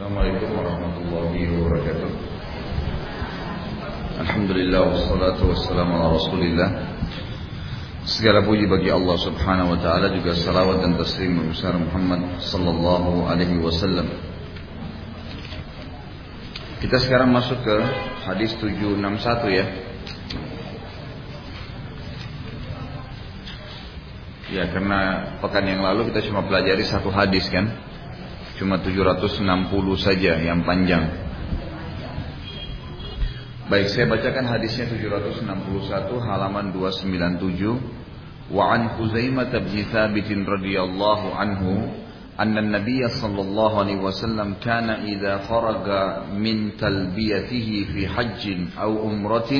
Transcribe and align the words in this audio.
Assalamualaikum 0.00 0.56
warahmatullahi 0.56 1.44
wabarakatuh. 1.60 2.10
Alhamdulillah 4.24 4.80
wassalatu 4.96 5.52
wassalamu 5.52 5.92
ala 5.92 6.16
rasulillah. 6.16 6.70
Segala 8.08 8.40
puji 8.40 8.64
bagi 8.64 8.88
Allah 8.88 9.20
subhanahu 9.20 9.76
wa 9.76 9.78
ta'ala 9.84 10.08
Juga 10.16 10.32
salawat 10.32 10.80
dan 10.80 10.96
taslim 10.96 11.52
besar 11.52 11.76
Muhammad 11.76 12.40
sallallahu 12.40 13.28
alaihi 13.28 13.60
wasallam. 13.60 14.08
Kita 16.80 16.96
sekarang 16.96 17.36
masuk 17.36 17.60
ke 17.60 17.76
hadis 18.24 18.56
761 18.56 19.04
ya. 19.52 19.68
Ya 24.48 24.64
karena 24.64 25.28
pekan 25.44 25.68
yang 25.68 25.84
lalu 25.84 26.08
kita 26.08 26.24
cuma 26.24 26.40
pelajari 26.48 26.88
satu 26.88 27.12
hadis 27.12 27.52
kan 27.52 27.89
Cuma 28.59 28.79
760 28.79 29.43
saja 29.99 30.39
yang 30.39 30.63
panjang. 30.63 31.03
Baik, 33.65 33.89
saya 33.89 34.05
bacakan 34.05 34.45
hadisnya 34.45 34.85
761 34.87 36.21
halaman 36.21 36.71
297. 36.71 38.53
Wa 38.53 38.77
an 38.77 38.93
Huzaimah 38.95 39.49
bin 39.49 39.83
Thabit 39.89 40.29
radhiyallahu 40.29 41.27
anhu 41.33 41.71
أن 42.39 42.57
النبي 42.57 43.07
صلى 43.07 43.41
الله 43.41 43.79
عليه 43.79 43.95
وسلم 43.95 44.59
كان 44.59 44.89
إذا 44.89 45.37
فرغ 45.37 45.85
من 46.35 46.77
تلبيته 46.77 47.87
في 47.93 48.07
حج 48.07 48.43
أو 48.75 49.07
أمرة 49.07 49.51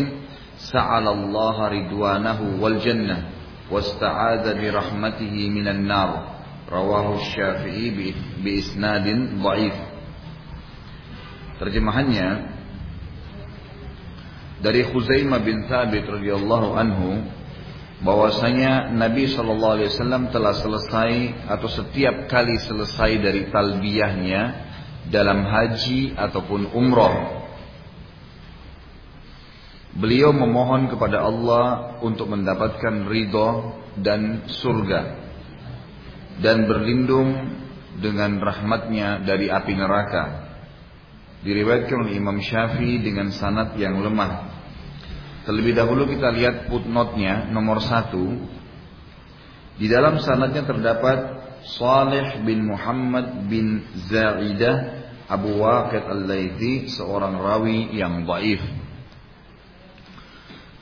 سعل 0.57 1.07
الله 1.07 1.67
رضوانه 1.67 2.39
والجنة 2.59 3.17
واستعاذ 3.71 4.61
برحمته 4.61 5.49
من 5.49 5.67
النار 5.67 6.11
Rawahu 6.70 7.18
Syafi'i 7.34 7.90
bi 8.38 8.50
isnadin 8.62 9.42
dhaif. 9.42 9.74
Terjemahannya 11.58 12.28
dari 14.62 14.86
Khuzaimah 14.86 15.42
bin 15.42 15.66
Thabit 15.66 16.06
radhiyallahu 16.06 16.68
anhu 16.78 17.26
bahwasanya 18.00 18.94
Nabi 18.96 19.28
Shallallahu 19.28 19.76
alaihi 19.76 19.90
wasallam 19.92 20.32
telah 20.32 20.54
selesai 20.56 21.12
atau 21.52 21.68
setiap 21.68 22.30
kali 22.30 22.56
selesai 22.64 23.18
dari 23.18 23.50
talbiyahnya 23.52 24.42
dalam 25.10 25.44
haji 25.44 26.14
ataupun 26.16 26.70
umroh 26.72 27.40
Beliau 29.90 30.30
memohon 30.30 30.86
kepada 30.86 31.18
Allah 31.26 31.98
untuk 31.98 32.30
mendapatkan 32.30 33.10
ridho 33.10 33.74
dan 33.98 34.46
surga 34.46 35.19
dan 36.40 36.64
berlindung 36.64 37.60
dengan 38.00 38.40
rahmatnya 38.40 39.22
dari 39.22 39.52
api 39.52 39.72
neraka. 39.76 40.24
Diriwayatkan 41.40 41.96
oleh 42.04 42.20
Imam 42.20 42.36
Syafi'i 42.40 43.00
dengan 43.00 43.32
sanad 43.32 43.76
yang 43.80 43.96
lemah. 44.00 44.60
Terlebih 45.48 45.72
dahulu 45.72 46.04
kita 46.04 46.28
lihat 46.32 46.68
footnote-nya 46.68 47.48
nomor 47.48 47.80
satu. 47.80 48.36
Di 49.80 49.88
dalam 49.88 50.20
sanadnya 50.20 50.68
terdapat 50.68 51.18
Salih 51.80 52.44
bin 52.44 52.68
Muhammad 52.68 53.48
bin 53.48 53.84
Zaidah 54.08 55.00
Abu 55.28 55.60
Waqid 55.60 56.04
Al-Laiti 56.04 56.92
seorang 56.92 57.36
rawi 57.40 57.96
yang 57.96 58.28
baif. 58.28 58.60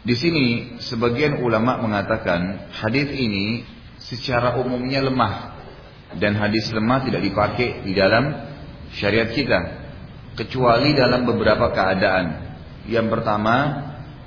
Di 0.02 0.14
sini 0.16 0.46
sebagian 0.80 1.44
ulama 1.44 1.78
mengatakan 1.84 2.72
hadis 2.72 3.12
ini 3.12 3.60
secara 4.08 4.56
umumnya 4.56 5.04
lemah 5.04 5.60
dan 6.16 6.32
hadis 6.40 6.72
lemah 6.72 7.04
tidak 7.04 7.20
dipakai 7.20 7.84
di 7.84 7.92
dalam 7.92 8.32
syariat 8.96 9.28
kita 9.28 9.60
kecuali 10.38 10.96
dalam 10.96 11.28
beberapa 11.28 11.68
keadaan. 11.74 12.48
Yang 12.88 13.20
pertama, 13.20 13.56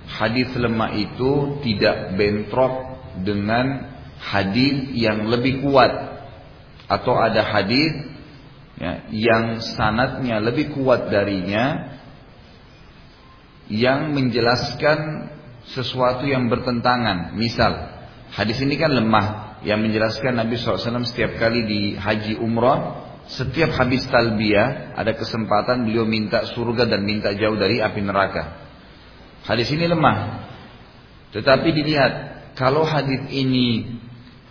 hadis 0.05 0.53
lemah 0.53 0.93
itu 0.93 1.63
tidak 1.65 2.13
bentrok 2.13 3.01
dengan 3.25 3.89
hadis 4.21 4.93
yang 4.93 5.25
lebih 5.25 5.65
kuat 5.65 5.89
atau 6.85 7.17
ada 7.17 7.41
hadis 7.41 7.95
ya, 8.77 9.07
yang 9.09 9.63
sanatnya 9.63 10.37
lebih 10.43 10.77
kuat 10.77 11.09
darinya 11.09 11.97
yang 13.71 14.11
menjelaskan 14.11 15.31
sesuatu 15.71 16.27
yang 16.27 16.51
bertentangan. 16.51 17.33
Misal, 17.39 17.71
hadis 18.35 18.59
ini 18.59 18.75
kan 18.75 18.91
lemah, 18.91 19.50
yang 19.61 19.81
menjelaskan 19.81 20.37
Nabi 20.37 20.57
SAW 20.57 21.05
setiap 21.05 21.37
kali 21.37 21.65
di 21.65 21.81
haji 21.93 22.37
umrah 22.41 23.11
setiap 23.29 23.71
habis 23.77 24.03
talbiyah 24.09 24.97
ada 24.97 25.13
kesempatan 25.15 25.87
beliau 25.87 26.03
minta 26.03 26.43
surga 26.51 26.89
dan 26.89 27.05
minta 27.05 27.31
jauh 27.31 27.55
dari 27.55 27.79
api 27.79 28.01
neraka. 28.03 28.67
Hadis 29.45 29.71
ini 29.71 29.87
lemah. 29.87 30.49
Tetapi 31.31 31.69
dilihat 31.71 32.13
kalau 32.59 32.83
hadis 32.83 33.31
ini 33.31 33.97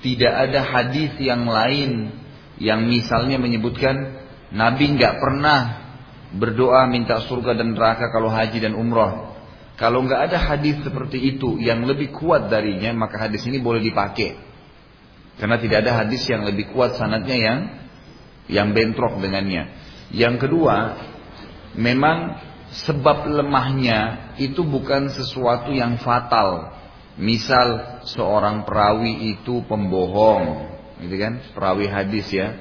tidak 0.00 0.32
ada 0.32 0.65
hadis 0.65 1.12
yang 1.21 1.44
lain 1.44 2.15
yang 2.56 2.88
misalnya 2.88 3.37
menyebutkan 3.37 4.25
Nabi 4.54 4.97
nggak 4.97 5.15
pernah 5.21 5.60
berdoa 6.32 6.88
minta 6.88 7.21
surga 7.27 7.59
dan 7.60 7.77
neraka 7.77 8.09
kalau 8.09 8.32
haji 8.32 8.65
dan 8.65 8.72
umrah. 8.72 9.34
Kalau 9.77 10.04
nggak 10.09 10.32
ada 10.32 10.38
hadis 10.41 10.81
seperti 10.81 11.37
itu 11.37 11.60
yang 11.60 11.84
lebih 11.84 12.16
kuat 12.16 12.48
darinya 12.48 12.97
maka 12.97 13.28
hadis 13.28 13.44
ini 13.44 13.60
boleh 13.60 13.84
dipakai. 13.84 14.49
Karena 15.40 15.56
tidak 15.56 15.88
ada 15.88 16.04
hadis 16.04 16.28
yang 16.28 16.44
lebih 16.44 16.68
kuat 16.76 17.00
sanatnya 17.00 17.36
yang 17.40 17.58
yang 18.50 18.68
bentrok 18.76 19.16
dengannya. 19.24 19.72
Yang 20.12 20.46
kedua, 20.46 21.00
memang 21.72 22.36
sebab 22.84 23.24
lemahnya 23.24 24.36
itu 24.36 24.60
bukan 24.60 25.08
sesuatu 25.08 25.72
yang 25.72 25.96
fatal. 26.04 26.76
Misal 27.16 28.00
seorang 28.04 28.68
perawi 28.68 29.32
itu 29.36 29.64
pembohong, 29.64 30.68
gitu 31.04 31.16
kan? 31.16 31.40
Perawi 31.56 31.88
hadis 31.88 32.28
ya. 32.28 32.60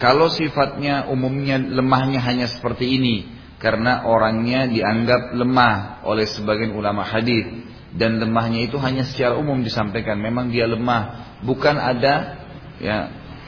Kalau 0.00 0.32
sifatnya 0.32 1.12
umumnya 1.12 1.60
lemahnya 1.60 2.24
hanya 2.24 2.48
seperti 2.48 2.96
ini 2.96 3.16
karena 3.60 4.08
orangnya 4.08 4.64
dianggap 4.64 5.36
lemah 5.36 6.00
oleh 6.08 6.24
sebagian 6.24 6.72
ulama 6.72 7.04
hadis 7.04 7.44
dan 7.90 8.22
lemahnya 8.22 8.70
itu 8.70 8.78
hanya 8.78 9.02
secara 9.02 9.34
umum 9.34 9.66
disampaikan. 9.66 10.22
Memang 10.22 10.54
dia 10.54 10.70
lemah. 10.70 11.34
Bukan 11.42 11.74
ada 11.74 12.38
ya 12.78 12.98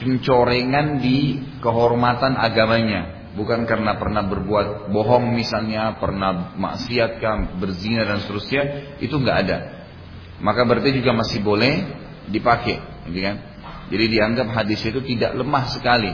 pencorengan 0.03 0.99
di 0.99 1.39
kehormatan 1.63 2.35
agamanya. 2.35 3.31
Bukan 3.33 3.65
karena 3.65 3.97
pernah 3.97 4.21
berbuat 4.29 4.93
bohong 4.93 5.33
misalnya 5.33 5.97
pernah 5.97 6.53
maksiat 6.53 7.17
berzina 7.57 8.05
dan 8.05 8.21
seterusnya 8.21 8.63
itu 9.01 9.15
nggak 9.15 9.37
ada. 9.47 9.57
Maka 10.43 10.67
berarti 10.67 10.91
juga 11.01 11.15
masih 11.15 11.39
boleh 11.41 11.73
dipakai 12.29 12.77
gitu 13.09 13.19
kan? 13.23 13.37
Jadi 13.89 14.05
dianggap 14.11 14.47
hadis 14.53 14.83
itu 14.83 14.99
tidak 15.01 15.33
lemah 15.39 15.65
sekali. 15.71 16.13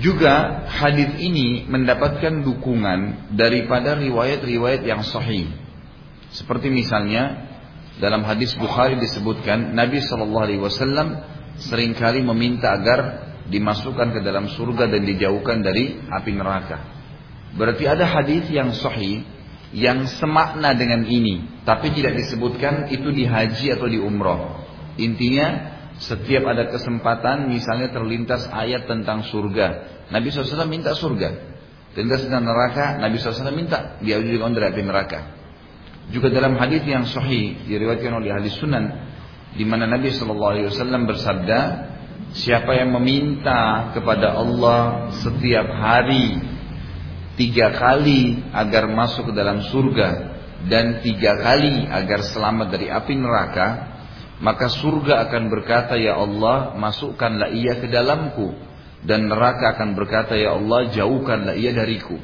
Juga 0.00 0.64
hadis 0.70 1.18
ini 1.22 1.66
mendapatkan 1.70 2.42
dukungan 2.42 3.30
daripada 3.36 3.94
riwayat-riwayat 3.94 4.82
yang 4.82 5.06
sahih 5.06 5.63
seperti 6.34 6.66
misalnya 6.66 7.46
dalam 8.02 8.26
hadis 8.26 8.58
Bukhari 8.58 8.98
disebutkan 8.98 9.70
Nabi 9.70 10.02
Shallallahu 10.02 10.44
Alaihi 10.50 10.62
Wasallam 10.62 11.14
sering 11.62 11.94
kali 11.94 12.26
meminta 12.26 12.74
agar 12.74 13.30
dimasukkan 13.46 14.18
ke 14.18 14.20
dalam 14.26 14.50
surga 14.50 14.90
dan 14.90 15.06
dijauhkan 15.06 15.62
dari 15.62 16.02
api 16.10 16.32
neraka. 16.34 16.78
Berarti 17.54 17.86
ada 17.86 18.02
hadis 18.02 18.50
yang 18.50 18.74
sahih 18.74 19.22
yang 19.70 20.10
semakna 20.10 20.74
dengan 20.74 21.06
ini, 21.06 21.62
tapi 21.62 21.94
tidak 21.94 22.18
disebutkan 22.18 22.90
itu 22.90 23.14
di 23.14 23.26
haji 23.26 23.78
atau 23.78 23.86
di 23.86 24.02
umroh. 24.02 24.66
Intinya 24.98 25.74
setiap 26.02 26.50
ada 26.50 26.66
kesempatan 26.70 27.46
misalnya 27.46 27.94
terlintas 27.94 28.50
ayat 28.50 28.90
tentang 28.90 29.22
surga, 29.30 29.66
Nabi 30.10 30.34
SAW 30.34 30.66
minta 30.66 30.98
surga. 30.98 31.54
Terlintas 31.94 32.26
tentang 32.26 32.42
neraka, 32.42 32.98
Nabi 32.98 33.22
SAW 33.22 33.54
minta 33.54 34.02
dia 34.02 34.18
dijauhkan 34.18 34.58
dari 34.58 34.66
api 34.74 34.82
neraka. 34.82 35.20
Juga 36.12 36.28
dalam 36.28 36.58
hadis 36.60 36.84
yang 36.84 37.08
sahih 37.08 37.64
diriwayatkan 37.64 38.12
oleh 38.12 38.30
ahli 38.34 38.52
sunan 38.52 38.84
di 39.54 39.64
mana 39.64 39.86
Nabi 39.86 40.10
Shallallahu 40.10 40.52
Alaihi 40.58 40.68
Wasallam 40.68 41.06
bersabda, 41.06 41.60
siapa 42.34 42.74
yang 42.74 42.90
meminta 42.90 43.94
kepada 43.94 44.34
Allah 44.34 45.08
setiap 45.22 45.70
hari 45.70 46.42
tiga 47.38 47.70
kali 47.74 48.42
agar 48.50 48.90
masuk 48.90 49.30
ke 49.30 49.34
dalam 49.34 49.62
surga 49.70 50.34
dan 50.64 51.04
tiga 51.04 51.38
kali 51.38 51.84
agar 51.86 52.24
selamat 52.24 52.66
dari 52.72 52.88
api 52.88 53.14
neraka, 53.14 53.68
maka 54.40 54.72
surga 54.72 55.28
akan 55.28 55.52
berkata, 55.52 55.94
Ya 56.00 56.16
Allah, 56.16 56.74
masukkanlah 56.74 57.52
ia 57.52 57.78
ke 57.78 57.86
dalamku. 57.86 58.56
Dan 59.04 59.28
neraka 59.28 59.76
akan 59.76 59.92
berkata, 59.92 60.34
Ya 60.34 60.56
Allah, 60.56 60.88
jauhkanlah 60.88 61.54
ia 61.60 61.76
dariku. 61.76 62.16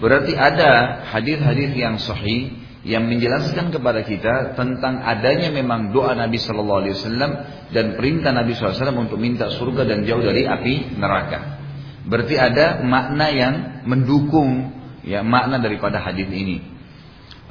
Berarti 0.00 0.32
ada 0.32 1.04
hadis-hadis 1.12 1.70
yang 1.76 2.00
sahih 2.00 2.62
yang 2.82 3.06
menjelaskan 3.06 3.70
kepada 3.70 4.02
kita 4.02 4.58
tentang 4.58 5.06
adanya 5.06 5.54
memang 5.54 5.94
doa 5.94 6.18
Nabi 6.18 6.38
Shallallahu 6.40 6.80
Alaihi 6.82 6.94
Wasallam 6.98 7.30
dan 7.70 7.94
perintah 7.94 8.34
Nabi 8.34 8.58
SAW 8.58 8.90
untuk 8.98 9.22
minta 9.22 9.54
surga 9.54 9.86
dan 9.86 10.02
jauh 10.02 10.18
dari 10.18 10.42
api 10.42 10.98
neraka. 10.98 11.62
Berarti 12.02 12.34
ada 12.34 12.82
makna 12.82 13.30
yang 13.30 13.54
mendukung 13.86 14.74
ya 15.06 15.22
makna 15.22 15.62
daripada 15.62 16.02
hadis 16.02 16.26
ini. 16.26 16.58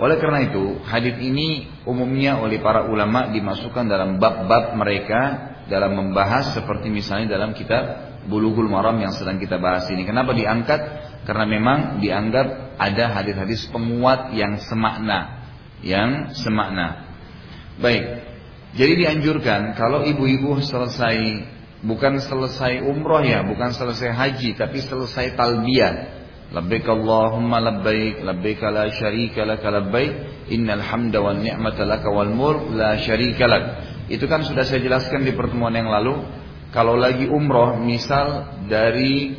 Oleh 0.01 0.17
karena 0.17 0.43
itu, 0.49 0.81
hadis 0.83 1.15
ini 1.21 1.69
umumnya 1.87 2.41
oleh 2.41 2.59
para 2.59 2.89
ulama 2.89 3.31
dimasukkan 3.31 3.85
dalam 3.85 4.17
bab-bab 4.17 4.75
mereka 4.75 5.51
dalam 5.69 5.95
membahas 5.95 6.57
seperti 6.57 6.91
misalnya 6.91 7.37
dalam 7.37 7.53
kitab 7.55 8.11
Bulughul 8.27 8.67
Maram 8.67 8.97
yang 8.99 9.13
sedang 9.13 9.37
kita 9.39 9.61
bahas 9.61 9.87
ini. 9.93 10.03
Kenapa 10.03 10.33
diangkat? 10.33 10.81
Karena 11.21 11.45
memang 11.45 12.01
dianggap 12.01 12.77
ada 12.81 13.05
hadis-hadis 13.13 13.69
penguat 13.69 14.33
yang 14.33 14.57
semakna, 14.57 15.45
yang 15.85 16.33
semakna. 16.33 17.13
Baik. 17.77 18.03
Jadi 18.71 18.93
dianjurkan 19.05 19.75
kalau 19.75 20.07
ibu-ibu 20.07 20.57
selesai 20.63 21.17
bukan 21.83 22.17
selesai 22.23 22.81
umroh 22.81 23.21
ya, 23.21 23.43
bukan 23.43 23.75
selesai 23.75 24.15
haji, 24.15 24.55
tapi 24.55 24.79
selesai 24.81 25.35
talbiyah 25.35 26.21
Labbaik 26.51 26.83
Allahumma 26.83 27.63
labbaik 27.63 28.27
labbaik 28.27 28.59
la 28.59 28.91
syarika 28.91 29.47
lak 29.47 29.63
labbaik 29.63 30.11
innal 30.51 30.83
hamda 30.83 31.23
wan 31.23 31.39
ni'mata 31.39 31.87
lak 31.87 32.03
wal 32.03 32.27
mulk 32.27 32.75
la 32.75 32.99
syarika 32.99 33.47
lak. 33.47 33.63
Itu 34.11 34.27
kan 34.27 34.43
sudah 34.43 34.67
saya 34.67 34.83
jelaskan 34.83 35.23
di 35.23 35.31
pertemuan 35.31 35.71
yang 35.71 35.87
lalu. 35.87 36.19
Kalau 36.75 36.99
lagi 36.99 37.23
umroh 37.31 37.79
misal 37.79 38.59
dari 38.67 39.31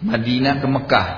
Madinah 0.00 0.60
ke 0.60 0.66
Mekah. 0.66 1.08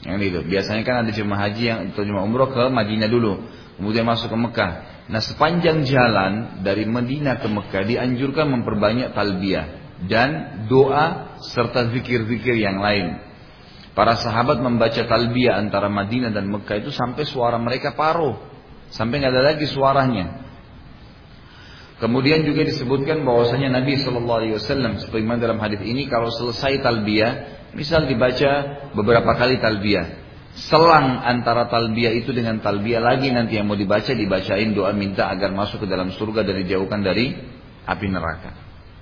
Yang 0.00 0.18
itu. 0.32 0.40
Biasanya 0.48 0.82
kan 0.82 1.04
ada 1.04 1.10
jemaah 1.12 1.40
haji 1.48 1.62
yang 1.62 1.78
atau 1.92 2.02
jemaah 2.02 2.24
umroh 2.24 2.48
ke 2.48 2.62
Madinah 2.72 3.08
dulu, 3.08 3.44
kemudian 3.76 4.08
masuk 4.08 4.32
ke 4.32 4.38
Mekah. 4.38 4.72
Nah, 5.10 5.20
sepanjang 5.20 5.82
jalan 5.84 6.62
dari 6.62 6.86
Madinah 6.86 7.42
ke 7.42 7.48
Mekah 7.50 7.82
dianjurkan 7.84 8.46
memperbanyak 8.48 9.12
talbiyah 9.12 9.98
dan 10.06 10.64
doa 10.70 11.36
serta 11.44 11.92
zikir-zikir 11.92 12.56
yang 12.56 12.80
lain. 12.80 13.20
Para 13.92 14.16
sahabat 14.16 14.62
membaca 14.62 15.02
talbiyah 15.02 15.60
antara 15.60 15.90
Madinah 15.90 16.30
dan 16.30 16.48
Mekah 16.48 16.80
itu 16.80 16.94
sampai 16.94 17.26
suara 17.26 17.58
mereka 17.58 17.92
paruh. 17.92 18.38
Sampai 18.88 19.20
nggak 19.20 19.34
ada 19.34 19.42
lagi 19.54 19.66
suaranya. 19.68 20.48
Kemudian 22.00 22.48
juga 22.48 22.64
disebutkan 22.64 23.28
bahwasanya 23.28 23.76
Nabi 23.76 24.00
Shallallahu 24.00 24.38
Alaihi 24.40 24.56
Wasallam 24.56 25.04
sebagaimana 25.04 25.36
dalam 25.36 25.60
hadis 25.60 25.84
ini 25.84 26.08
kalau 26.08 26.32
selesai 26.32 26.80
talbiyah, 26.80 27.59
misal 27.74 28.06
dibaca 28.06 28.50
beberapa 28.94 29.30
kali 29.38 29.58
talbiyah, 29.62 30.06
selang 30.56 31.22
antara 31.22 31.70
talbiyah 31.70 32.12
itu 32.14 32.34
dengan 32.34 32.58
talbiyah 32.58 33.02
lagi 33.02 33.30
nanti 33.30 33.58
yang 33.58 33.70
mau 33.70 33.78
dibaca 33.78 34.10
dibacain 34.10 34.74
doa 34.74 34.90
minta 34.90 35.30
agar 35.30 35.54
masuk 35.54 35.84
ke 35.84 35.86
dalam 35.86 36.10
surga 36.10 36.42
dan 36.42 36.58
dijauhkan 36.66 37.00
dari 37.02 37.34
api 37.86 38.06
neraka. 38.10 38.50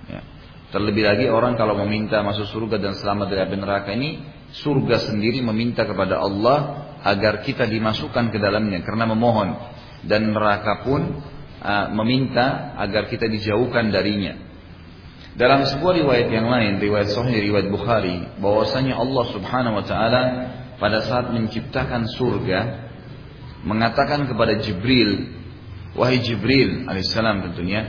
Ya. 0.08 0.20
Terlebih 0.68 1.04
lagi 1.04 1.26
orang 1.28 1.56
kalau 1.56 1.76
meminta 1.80 2.20
masuk 2.20 2.48
surga 2.48 2.76
dan 2.76 2.92
selamat 2.96 3.26
dari 3.32 3.40
api 3.48 3.56
neraka 3.56 3.90
ini 3.96 4.20
surga 4.52 5.12
sendiri 5.12 5.44
meminta 5.44 5.84
kepada 5.84 6.20
Allah 6.20 6.88
agar 7.04 7.44
kita 7.44 7.68
dimasukkan 7.68 8.32
ke 8.32 8.38
dalamnya 8.40 8.82
karena 8.82 9.06
memohon 9.06 9.54
dan 10.04 10.34
neraka 10.34 10.82
pun 10.82 11.20
uh, 11.62 11.86
meminta 11.94 12.76
agar 12.78 13.06
kita 13.08 13.26
dijauhkan 13.28 13.90
darinya. 13.92 14.47
Dalam 15.38 15.62
sebuah 15.62 16.02
riwayat 16.02 16.28
yang 16.34 16.50
lain, 16.50 16.82
riwayat 16.82 17.14
Sahih, 17.14 17.38
riwayat 17.38 17.70
Bukhari, 17.70 18.26
bahwasanya 18.42 18.98
Allah 18.98 19.24
Subhanahu 19.30 19.78
wa 19.78 19.84
taala 19.86 20.22
pada 20.82 20.98
saat 21.06 21.30
menciptakan 21.30 22.10
surga 22.10 22.90
mengatakan 23.62 24.26
kepada 24.26 24.58
Jibril, 24.58 25.30
wahai 25.94 26.18
Jibril 26.18 26.90
alaihissalam 26.90 27.46
tentunya, 27.46 27.86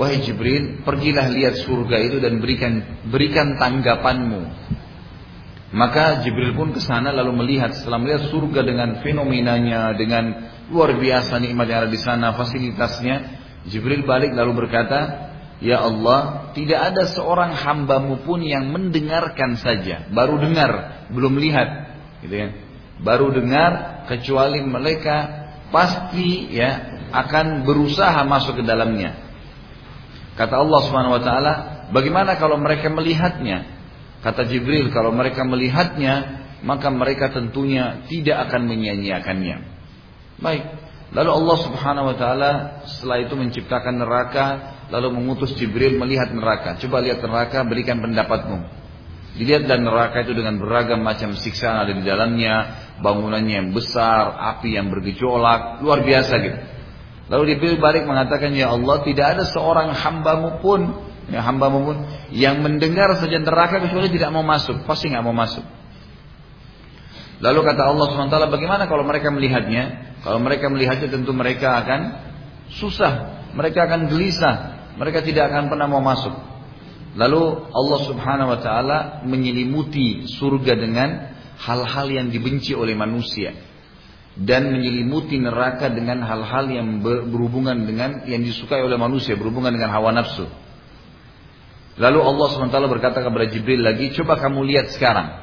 wahai 0.00 0.24
Jibril, 0.24 0.80
pergilah 0.80 1.28
lihat 1.28 1.60
surga 1.60 1.96
itu 2.08 2.24
dan 2.24 2.40
berikan 2.40 2.80
berikan 3.12 3.60
tanggapanmu. 3.60 4.48
Maka 5.68 6.24
Jibril 6.24 6.56
pun 6.56 6.72
ke 6.72 6.80
sana 6.80 7.12
lalu 7.12 7.44
melihat 7.44 7.76
setelah 7.76 8.00
melihat 8.00 8.32
surga 8.32 8.64
dengan 8.64 9.04
fenomenanya, 9.04 9.92
dengan 9.92 10.24
luar 10.72 10.96
biasa 10.96 11.36
nikmat 11.36 11.68
yang 11.68 11.78
ada 11.84 11.92
di 11.92 12.00
sana, 12.00 12.32
fasilitasnya, 12.32 13.16
Jibril 13.68 14.08
balik 14.08 14.32
lalu 14.32 14.64
berkata, 14.64 15.27
Ya 15.58 15.82
Allah, 15.82 16.54
tidak 16.54 16.94
ada 16.94 17.10
seorang 17.10 17.50
hambamu 17.50 18.22
pun 18.22 18.46
yang 18.46 18.70
mendengarkan 18.70 19.58
saja, 19.58 20.06
baru 20.14 20.38
dengar, 20.38 21.02
belum 21.10 21.34
lihat, 21.34 21.68
gitu 22.22 22.34
ya. 22.34 22.48
Baru 23.02 23.34
dengar, 23.34 24.06
kecuali 24.06 24.62
mereka 24.62 25.46
pasti 25.74 26.46
ya 26.54 27.02
akan 27.10 27.66
berusaha 27.66 28.22
masuk 28.22 28.62
ke 28.62 28.64
dalamnya. 28.66 29.18
Kata 30.38 30.62
Allah 30.62 30.80
Subhanahu 30.86 31.18
wa 31.18 31.22
taala, 31.22 31.52
bagaimana 31.90 32.38
kalau 32.38 32.54
mereka 32.54 32.86
melihatnya? 32.86 33.66
Kata 34.22 34.46
Jibril, 34.46 34.94
kalau 34.94 35.10
mereka 35.10 35.42
melihatnya, 35.42 36.46
maka 36.62 36.90
mereka 36.90 37.34
tentunya 37.34 38.06
tidak 38.06 38.50
akan 38.50 38.66
menyia-nyiakannya. 38.66 39.56
Baik. 40.38 40.64
Lalu 41.08 41.30
Allah 41.34 41.56
Subhanahu 41.66 42.06
wa 42.14 42.16
taala 42.18 42.52
setelah 42.86 43.18
itu 43.26 43.34
menciptakan 43.34 43.94
neraka, 43.98 44.46
lalu 44.88 45.08
mengutus 45.14 45.56
Jibril 45.56 45.96
melihat 46.00 46.32
neraka. 46.32 46.80
Coba 46.80 47.04
lihat 47.04 47.20
neraka, 47.20 47.64
berikan 47.64 48.00
pendapatmu. 48.00 48.58
Dilihat 49.38 49.70
dan 49.70 49.86
neraka 49.86 50.26
itu 50.26 50.34
dengan 50.34 50.58
beragam 50.58 51.04
macam 51.04 51.36
siksaan 51.38 51.86
ada 51.86 51.92
di 51.94 52.02
dalamnya, 52.02 52.54
bangunannya 52.98 53.54
yang 53.62 53.68
besar, 53.70 54.34
api 54.56 54.74
yang 54.74 54.90
bergejolak, 54.90 55.78
luar 55.84 56.02
biasa 56.02 56.34
gitu. 56.42 56.58
Lalu 57.28 57.54
Jibril 57.54 57.76
balik 57.78 58.08
mengatakan, 58.08 58.56
Ya 58.56 58.72
Allah 58.72 59.04
tidak 59.04 59.36
ada 59.38 59.44
seorang 59.46 59.94
hambamu 59.94 60.58
pun 60.64 60.80
ya 61.28 61.44
hamba 61.44 61.68
pun 61.68 62.08
yang 62.32 62.64
mendengar 62.64 63.12
saja 63.20 63.36
neraka 63.36 63.84
kecuali 63.84 64.08
tidak 64.08 64.32
mau 64.32 64.42
masuk, 64.42 64.88
pasti 64.88 65.12
nggak 65.12 65.24
mau 65.24 65.36
masuk. 65.36 65.62
Lalu 67.38 67.60
kata 67.62 67.82
Allah 67.86 68.06
SWT, 68.10 68.34
bagaimana 68.50 68.90
kalau 68.90 69.06
mereka 69.06 69.30
melihatnya? 69.30 70.10
Kalau 70.26 70.42
mereka 70.42 70.66
melihatnya 70.66 71.06
tentu 71.06 71.30
mereka 71.30 71.78
akan 71.86 72.00
susah, 72.74 73.46
mereka 73.54 73.86
akan 73.86 74.10
gelisah, 74.10 74.77
mereka 74.98 75.22
tidak 75.22 75.54
akan 75.54 75.70
pernah 75.70 75.86
mau 75.86 76.02
masuk. 76.02 76.34
Lalu 77.14 77.42
Allah 77.72 78.00
Subhanahu 78.04 78.48
wa 78.52 78.60
taala 78.60 78.98
menyelimuti 79.24 80.26
surga 80.28 80.74
dengan 80.76 81.08
hal-hal 81.58 82.06
yang 82.10 82.26
dibenci 82.30 82.74
oleh 82.74 82.94
manusia 82.94 83.54
dan 84.38 84.70
menyelimuti 84.70 85.34
neraka 85.42 85.90
dengan 85.90 86.22
hal-hal 86.22 86.70
yang 86.70 87.02
berhubungan 87.02 87.74
dengan 87.82 88.22
yang 88.30 88.46
disukai 88.46 88.78
oleh 88.78 88.94
manusia, 88.94 89.34
berhubungan 89.34 89.74
dengan 89.74 89.90
hawa 89.90 90.14
nafsu. 90.14 90.46
Lalu 91.98 92.22
Allah 92.22 92.46
SWT 92.46 92.78
berkata 92.86 93.18
kepada 93.18 93.50
Jibril 93.50 93.82
lagi, 93.82 94.14
coba 94.14 94.38
kamu 94.38 94.62
lihat 94.70 94.94
sekarang. 94.94 95.42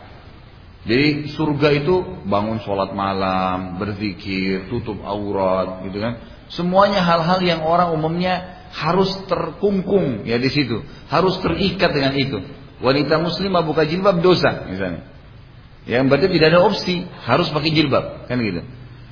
Jadi 0.88 1.28
surga 1.36 1.76
itu 1.76 2.24
bangun 2.24 2.64
sholat 2.64 2.96
malam, 2.96 3.76
berzikir, 3.76 4.72
tutup 4.72 5.04
aurat, 5.04 5.84
gitu 5.84 6.00
kan. 6.00 6.24
Semuanya 6.48 7.04
hal-hal 7.04 7.44
yang 7.44 7.68
orang 7.68 7.92
umumnya 7.92 8.55
harus 8.72 9.12
terkungkung 9.30 10.24
ya 10.26 10.40
di 10.42 10.50
situ, 10.50 10.82
harus 11.12 11.38
terikat 11.44 11.92
dengan 11.94 12.14
itu. 12.18 12.40
Wanita 12.82 13.22
muslimah 13.22 13.64
buka 13.64 13.88
jilbab 13.88 14.20
dosa 14.20 14.68
misalnya. 14.68 15.08
Yang 15.86 16.04
berarti 16.10 16.28
tidak 16.34 16.48
ada 16.50 16.62
opsi, 16.66 16.96
harus 17.30 17.48
pakai 17.54 17.72
jilbab, 17.72 18.26
kan 18.26 18.42
gitu. 18.42 18.66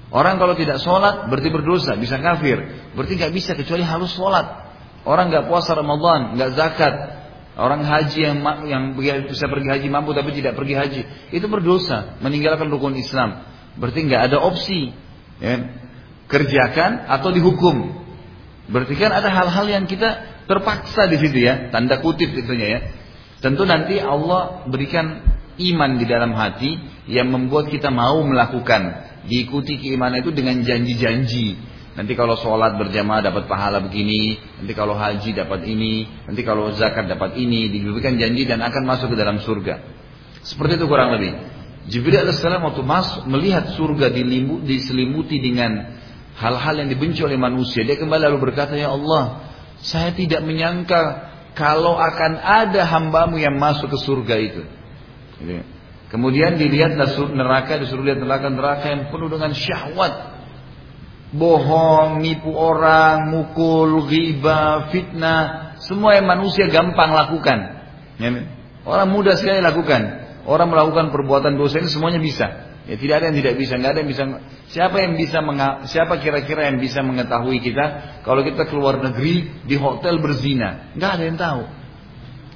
Orang 0.09 0.41
kalau 0.41 0.57
tidak 0.57 0.81
sholat 0.81 1.29
berarti 1.29 1.49
berdosa, 1.49 1.97
bisa 1.97 2.17
kafir. 2.17 2.57
Berarti 2.97 3.13
nggak 3.17 3.33
bisa 3.33 3.51
kecuali 3.53 3.85
harus 3.85 4.13
sholat. 4.13 4.45
Orang 5.05 5.29
nggak 5.29 5.49
puasa 5.49 5.77
Ramadan, 5.77 6.37
nggak 6.37 6.51
zakat, 6.57 6.93
Orang 7.53 7.85
haji 7.85 8.17
yang 8.17 8.37
yang 8.65 8.83
bisa 8.97 9.45
pergi 9.45 9.69
haji 9.69 9.87
mampu 9.93 10.09
tapi 10.17 10.33
tidak 10.33 10.57
pergi 10.57 10.73
haji 10.73 11.01
itu 11.29 11.45
berdosa, 11.45 12.17
meninggalkan 12.17 12.65
rukun 12.65 12.97
Islam. 12.97 13.45
Berarti 13.77 14.09
nggak 14.09 14.21
ada 14.33 14.37
opsi, 14.41 14.89
ya. 15.37 15.69
kerjakan 16.25 17.05
atau 17.05 17.29
dihukum. 17.29 18.02
Berarti 18.69 18.95
kan 18.95 19.11
ada 19.11 19.27
hal-hal 19.27 19.65
yang 19.67 19.85
kita 19.87 20.43
terpaksa 20.47 21.07
di 21.11 21.19
situ 21.19 21.43
ya, 21.43 21.71
tanda 21.71 21.99
kutip 21.99 22.31
itunya 22.31 22.67
ya. 22.67 22.79
Tentu 23.43 23.67
nanti 23.67 23.99
Allah 23.99 24.63
berikan 24.71 25.19
iman 25.59 25.91
di 25.99 26.05
dalam 26.07 26.31
hati 26.31 26.79
yang 27.11 27.27
membuat 27.27 27.67
kita 27.67 27.91
mau 27.91 28.23
melakukan, 28.23 29.03
diikuti 29.27 29.75
keimanan 29.79 30.23
itu 30.23 30.31
dengan 30.31 30.63
janji-janji 30.63 31.73
Nanti 31.93 32.17
kalau 32.17 32.33
sholat 32.33 32.73
berjamaah 32.81 33.21
dapat 33.21 33.45
pahala 33.45 33.77
begini, 33.77 34.41
nanti 34.57 34.73
kalau 34.73 34.97
haji 34.97 35.29
dapat 35.37 35.61
ini, 35.69 36.09
nanti 36.25 36.41
kalau 36.41 36.73
zakat 36.73 37.05
dapat 37.05 37.37
ini, 37.37 37.69
diberikan 37.69 38.17
janji 38.17 38.49
dan 38.49 38.65
akan 38.65 38.81
masuk 38.81 39.13
ke 39.13 39.17
dalam 39.17 39.37
surga. 39.37 39.77
Seperti 40.41 40.81
itu 40.81 40.89
kurang 40.89 41.13
lebih. 41.13 41.37
Jibril 41.85 42.17
alaihissalam 42.17 42.65
waktu 42.65 42.81
masuk 42.81 43.29
melihat 43.29 43.77
surga 43.77 44.09
diselimuti 44.65 45.37
dengan 45.37 46.01
hal-hal 46.37 46.75
yang 46.81 46.89
dibenci 46.89 47.21
oleh 47.21 47.37
manusia, 47.37 47.85
dia 47.85 47.97
kembali 47.97 48.29
lalu 48.29 48.51
berkata, 48.51 48.73
Ya 48.73 48.89
Allah, 48.89 49.53
saya 49.83 50.15
tidak 50.15 50.41
menyangka 50.41 51.33
kalau 51.53 51.97
akan 51.97 52.41
ada 52.41 52.81
hambamu 52.89 53.37
yang 53.37 53.57
masuk 53.57 53.93
ke 53.93 53.97
surga 54.01 54.35
itu. 54.41 54.63
Kemudian 56.09 56.61
dilihat 56.61 56.93
neraka, 57.33 57.81
disuruh 57.81 58.05
lihat 58.05 58.21
neraka 58.21 58.49
neraka 58.49 58.85
yang 58.85 59.09
penuh 59.09 59.29
dengan 59.33 59.49
syahwat, 59.53 60.13
bohong, 61.33 62.21
nipu 62.21 62.53
orang, 62.53 63.33
mukul, 63.33 64.05
riba, 64.05 64.93
fitnah, 64.93 65.73
semua 65.81 66.13
yang 66.13 66.29
manusia 66.29 66.69
gampang 66.69 67.11
lakukan. 67.11 67.59
Ya, 68.21 68.29
orang 68.85 69.09
mudah 69.09 69.33
sekali 69.35 69.59
lakukan. 69.59 70.21
Orang 70.43 70.69
melakukan 70.69 71.09
perbuatan 71.09 71.55
dosa 71.55 71.79
ini 71.79 71.89
semuanya 71.89 72.19
bisa. 72.19 72.72
Ya 72.83 72.99
tidak 72.99 73.15
ada 73.23 73.25
yang 73.31 73.37
tidak 73.39 73.55
bisa, 73.55 73.73
nggak 73.79 73.91
ada 73.95 73.99
yang 74.03 74.11
bisa. 74.11 74.23
Siapa 74.67 74.97
yang 74.99 75.13
bisa 75.15 75.39
siapa 75.87 76.19
kira-kira 76.19 76.67
yang 76.67 76.83
bisa 76.83 76.99
mengetahui 76.99 77.63
kita 77.63 78.19
kalau 78.27 78.43
kita 78.43 78.67
keluar 78.67 78.99
negeri 78.99 79.63
di 79.63 79.79
hotel 79.79 80.19
berzina? 80.19 80.91
Nggak 80.91 81.11
ada 81.15 81.23
yang 81.23 81.39
tahu. 81.39 81.61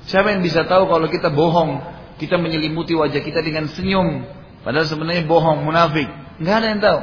Siapa 0.07 0.35
yang 0.35 0.43
bisa 0.43 0.67
tahu 0.67 0.91
kalau 0.91 1.07
kita 1.07 1.31
bohong, 1.31 1.79
kita 2.19 2.35
menyelimuti 2.35 2.91
wajah 2.95 3.23
kita 3.23 3.39
dengan 3.39 3.71
senyum, 3.71 4.27
padahal 4.67 4.87
sebenarnya 4.87 5.23
bohong, 5.23 5.63
munafik? 5.63 6.07
Nggak 6.43 6.55
ada 6.59 6.67
yang 6.67 6.81
tahu. 6.83 6.99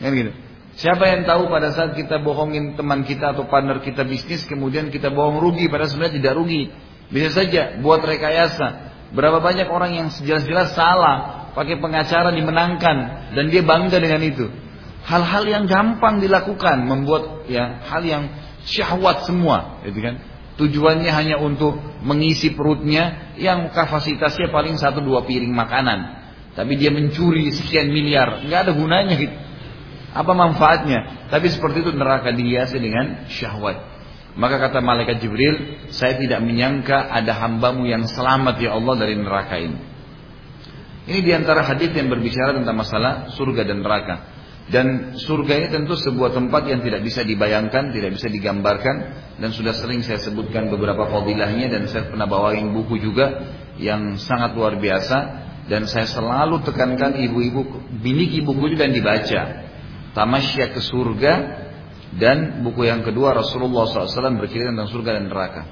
Kan 0.00 0.12
gitu. 0.16 0.32
Siapa 0.76 1.04
yang 1.08 1.24
tahu 1.24 1.48
pada 1.48 1.72
saat 1.72 1.96
kita 1.96 2.20
bohongin 2.20 2.76
teman 2.76 3.04
kita 3.04 3.32
atau 3.32 3.48
partner 3.48 3.80
kita 3.80 4.04
bisnis, 4.04 4.44
kemudian 4.44 4.92
kita 4.92 5.08
bohong 5.08 5.40
rugi, 5.40 5.68
padahal 5.72 5.88
sebenarnya 5.88 6.20
tidak 6.20 6.34
rugi. 6.36 6.68
Bisa 7.08 7.32
saja 7.32 7.80
buat 7.80 8.04
rekayasa. 8.04 8.92
Berapa 9.16 9.40
banyak 9.40 9.68
orang 9.72 9.92
yang 9.96 10.08
sejelas-jelas 10.12 10.76
salah, 10.76 11.45
pakai 11.56 11.80
pengacara 11.80 12.36
dimenangkan 12.36 13.32
dan 13.32 13.44
dia 13.48 13.64
bangga 13.64 13.96
dengan 13.96 14.20
itu. 14.20 14.46
Hal-hal 15.08 15.48
yang 15.48 15.64
gampang 15.64 16.20
dilakukan 16.20 16.84
membuat 16.84 17.48
ya 17.48 17.80
hal 17.88 18.04
yang 18.04 18.28
syahwat 18.68 19.24
semua, 19.24 19.80
gitu 19.88 20.04
kan. 20.04 20.20
Tujuannya 20.60 21.08
hanya 21.08 21.36
untuk 21.40 21.78
mengisi 22.04 22.52
perutnya 22.52 23.32
yang 23.40 23.72
kapasitasnya 23.72 24.52
paling 24.52 24.76
satu 24.76 25.00
dua 25.00 25.24
piring 25.24 25.52
makanan. 25.52 26.28
Tapi 26.56 26.76
dia 26.80 26.88
mencuri 26.92 27.52
sekian 27.52 27.92
miliar, 27.92 28.44
nggak 28.44 28.60
ada 28.68 28.72
gunanya 28.72 29.14
gitu. 29.16 29.36
Apa 30.16 30.32
manfaatnya? 30.32 31.28
Tapi 31.28 31.52
seperti 31.52 31.84
itu 31.84 31.92
neraka 31.92 32.32
dihiasi 32.32 32.80
dengan 32.80 33.28
syahwat. 33.28 33.76
Maka 34.36 34.60
kata 34.60 34.80
malaikat 34.84 35.20
Jibril, 35.20 35.88
saya 35.92 36.16
tidak 36.20 36.40
menyangka 36.44 37.08
ada 37.08 37.36
hambamu 37.36 37.88
yang 37.88 38.04
selamat 38.04 38.60
ya 38.60 38.76
Allah 38.76 38.94
dari 38.96 39.16
neraka 39.16 39.56
ini. 39.60 39.95
Ini 41.06 41.22
di 41.22 41.30
antara 41.30 41.62
hadis 41.62 41.94
yang 41.94 42.10
berbicara 42.10 42.50
tentang 42.58 42.74
masalah 42.74 43.30
surga 43.38 43.62
dan 43.62 43.78
neraka. 43.78 44.16
Dan 44.66 45.14
surga 45.14 45.52
ini 45.62 45.68
tentu 45.70 45.94
sebuah 45.94 46.34
tempat 46.34 46.66
yang 46.66 46.82
tidak 46.82 47.06
bisa 47.06 47.22
dibayangkan, 47.22 47.94
tidak 47.94 48.18
bisa 48.18 48.26
digambarkan. 48.26 48.96
Dan 49.38 49.54
sudah 49.54 49.70
sering 49.70 50.02
saya 50.02 50.18
sebutkan 50.18 50.66
beberapa 50.66 51.06
fadilahnya 51.06 51.70
dan 51.70 51.86
saya 51.86 52.10
pernah 52.10 52.26
bawain 52.26 52.74
buku 52.74 52.98
juga 52.98 53.46
yang 53.78 54.18
sangat 54.18 54.58
luar 54.58 54.82
biasa. 54.82 55.46
Dan 55.70 55.86
saya 55.86 56.10
selalu 56.10 56.66
tekankan 56.66 57.14
ibu-ibu, 57.14 57.86
miliki 58.02 58.42
buku 58.42 58.74
itu 58.74 58.76
dan 58.78 58.90
dibaca. 58.90 59.42
Tamasya 60.10 60.74
ke 60.74 60.82
surga 60.82 61.32
dan 62.18 62.66
buku 62.66 62.86
yang 62.90 63.06
kedua 63.06 63.30
Rasulullah 63.34 63.86
SAW 63.86 64.42
bercerita 64.42 64.74
tentang 64.74 64.90
surga 64.90 65.10
dan 65.22 65.30
neraka. 65.30 65.62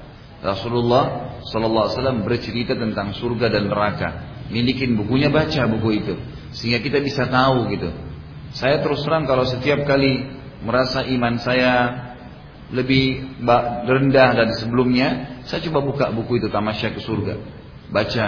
Rasulullah 0.46 1.34
SAW 1.42 2.22
bercerita 2.22 2.78
tentang 2.78 3.16
surga 3.18 3.46
dan 3.50 3.66
neraka 3.66 4.33
milikin 4.54 4.94
bukunya 4.94 5.34
baca 5.34 5.66
buku 5.66 5.88
itu 5.98 6.14
sehingga 6.54 6.78
kita 6.78 7.02
bisa 7.02 7.26
tahu 7.26 7.66
gitu. 7.74 7.90
Saya 8.54 8.78
terus 8.86 9.02
terang 9.02 9.26
kalau 9.26 9.42
setiap 9.42 9.82
kali 9.82 10.30
merasa 10.62 11.02
iman 11.02 11.34
saya 11.42 11.72
lebih 12.70 13.42
rendah 13.84 14.30
dari 14.38 14.54
sebelumnya 14.54 15.42
saya 15.50 15.58
coba 15.66 15.82
buka 15.82 16.06
buku 16.14 16.38
itu 16.38 16.46
tamasya 16.54 16.94
ke 16.94 17.02
surga. 17.02 17.34
Baca 17.90 18.26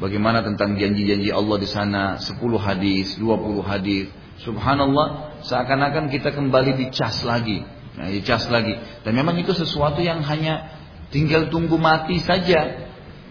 bagaimana 0.00 0.40
tentang 0.40 0.80
janji-janji 0.80 1.28
Allah 1.28 1.56
di 1.60 1.68
sana 1.68 2.16
10 2.16 2.40
hadis 2.56 3.20
20 3.20 3.60
hadis. 3.60 4.08
Subhanallah 4.40 5.40
seakan-akan 5.44 6.08
kita 6.08 6.32
kembali 6.32 6.80
dicas 6.80 7.20
lagi. 7.28 7.60
Nah, 7.96 8.08
dicas 8.12 8.48
lagi. 8.48 8.76
Dan 9.04 9.16
memang 9.16 9.36
itu 9.40 9.52
sesuatu 9.56 10.00
yang 10.00 10.20
hanya 10.24 10.72
tinggal 11.08 11.48
tunggu 11.52 11.76
mati 11.76 12.20
saja. 12.20 12.88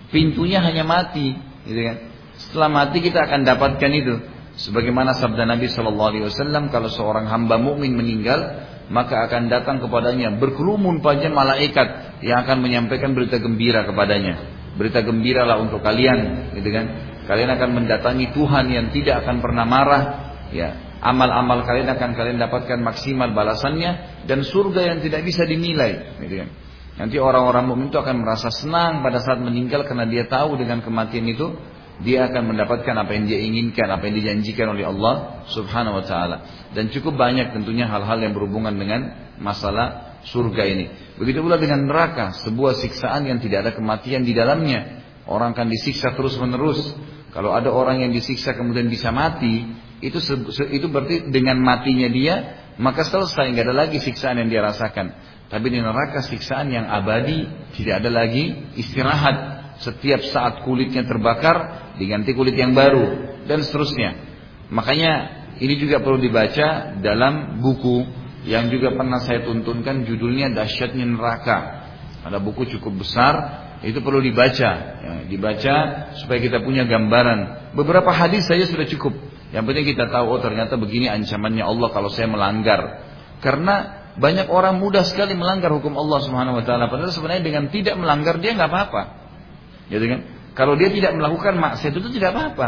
Pintunya 0.09 0.61
hanya 0.61 0.85
mati 0.85 1.33
gitu 1.65 1.81
kan 1.81 1.97
setelah 2.35 2.67
mati 2.67 2.99
kita 2.99 3.23
akan 3.25 3.47
dapatkan 3.47 3.91
itu. 3.91 4.15
Sebagaimana 4.55 5.11
sabda 5.11 5.43
Nabi 5.43 5.67
Shallallahu 5.67 6.09
Alaihi 6.15 6.25
Wasallam, 6.31 6.71
kalau 6.71 6.87
seorang 6.87 7.27
hamba 7.27 7.59
mukmin 7.59 7.91
meninggal, 7.91 8.63
maka 8.87 9.27
akan 9.27 9.51
datang 9.51 9.83
kepadanya 9.83 10.31
berkerumun 10.39 11.03
panjang 11.03 11.35
malaikat 11.35 12.21
yang 12.23 12.47
akan 12.47 12.63
menyampaikan 12.63 13.11
berita 13.11 13.35
gembira 13.41 13.83
kepadanya. 13.83 14.39
Berita 14.79 15.03
gembira 15.03 15.43
lah 15.43 15.59
untuk 15.59 15.83
kalian, 15.83 16.51
gitu 16.55 16.71
kan? 16.71 16.85
Kalian 17.27 17.51
akan 17.51 17.69
mendatangi 17.83 18.31
Tuhan 18.31 18.65
yang 18.71 18.87
tidak 18.95 19.27
akan 19.27 19.43
pernah 19.43 19.65
marah, 19.67 20.03
ya. 20.55 20.99
Amal-amal 21.03 21.67
kalian 21.67 21.91
akan 21.91 22.15
kalian 22.15 22.39
dapatkan 22.39 22.79
maksimal 22.79 23.35
balasannya 23.35 24.23
dan 24.23 24.39
surga 24.41 24.95
yang 24.95 24.99
tidak 25.03 25.27
bisa 25.27 25.43
dinilai, 25.43 26.15
gitu 26.23 26.35
kan? 26.43 26.49
Nanti 26.95 27.19
orang-orang 27.19 27.67
mukmin 27.67 27.91
itu 27.91 27.99
akan 27.99 28.23
merasa 28.23 28.47
senang 28.47 29.03
pada 29.03 29.19
saat 29.19 29.43
meninggal 29.43 29.83
karena 29.83 30.07
dia 30.07 30.31
tahu 30.31 30.55
dengan 30.55 30.79
kematian 30.79 31.27
itu 31.27 31.51
dia 32.03 32.27
akan 32.27 32.51
mendapatkan 32.51 32.91
apa 32.91 33.11
yang 33.15 33.25
dia 33.29 33.39
inginkan, 33.39 33.87
apa 33.87 34.03
yang 34.09 34.15
dijanjikan 34.19 34.75
oleh 34.75 34.83
Allah 34.83 35.47
Subhanahu 35.47 36.01
wa 36.01 36.03
taala. 36.03 36.37
Dan 36.75 36.91
cukup 36.91 37.15
banyak 37.15 37.55
tentunya 37.55 37.87
hal-hal 37.87 38.19
yang 38.19 38.35
berhubungan 38.35 38.75
dengan 38.75 39.31
masalah 39.39 40.19
surga 40.27 40.63
ini. 40.67 40.85
Begitu 41.15 41.39
pula 41.39 41.55
dengan 41.55 41.87
neraka, 41.87 42.35
sebuah 42.43 42.75
siksaan 42.75 43.31
yang 43.31 43.39
tidak 43.39 43.67
ada 43.67 43.71
kematian 43.71 44.27
di 44.27 44.35
dalamnya. 44.35 45.05
Orang 45.25 45.55
akan 45.55 45.71
disiksa 45.71 46.11
terus-menerus. 46.13 46.93
Kalau 47.31 47.55
ada 47.55 47.71
orang 47.71 48.03
yang 48.03 48.11
disiksa 48.11 48.55
kemudian 48.55 48.91
bisa 48.91 49.15
mati, 49.15 49.63
itu 50.03 50.19
itu 50.71 50.87
berarti 50.91 51.31
dengan 51.31 51.59
matinya 51.63 52.11
dia 52.11 52.65
maka 52.75 53.07
selesai 53.07 53.55
nggak 53.55 53.71
ada 53.71 53.75
lagi 53.75 53.97
siksaan 54.03 54.43
yang 54.43 54.49
dia 54.51 54.59
rasakan. 54.59 55.15
Tapi 55.47 55.67
di 55.71 55.79
neraka 55.79 56.25
siksaan 56.25 56.73
yang 56.73 56.85
abadi 56.89 57.47
tidak 57.79 58.03
ada 58.03 58.09
lagi 58.11 58.75
istirahat. 58.75 59.54
Setiap 59.83 60.23
saat 60.31 60.63
kulitnya 60.63 61.03
terbakar 61.03 61.91
diganti 61.99 62.31
kulit 62.31 62.55
yang 62.55 62.71
baru 62.71 63.39
dan 63.47 63.59
seterusnya. 63.59 64.15
Makanya 64.71 65.13
ini 65.59 65.75
juga 65.79 66.03
perlu 66.03 66.19
dibaca 66.19 66.99
dalam 66.99 67.59
buku 67.59 68.07
yang 68.45 68.69
juga 68.69 68.93
pernah 68.93 69.19
saya 69.23 69.43
tuntunkan 69.43 70.05
judulnya 70.05 70.53
Dahsyatnya 70.53 71.05
Neraka. 71.05 71.59
Ada 72.25 72.41
buku 72.41 72.65
cukup 72.77 73.05
besar, 73.05 73.33
itu 73.85 74.01
perlu 74.01 74.17
dibaca, 74.17 74.71
ya, 74.97 75.13
dibaca 75.29 75.75
supaya 76.17 76.39
kita 76.41 76.63
punya 76.65 76.89
gambaran. 76.89 77.71
Beberapa 77.77 78.09
hadis 78.09 78.49
saja 78.49 78.65
sudah 78.65 78.89
cukup. 78.89 79.13
Yang 79.53 79.63
penting 79.71 79.85
kita 79.93 80.09
tahu 80.09 80.25
oh 80.35 80.41
ternyata 80.41 80.73
begini 80.75 81.05
ancamannya 81.05 81.61
Allah 81.61 81.89
kalau 81.93 82.09
saya 82.09 82.25
melanggar. 82.25 83.05
Karena 83.45 84.05
banyak 84.15 84.47
orang 84.47 84.79
mudah 84.79 85.03
sekali 85.03 85.35
melanggar 85.35 85.69
hukum 85.69 85.93
Allah 85.99 86.23
Subhanahu 86.23 86.59
wa 86.59 86.63
taala 86.63 86.87
padahal 86.87 87.11
sebenarnya 87.11 87.43
dengan 87.43 87.67
tidak 87.67 87.99
melanggar 87.99 88.39
dia 88.39 88.55
nggak 88.55 88.69
apa-apa. 88.71 89.01
Gitu 89.89 90.05
kan? 90.05 90.19
Kalau 90.55 90.79
dia 90.79 90.87
tidak 90.87 91.19
melakukan 91.19 91.59
maksiat 91.59 91.91
itu 91.91 92.09
tidak 92.15 92.31
apa-apa. 92.31 92.67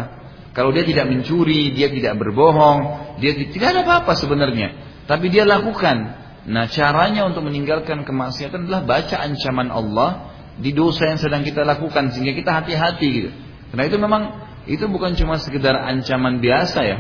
Kalau 0.51 0.73
dia 0.73 0.83
tidak 0.83 1.05
mencuri, 1.07 1.71
dia 1.71 1.87
tidak 1.87 2.17
berbohong, 2.17 3.13
dia 3.21 3.37
tidak 3.37 3.67
ada 3.77 3.81
apa-apa 3.85 4.17
sebenarnya. 4.17 4.73
Tapi 5.05 5.29
dia 5.29 5.45
lakukan. 5.45 6.25
Nah 6.49 6.65
caranya 6.67 7.29
untuk 7.29 7.45
meninggalkan 7.45 8.03
kemaksiatan 8.03 8.65
adalah 8.65 8.83
baca 8.83 9.21
ancaman 9.21 9.69
Allah 9.69 10.33
di 10.57 10.73
dosa 10.73 11.13
yang 11.13 11.19
sedang 11.21 11.45
kita 11.45 11.61
lakukan 11.61 12.09
sehingga 12.11 12.33
kita 12.33 12.51
hati-hati 12.57 13.07
gitu. 13.07 13.29
Karena 13.71 13.83
itu 13.85 13.97
memang 14.01 14.21
itu 14.65 14.83
bukan 14.89 15.13
cuma 15.15 15.37
sekedar 15.37 15.77
ancaman 15.77 16.41
biasa 16.41 16.79
ya. 16.83 16.97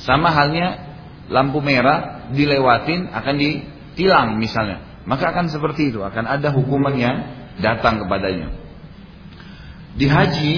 Sama 0.00 0.30
halnya 0.30 0.96
lampu 1.28 1.58
merah 1.60 2.30
dilewatin 2.32 3.10
akan 3.10 3.34
ditilang 3.36 4.38
misalnya. 4.38 5.02
Maka 5.02 5.34
akan 5.34 5.50
seperti 5.50 5.90
itu, 5.90 5.98
akan 6.00 6.24
ada 6.30 6.54
hukuman 6.54 6.94
yang 6.94 7.16
datang 7.58 8.06
kepadanya. 8.06 8.61
Di 9.92 10.08
haji, 10.08 10.52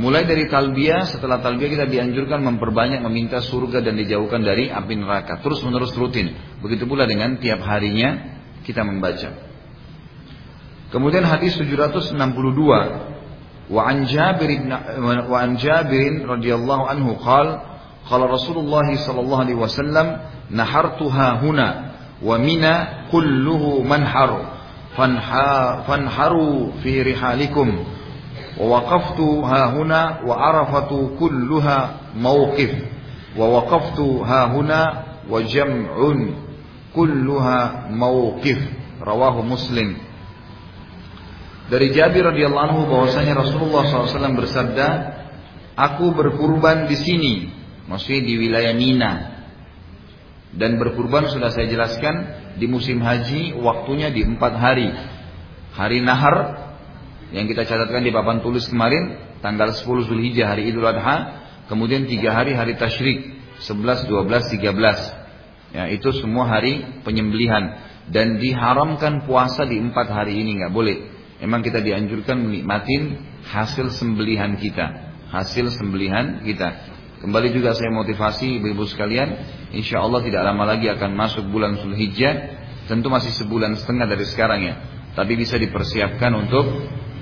mulai 0.00 0.24
dari 0.24 0.48
talbiyah, 0.48 1.04
setelah 1.08 1.44
talbiyah 1.44 1.70
kita 1.76 1.86
dianjurkan 1.88 2.40
memperbanyak 2.40 3.04
meminta 3.04 3.44
surga 3.44 3.84
dan 3.84 4.00
dijauhkan 4.00 4.40
dari 4.40 4.72
api 4.72 4.94
neraka. 4.96 5.40
Terus 5.44 5.60
menerus 5.64 5.92
rutin. 5.96 6.32
Begitu 6.64 6.88
pula 6.88 7.04
dengan 7.04 7.36
tiap 7.36 7.60
harinya 7.64 8.40
kita 8.64 8.80
membaca. 8.80 9.46
Kemudian 10.88 11.26
hadis 11.26 11.58
762 11.58 12.16
wa 13.66 13.82
an 13.82 14.06
Jabir 14.06 14.50
wa 15.02 15.36
an 15.42 15.58
Jabir 15.58 16.22
radhiyallahu 16.22 16.82
anhu 16.86 17.18
qala 17.18 17.82
qala 18.06 18.30
Rasulullah 18.30 18.86
sallallahu 18.86 19.42
alaihi 19.42 19.58
wasallam 19.58 20.22
nahartuha 20.54 21.42
huna 21.42 21.68
wa 22.22 22.38
mina 22.38 23.04
kulluhu 23.10 23.82
manhar 23.82 24.62
fanharu 24.94 26.78
fi 26.80 27.02
rihalikum 27.02 27.95
ووقفت 28.59 29.19
ها 29.19 29.61
هنا 29.73 30.01
وعرفة 30.27 30.91
كلها 31.19 31.77
موقف 32.15 32.73
ووقفت 33.37 33.99
ها 33.99 34.41
هنا 34.45 34.81
وجمع 35.29 35.95
كلها 36.95 37.59
موقف 37.89 38.59
رواه 39.01 39.35
مسلم 39.41 39.89
Dari 41.71 41.87
Jabir 41.95 42.27
radhiyallahu 42.27 42.65
anhu 42.67 42.81
bahwasanya 42.83 43.31
Rasulullah 43.31 43.87
SAW 43.87 44.35
bersabda, 44.35 44.87
"Aku 45.79 46.11
berkurban 46.11 46.83
di 46.91 46.99
sini." 46.99 47.33
Maksudnya 47.87 48.27
di 48.27 48.33
wilayah 48.35 48.75
Mina. 48.75 49.11
Dan 50.51 50.75
berkurban 50.75 51.31
sudah 51.31 51.47
saya 51.47 51.71
jelaskan 51.71 52.27
di 52.59 52.67
musim 52.67 52.99
haji 52.99 53.55
waktunya 53.55 54.11
di 54.11 54.19
empat 54.19 54.53
hari. 54.59 54.91
Hari 55.71 56.03
Nahar, 56.03 56.35
yang 57.36 57.44
kita 57.52 57.68
catatkan 57.68 58.00
di 58.00 58.08
papan 58.08 58.40
tulis 58.40 58.64
kemarin 58.64 59.12
tanggal 59.44 59.68
10 59.68 59.84
Zulhijjah 60.08 60.56
hari 60.56 60.72
Idul 60.72 60.88
Adha, 60.88 61.44
kemudian 61.68 62.08
tiga 62.08 62.32
hari 62.32 62.56
hari 62.56 62.80
tasyrik 62.80 63.36
11, 63.60 64.08
12, 64.08 64.56
13. 64.56 65.76
Ya, 65.76 65.84
itu 65.92 66.08
semua 66.16 66.48
hari 66.48 67.04
penyembelihan 67.04 67.76
dan 68.08 68.40
diharamkan 68.40 69.28
puasa 69.28 69.68
di 69.68 69.76
empat 69.76 70.08
hari 70.08 70.40
ini 70.40 70.64
nggak 70.64 70.72
boleh. 70.72 70.96
Emang 71.36 71.60
kita 71.60 71.84
dianjurkan 71.84 72.40
menikmatin 72.40 73.20
hasil 73.44 73.92
sembelihan 73.92 74.56
kita, 74.56 75.12
hasil 75.28 75.68
sembelihan 75.76 76.40
kita. 76.40 76.96
Kembali 77.20 77.52
juga 77.52 77.76
saya 77.76 77.92
motivasi 77.92 78.64
ibu-ibu 78.64 78.88
sekalian, 78.88 79.36
insya 79.76 80.00
Allah 80.00 80.24
tidak 80.24 80.40
lama 80.40 80.64
lagi 80.64 80.88
akan 80.88 81.12
masuk 81.12 81.44
bulan 81.52 81.76
Zulhijjah, 81.76 82.64
tentu 82.88 83.12
masih 83.12 83.36
sebulan 83.36 83.76
setengah 83.76 84.08
dari 84.08 84.24
sekarang 84.24 84.60
ya, 84.64 84.74
tapi 85.12 85.36
bisa 85.36 85.60
dipersiapkan 85.60 86.32
untuk 86.32 86.64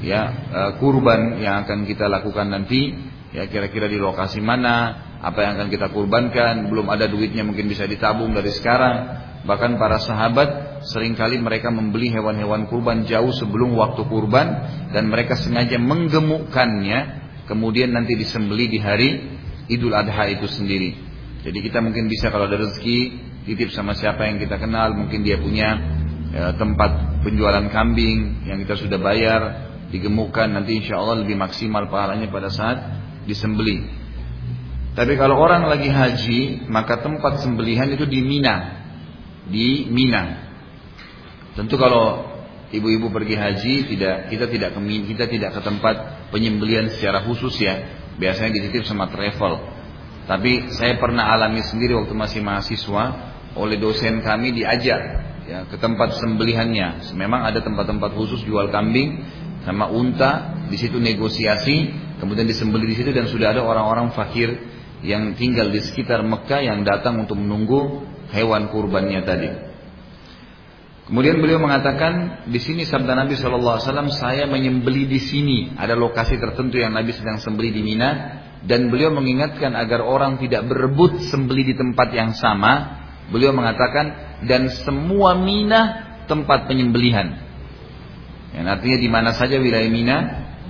ya 0.05 0.23
eh, 0.53 0.71
kurban 0.79 1.41
yang 1.41 1.65
akan 1.65 1.89
kita 1.89 2.07
lakukan 2.07 2.53
nanti, 2.53 2.93
ya 3.33 3.49
kira-kira 3.49 3.89
di 3.89 3.97
lokasi 3.97 4.45
mana, 4.45 4.93
apa 5.25 5.41
yang 5.41 5.53
akan 5.57 5.69
kita 5.73 5.89
kurbankan, 5.89 6.69
belum 6.69 6.87
ada 6.93 7.09
duitnya 7.09 7.43
mungkin 7.43 7.65
bisa 7.67 7.89
ditabung 7.89 8.37
dari 8.37 8.53
sekarang. 8.53 9.25
Bahkan 9.45 9.77
para 9.77 10.01
sahabat 10.01 10.49
sering 10.89 11.17
kali 11.17 11.37
mereka 11.41 11.69
membeli 11.69 12.13
hewan-hewan 12.13 12.69
kurban 12.69 13.05
jauh 13.09 13.33
sebelum 13.33 13.77
waktu 13.77 14.05
kurban 14.09 14.47
dan 14.93 15.09
mereka 15.09 15.37
sengaja 15.37 15.77
menggemukkannya 15.77 17.25
kemudian 17.49 17.93
nanti 17.93 18.17
disembeli 18.17 18.73
di 18.73 18.81
hari 18.81 19.11
Idul 19.69 19.97
Adha 19.97 20.29
itu 20.29 20.49
sendiri. 20.49 20.97
Jadi 21.45 21.59
kita 21.61 21.85
mungkin 21.85 22.09
bisa 22.09 22.33
kalau 22.33 22.49
ada 22.49 22.57
rezeki 22.57 23.01
titip 23.45 23.69
sama 23.73 23.93
siapa 23.93 24.25
yang 24.29 24.41
kita 24.41 24.57
kenal, 24.57 24.97
mungkin 24.97 25.21
dia 25.21 25.37
punya 25.37 25.77
ya, 26.33 26.57
tempat 26.57 27.21
penjualan 27.21 27.69
kambing 27.69 28.49
yang 28.49 28.61
kita 28.65 28.81
sudah 28.81 28.97
bayar, 28.97 29.41
digemukkan 29.95 30.51
nanti 30.51 30.83
insya 30.83 30.99
Allah 30.99 31.23
lebih 31.23 31.39
maksimal 31.39 31.87
pahalanya 31.87 32.27
pada 32.27 32.51
saat 32.51 32.83
disembeli. 33.31 33.87
Tapi 34.95 35.15
kalau 35.15 35.39
orang 35.39 35.67
lagi 35.71 35.91
haji, 35.91 36.67
maka 36.71 37.03
tempat 37.03 37.43
sembelihan 37.43 37.87
itu 37.91 38.03
di 38.07 38.23
Mina. 38.23 38.83
Di 39.47 39.87
Mina. 39.91 40.51
Tentu 41.55 41.79
kalau 41.79 42.27
ibu-ibu 42.75 43.11
pergi 43.11 43.35
haji, 43.39 43.75
tidak 43.95 44.31
kita 44.31 44.47
tidak 44.51 44.71
ke 44.75 44.81
kita 45.15 45.25
tidak 45.31 45.51
ke 45.55 45.61
tempat 45.63 46.27
penyembelihan 46.35 46.91
secara 46.91 47.23
khusus 47.23 47.55
ya. 47.59 48.03
Biasanya 48.19 48.55
dititip 48.55 48.87
sama 48.87 49.11
travel. 49.11 49.63
Tapi 50.31 50.71
saya 50.75 50.99
pernah 50.99 51.35
alami 51.35 51.63
sendiri 51.63 51.99
waktu 51.99 52.15
masih 52.15 52.41
mahasiswa 52.43 53.35
oleh 53.55 53.77
dosen 53.79 54.23
kami 54.23 54.55
diajak 54.55 55.03
ya 55.45 55.67
ke 55.69 55.77
tempat 55.77 56.17
sembelihannya. 56.17 57.13
Memang 57.19 57.45
ada 57.45 57.61
tempat-tempat 57.61 58.15
khusus 58.15 58.47
jual 58.47 58.71
kambing 58.71 59.21
sama 59.65 59.89
unta, 59.89 60.61
di 60.69 60.77
situ 60.77 61.01
negosiasi, 61.01 61.91
kemudian 62.21 62.45
disembeli 62.45 62.89
di 62.89 62.97
situ 62.97 63.11
dan 63.11 63.29
sudah 63.29 63.57
ada 63.57 63.65
orang-orang 63.65 64.13
fakir 64.13 64.53
yang 65.05 65.37
tinggal 65.37 65.69
di 65.69 65.81
sekitar 65.85 66.25
Mekah 66.25 66.65
yang 66.65 66.85
datang 66.85 67.25
untuk 67.25 67.37
menunggu 67.37 68.05
hewan 68.33 68.73
kurbannya 68.73 69.21
tadi. 69.25 69.51
Kemudian 71.05 71.37
beliau 71.37 71.61
mengatakan 71.61 72.45
di 72.49 72.57
sini 72.57 72.89
sabda 72.89 73.13
Nabi 73.13 73.37
Wasallam 73.37 74.09
saya 74.09 74.49
menyembeli 74.49 75.05
di 75.05 75.21
sini 75.21 75.77
ada 75.77 75.93
lokasi 75.93 76.41
tertentu 76.41 76.81
yang 76.81 76.97
Nabi 76.97 77.13
sedang 77.13 77.37
sembeli 77.37 77.77
di 77.77 77.85
Mina 77.85 78.41
dan 78.65 78.89
beliau 78.89 79.13
mengingatkan 79.13 79.77
agar 79.77 80.01
orang 80.01 80.41
tidak 80.41 80.65
berebut 80.65 81.21
sembeli 81.29 81.73
di 81.73 81.75
tempat 81.77 82.09
yang 82.17 82.33
sama. 82.33 83.05
Beliau 83.29 83.53
mengatakan 83.53 84.41
dan 84.49 84.73
semua 84.73 85.37
Mina 85.37 86.09
tempat 86.25 86.73
penyembelihan. 86.73 87.44
Yang 88.55 88.67
artinya 88.79 88.99
di 89.03 89.09
mana 89.11 89.31
saja 89.35 89.59
wilayah 89.59 89.91
Mina 89.91 90.17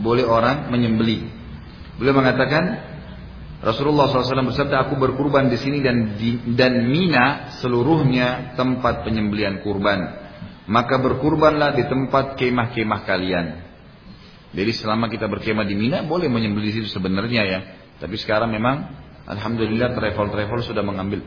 boleh 0.01 0.25
orang 0.25 0.73
menyembeli. 0.73 1.29
Beliau 2.01 2.17
mengatakan 2.17 2.93
Rasulullah 3.65 4.13
SAW 4.13 4.51
bersabda, 4.53 4.89
aku 4.89 5.01
berkurban 5.01 5.49
di 5.49 5.57
sini 5.57 5.81
dan 5.81 6.21
di, 6.21 6.37
dan 6.53 6.85
Mina 6.85 7.55
seluruhnya 7.61 8.57
tempat 8.57 9.09
penyembelian 9.09 9.65
kurban. 9.65 10.25
Maka 10.69 10.97
berkurbanlah 11.01 11.77
di 11.77 11.85
tempat 11.85 12.41
kemah-kemah 12.41 13.01
kalian. 13.05 13.47
Jadi 14.55 14.71
selama 14.73 15.09
kita 15.13 15.29
berkemah 15.29 15.65
di 15.65 15.77
Mina 15.77 16.05
boleh 16.05 16.29
menyembelih 16.29 16.73
di 16.73 16.75
situ 16.81 16.89
sebenarnya 16.89 17.43
ya. 17.45 17.61
Tapi 18.01 18.17
sekarang 18.21 18.53
memang 18.53 18.85
Alhamdulillah 19.25 19.97
travel-travel 19.97 20.61
sudah 20.61 20.85
mengambil 20.85 21.25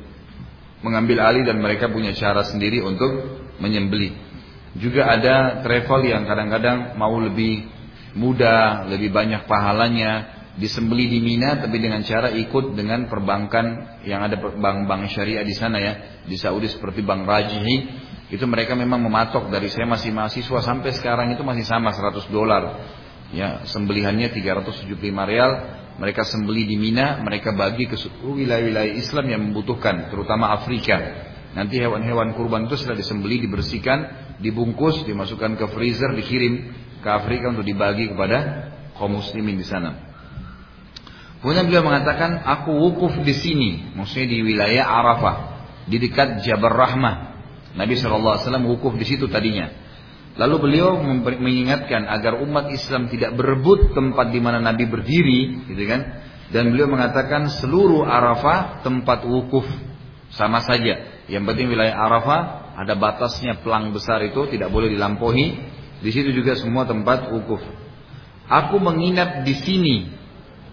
mengambil 0.86 1.26
alih 1.26 1.42
dan 1.42 1.58
mereka 1.58 1.90
punya 1.90 2.14
cara 2.14 2.46
sendiri 2.46 2.86
untuk 2.86 3.42
menyembelih. 3.58 4.14
Juga 4.76 5.08
ada 5.08 5.64
travel 5.64 6.02
yang 6.04 6.28
kadang-kadang 6.28 7.00
mau 7.00 7.16
lebih 7.16 7.70
mudah, 8.18 8.90
lebih 8.90 9.14
banyak 9.14 9.48
pahalanya, 9.48 10.38
disembeli 10.58 11.06
di 11.08 11.20
Mina 11.22 11.62
tapi 11.62 11.78
dengan 11.78 12.02
cara 12.02 12.34
ikut 12.34 12.74
dengan 12.74 13.06
perbankan 13.06 14.02
yang 14.04 14.26
ada 14.26 14.36
bank-bank 14.42 15.14
syariah 15.14 15.46
di 15.46 15.54
sana 15.54 15.78
ya 15.78 15.94
di 16.26 16.36
Saudi 16.36 16.66
seperti 16.68 17.06
Bank 17.06 17.24
Rajihi. 17.24 17.76
Itu 18.28 18.44
mereka 18.44 18.76
memang 18.76 19.00
mematok 19.08 19.48
dari 19.48 19.72
saya 19.72 19.88
masih 19.88 20.12
mahasiswa 20.12 20.60
sampai 20.60 20.92
sekarang 20.92 21.32
itu 21.32 21.46
masih 21.48 21.64
sama 21.64 21.96
100 21.96 22.28
dolar. 22.28 22.64
Ya 23.32 23.64
sembelihannya 23.64 24.34
375 24.34 24.98
real. 25.30 25.52
Mereka 25.98 26.28
sembeli 26.28 26.68
di 26.68 26.76
Mina 26.78 27.24
mereka 27.24 27.56
bagi 27.56 27.90
ke 27.90 27.98
seluruh 27.98 28.38
wilayah-wilayah 28.38 28.94
Islam 29.00 29.26
yang 29.32 29.42
membutuhkan 29.50 30.12
terutama 30.12 30.54
Afrika. 30.54 31.26
Nanti 31.58 31.82
hewan-hewan 31.82 32.38
kurban 32.38 32.70
itu 32.70 32.78
setelah 32.78 33.02
disembeli 33.02 33.42
dibersihkan 33.42 34.27
dibungkus 34.38 35.06
dimasukkan 35.06 35.58
ke 35.58 35.66
freezer 35.74 36.14
dikirim 36.14 36.74
ke 37.02 37.10
Afrika 37.10 37.50
untuk 37.50 37.66
dibagi 37.66 38.12
kepada 38.14 38.70
kaum 38.98 39.18
muslimin 39.18 39.58
di 39.58 39.66
sana 39.66 40.08
Kemudian 41.38 41.70
beliau 41.70 41.86
mengatakan, 41.86 42.42
aku 42.42 42.74
wukuf 42.74 43.14
di 43.22 43.34
sini, 43.38 43.94
maksudnya 43.94 44.26
di 44.26 44.38
wilayah 44.42 44.90
Arafah, 44.90 45.36
di 45.86 46.02
dekat 46.02 46.42
Jabal 46.42 46.74
Rahmah. 46.74 47.16
Nabi 47.78 47.94
SAW 47.94 48.42
wukuf 48.66 48.98
di 48.98 49.06
situ 49.06 49.30
tadinya. 49.30 49.70
Lalu 50.38 50.56
beliau 50.70 50.98
mengingatkan 51.38 52.10
agar 52.10 52.42
umat 52.42 52.74
Islam 52.74 53.10
tidak 53.10 53.38
berebut 53.38 53.94
tempat 53.94 54.34
di 54.34 54.42
mana 54.42 54.58
Nabi 54.58 54.90
berdiri, 54.90 55.70
gitu 55.70 55.84
kan? 55.86 56.26
Dan 56.50 56.74
beliau 56.74 56.90
mengatakan 56.90 57.54
seluruh 57.54 58.04
Arafah 58.06 58.82
tempat 58.82 59.22
wukuf 59.30 59.66
sama 60.34 60.60
saja. 60.66 61.22
Yang 61.30 61.44
penting 61.54 61.70
wilayah 61.70 61.96
Arafah 62.02 62.42
ada 62.78 62.94
batasnya 62.94 63.66
pelang 63.66 63.90
besar 63.90 64.22
itu 64.22 64.46
tidak 64.54 64.70
boleh 64.70 64.94
dilampaui. 64.94 65.74
Di 65.98 66.14
situ 66.14 66.30
juga 66.30 66.54
semua 66.54 66.86
tempat 66.86 67.34
wukuf. 67.34 67.60
Aku 68.46 68.78
menginap 68.78 69.42
di 69.42 69.58
sini 69.58 69.96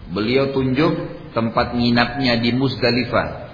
Beliau 0.05 0.53
tunjuk 0.53 0.93
tempat 1.33 1.73
nginapnya 1.73 2.37
di 2.37 2.53
Musdalifah. 2.53 3.49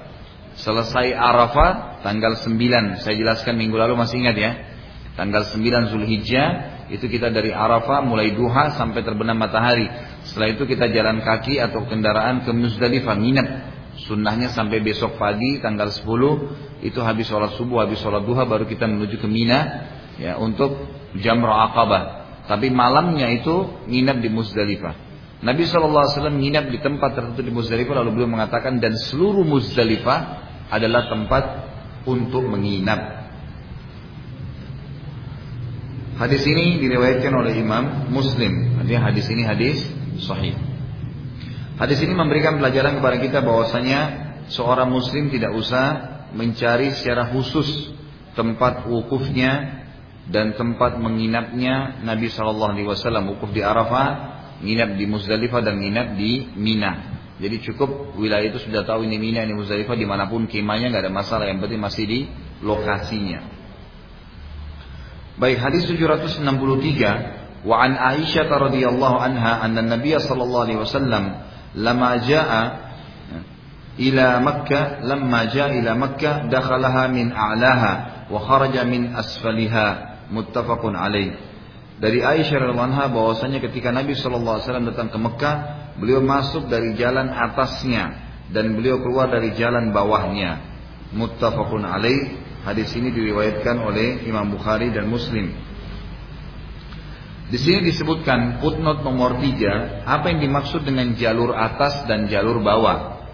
Selesai 0.60 1.16
Arafah 1.16 2.04
tanggal 2.04 2.36
9. 2.36 3.00
Saya 3.00 3.16
jelaskan 3.16 3.56
minggu 3.56 3.80
lalu 3.80 3.96
masih 3.96 4.20
ingat 4.20 4.36
ya. 4.36 4.52
Tanggal 5.16 5.48
9 5.48 5.92
Zulhijjah 5.96 6.48
itu 6.92 7.08
kita 7.08 7.32
dari 7.32 7.56
Arafah 7.56 8.04
mulai 8.04 8.36
duha 8.36 8.76
sampai 8.76 9.00
terbenam 9.00 9.40
matahari. 9.40 9.88
Setelah 10.28 10.50
itu 10.52 10.68
kita 10.68 10.92
jalan 10.92 11.24
kaki 11.24 11.56
atau 11.56 11.88
kendaraan 11.88 12.44
ke 12.44 12.52
Musdalifah 12.52 13.16
nginap. 13.16 13.48
Sunnahnya 13.92 14.56
sampai 14.56 14.80
besok 14.80 15.20
pagi 15.20 15.60
tanggal 15.60 15.92
10 15.92 16.88
itu 16.88 17.00
habis 17.04 17.28
sholat 17.28 17.54
subuh, 17.60 17.84
habis 17.84 18.00
sholat 18.00 18.24
duha 18.24 18.48
baru 18.48 18.64
kita 18.64 18.88
menuju 18.88 19.20
ke 19.20 19.28
Mina 19.28 19.60
ya 20.16 20.40
untuk 20.40 20.80
Jamrah 21.20 21.72
Aqabah. 21.72 22.04
Tapi 22.48 22.72
malamnya 22.72 23.30
itu 23.30 23.84
nginap 23.86 24.24
di 24.24 24.30
Musdalifah. 24.32 25.12
Nabi 25.42 25.66
SAW 25.66 26.30
menginap 26.30 26.70
di 26.70 26.78
tempat 26.78 27.18
tertentu 27.18 27.42
di 27.42 27.50
Muzdalifah 27.50 28.06
lalu 28.06 28.22
beliau 28.22 28.30
mengatakan 28.30 28.78
dan 28.78 28.94
seluruh 28.94 29.42
Muzdalifah 29.42 30.20
adalah 30.70 31.10
tempat 31.10 31.44
untuk 32.06 32.46
menginap. 32.46 33.22
Hadis 36.22 36.46
ini 36.46 36.78
diriwayatkan 36.78 37.34
oleh 37.34 37.58
Imam 37.58 38.14
Muslim. 38.14 38.78
Artinya 38.78 39.10
hadis 39.10 39.26
ini 39.34 39.42
hadis 39.42 39.78
sahih. 40.22 40.54
Hadis 41.80 42.00
ini 42.04 42.12
memberikan 42.12 42.60
pelajaran 42.60 43.00
kepada 43.00 43.18
kita 43.22 43.40
bahwasanya 43.44 44.00
seorang 44.52 44.92
muslim 44.92 45.32
tidak 45.32 45.56
usah 45.56 45.86
mencari 46.36 46.96
secara 46.96 47.32
khusus 47.32 47.92
tempat 48.36 48.88
wukufnya 48.88 49.84
dan 50.32 50.56
tempat 50.56 50.96
menginapnya 51.00 52.00
Nabi 52.04 52.32
Shallallahu 52.32 52.72
Alaihi 52.78 52.88
Wasallam 52.88 53.36
wukuf 53.36 53.52
di 53.52 53.60
Arafah 53.64 54.32
nginap 54.62 54.96
di 54.96 55.06
Muzdalifah 55.10 55.62
dan 55.66 55.82
nginap 55.82 56.16
di 56.16 56.48
Mina. 56.56 57.20
Jadi 57.42 57.58
cukup 57.66 58.14
wilayah 58.22 58.54
itu 58.54 58.62
sudah 58.62 58.86
tahu 58.86 59.02
ini 59.10 59.18
Mina, 59.18 59.42
ini 59.42 59.58
Muzdalifah 59.58 59.98
di 59.98 60.06
mana 60.06 60.30
pun 60.30 60.46
kemahnya 60.46 60.94
nggak 60.94 61.10
ada 61.10 61.14
masalah. 61.14 61.50
Yang 61.50 61.66
penting 61.66 61.82
masih 61.82 62.06
di 62.06 62.20
lokasinya. 62.62 63.42
Baik 65.42 65.58
hadis 65.58 65.90
763 65.90 67.66
wa 67.66 67.76
an 67.82 67.98
Aisyah 67.98 68.46
radhiyallahu 68.46 69.18
anha 69.18 69.66
anna 69.66 69.82
Nabi 69.82 70.14
sallallahu 70.14 70.64
alaihi 70.70 70.80
wasallam 70.82 71.51
lama 71.76 72.12
jaa 72.24 72.64
ila 74.00 74.28
Makkah 74.40 75.04
lamma 75.04 75.40
jaa 75.52 75.72
ila 75.76 75.92
Makkah 75.96 76.48
dakhalaha 76.48 77.12
min 77.12 77.32
a'laha 77.32 78.28
wa 78.32 78.40
kharaja 78.40 78.88
min 78.88 79.12
asfaliha 79.16 79.88
muttafaqun 80.32 80.96
alaih 80.96 81.52
dari 82.02 82.26
Aisyah 82.26 82.58
radhiallahu 82.66 83.14
bahwasanya 83.14 83.62
ketika 83.62 83.94
Nabi 83.94 84.18
SAW 84.18 84.58
datang 84.66 85.14
ke 85.14 85.20
Mekah, 85.22 85.56
beliau 86.02 86.18
masuk 86.18 86.66
dari 86.66 86.98
jalan 86.98 87.30
atasnya 87.30 88.18
dan 88.50 88.74
beliau 88.74 89.06
keluar 89.06 89.30
dari 89.30 89.54
jalan 89.54 89.94
bawahnya. 89.94 90.66
Muttafaqun 91.14 91.86
alaih. 91.86 92.42
Hadis 92.66 92.90
ini 92.98 93.14
diriwayatkan 93.14 93.78
oleh 93.86 94.26
Imam 94.26 94.50
Bukhari 94.50 94.90
dan 94.90 95.14
Muslim. 95.14 95.54
Di 97.52 97.60
sini 97.60 97.84
disebutkan 97.84 98.64
footnote 98.64 99.04
nomor 99.04 99.44
3, 99.44 100.08
apa 100.08 100.26
yang 100.32 100.40
dimaksud 100.40 100.88
dengan 100.88 101.12
jalur 101.20 101.52
atas 101.52 102.08
dan 102.08 102.32
jalur 102.32 102.64
bawah. 102.64 103.28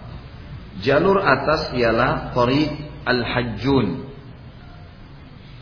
Jalur 0.82 1.21
atas 1.21 1.69
ialah 1.77 2.34
Tariq 2.34 3.06
Al-Hajjun 3.06 4.08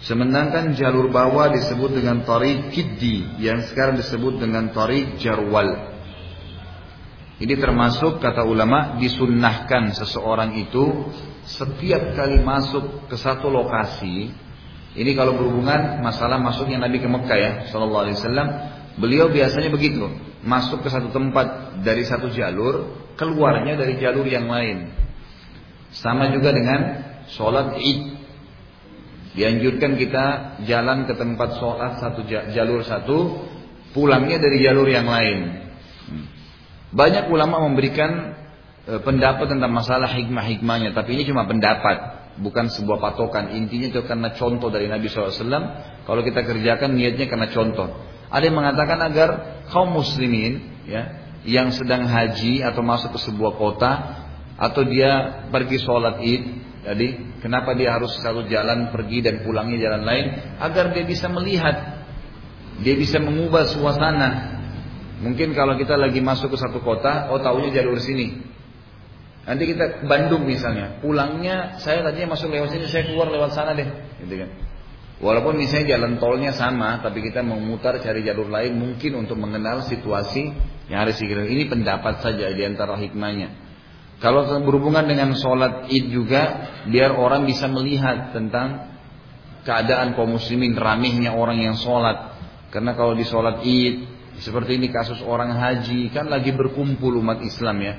Sementara 0.06 0.70
jalur 0.78 1.10
bawah 1.10 1.50
disebut 1.50 1.98
dengan 1.98 2.22
Tariq 2.22 2.70
Kiddi 2.70 3.42
yang 3.42 3.66
sekarang 3.66 3.98
disebut 3.98 4.38
dengan 4.38 4.70
Tariq 4.70 5.18
Jarwal. 5.18 5.98
Ini 7.42 7.58
termasuk 7.58 8.22
kata 8.22 8.46
ulama 8.46 9.02
disunnahkan 9.02 9.98
seseorang 9.98 10.62
itu 10.62 11.10
setiap 11.50 12.14
kali 12.14 12.38
masuk 12.38 13.10
ke 13.10 13.18
satu 13.18 13.50
lokasi. 13.50 14.30
Ini 14.96 15.12
kalau 15.14 15.36
berhubungan 15.36 16.00
masalah 16.00 16.40
masuknya 16.40 16.80
Nabi 16.80 17.04
ke 17.04 17.08
Mekah 17.08 17.38
ya, 17.38 17.52
Sallallahu 17.68 18.04
Alaihi 18.08 18.18
Wasallam. 18.18 18.48
Beliau 18.96 19.28
biasanya 19.28 19.68
begitu, 19.68 20.08
masuk 20.48 20.88
ke 20.88 20.88
satu 20.88 21.12
tempat 21.12 21.80
dari 21.84 22.08
satu 22.08 22.32
jalur, 22.32 22.96
keluarnya 23.20 23.76
dari 23.76 24.00
jalur 24.00 24.24
yang 24.24 24.48
lain. 24.48 24.88
Sama 25.92 26.32
juga 26.32 26.56
dengan 26.56 26.80
sholat 27.28 27.76
id 27.76 28.16
Dianjurkan 29.36 30.00
kita 30.00 30.26
jalan 30.64 31.04
ke 31.12 31.14
tempat 31.20 31.60
sholat 31.60 32.00
satu 32.00 32.24
jalur 32.56 32.88
satu, 32.88 33.44
pulangnya 33.92 34.40
dari 34.40 34.64
jalur 34.64 34.88
yang 34.88 35.04
lain. 35.04 35.40
Hmm. 36.08 36.26
Banyak 36.96 37.28
ulama 37.28 37.68
memberikan 37.68 38.32
e, 38.88 38.96
pendapat 39.04 39.52
tentang 39.52 39.76
masalah 39.76 40.08
hikmah-hikmahnya, 40.08 40.96
tapi 40.96 41.20
ini 41.20 41.28
cuma 41.28 41.44
pendapat, 41.44 42.15
bukan 42.40 42.72
sebuah 42.72 43.00
patokan. 43.00 43.56
Intinya 43.56 43.92
itu 43.92 44.02
karena 44.04 44.34
contoh 44.36 44.68
dari 44.72 44.92
Nabi 44.92 45.08
SAW. 45.08 45.40
Kalau 46.06 46.22
kita 46.22 46.42
kerjakan 46.44 46.96
niatnya 46.96 47.26
karena 47.32 47.48
contoh. 47.52 47.88
Ada 48.32 48.44
yang 48.50 48.58
mengatakan 48.58 49.00
agar 49.06 49.30
kaum 49.70 49.96
muslimin 49.96 50.84
ya 50.90 51.24
yang 51.46 51.70
sedang 51.70 52.10
haji 52.10 52.66
atau 52.66 52.82
masuk 52.82 53.16
ke 53.16 53.20
sebuah 53.22 53.54
kota 53.56 53.92
atau 54.58 54.82
dia 54.82 55.46
pergi 55.54 55.78
sholat 55.78 56.18
id 56.26 56.66
jadi 56.86 57.18
kenapa 57.42 57.74
dia 57.74 57.98
harus 57.98 58.14
selalu 58.22 58.46
jalan 58.46 58.94
pergi 58.94 59.26
dan 59.26 59.42
pulangnya 59.42 59.82
jalan 59.82 60.06
lain? 60.06 60.26
Agar 60.62 60.94
dia 60.94 61.02
bisa 61.02 61.26
melihat, 61.26 62.06
dia 62.86 62.94
bisa 62.94 63.18
mengubah 63.18 63.66
suasana. 63.74 64.54
Mungkin 65.26 65.58
kalau 65.58 65.82
kita 65.82 65.98
lagi 65.98 66.22
masuk 66.22 66.54
ke 66.54 66.58
satu 66.62 66.86
kota, 66.86 67.34
oh 67.34 67.42
tahunya 67.42 67.74
jalur 67.74 67.98
sini. 67.98 68.38
Nanti 69.46 69.64
kita 69.70 70.02
ke 70.02 70.06
Bandung 70.10 70.42
misalnya, 70.42 70.98
pulangnya 71.06 71.78
saya 71.78 72.02
tadinya 72.02 72.34
masuk 72.34 72.50
lewat 72.50 72.74
sini, 72.74 72.90
saya 72.90 73.06
keluar 73.06 73.30
lewat 73.30 73.54
sana 73.54 73.78
deh, 73.78 73.86
gitu 74.26 74.42
kan. 74.42 74.50
Walaupun 75.16 75.56
misalnya 75.56 75.96
jalan 75.96 76.18
tolnya 76.20 76.52
sama, 76.52 77.00
tapi 77.00 77.24
kita 77.24 77.40
memutar 77.46 77.96
cari 78.02 78.26
jalur 78.26 78.52
lain 78.52 78.76
mungkin 78.76 79.16
untuk 79.16 79.40
mengenal 79.40 79.86
situasi 79.86 80.50
yang 80.92 81.08
harus 81.08 81.16
dikira. 81.22 81.46
Ini 81.46 81.72
pendapat 81.72 82.26
saja 82.26 82.52
di 82.52 82.64
antara 82.66 83.00
hikmahnya. 83.00 83.64
Kalau 84.20 84.44
berhubungan 84.66 85.06
dengan 85.06 85.32
sholat 85.38 85.88
id 85.88 86.12
juga, 86.12 86.44
biar 86.90 87.16
orang 87.16 87.46
bisa 87.48 87.70
melihat 87.70 88.34
tentang 88.36 88.92
keadaan 89.64 90.18
kaum 90.18 90.36
muslimin, 90.36 90.76
ramihnya 90.76 91.38
orang 91.38 91.64
yang 91.64 91.78
sholat. 91.78 92.34
Karena 92.74 92.92
kalau 92.98 93.16
di 93.16 93.24
sholat 93.24 93.64
id, 93.64 93.96
seperti 94.42 94.82
ini 94.82 94.92
kasus 94.92 95.24
orang 95.24 95.54
haji, 95.56 96.12
kan 96.12 96.28
lagi 96.28 96.52
berkumpul 96.52 97.16
umat 97.24 97.40
Islam 97.46 97.78
ya. 97.80 97.94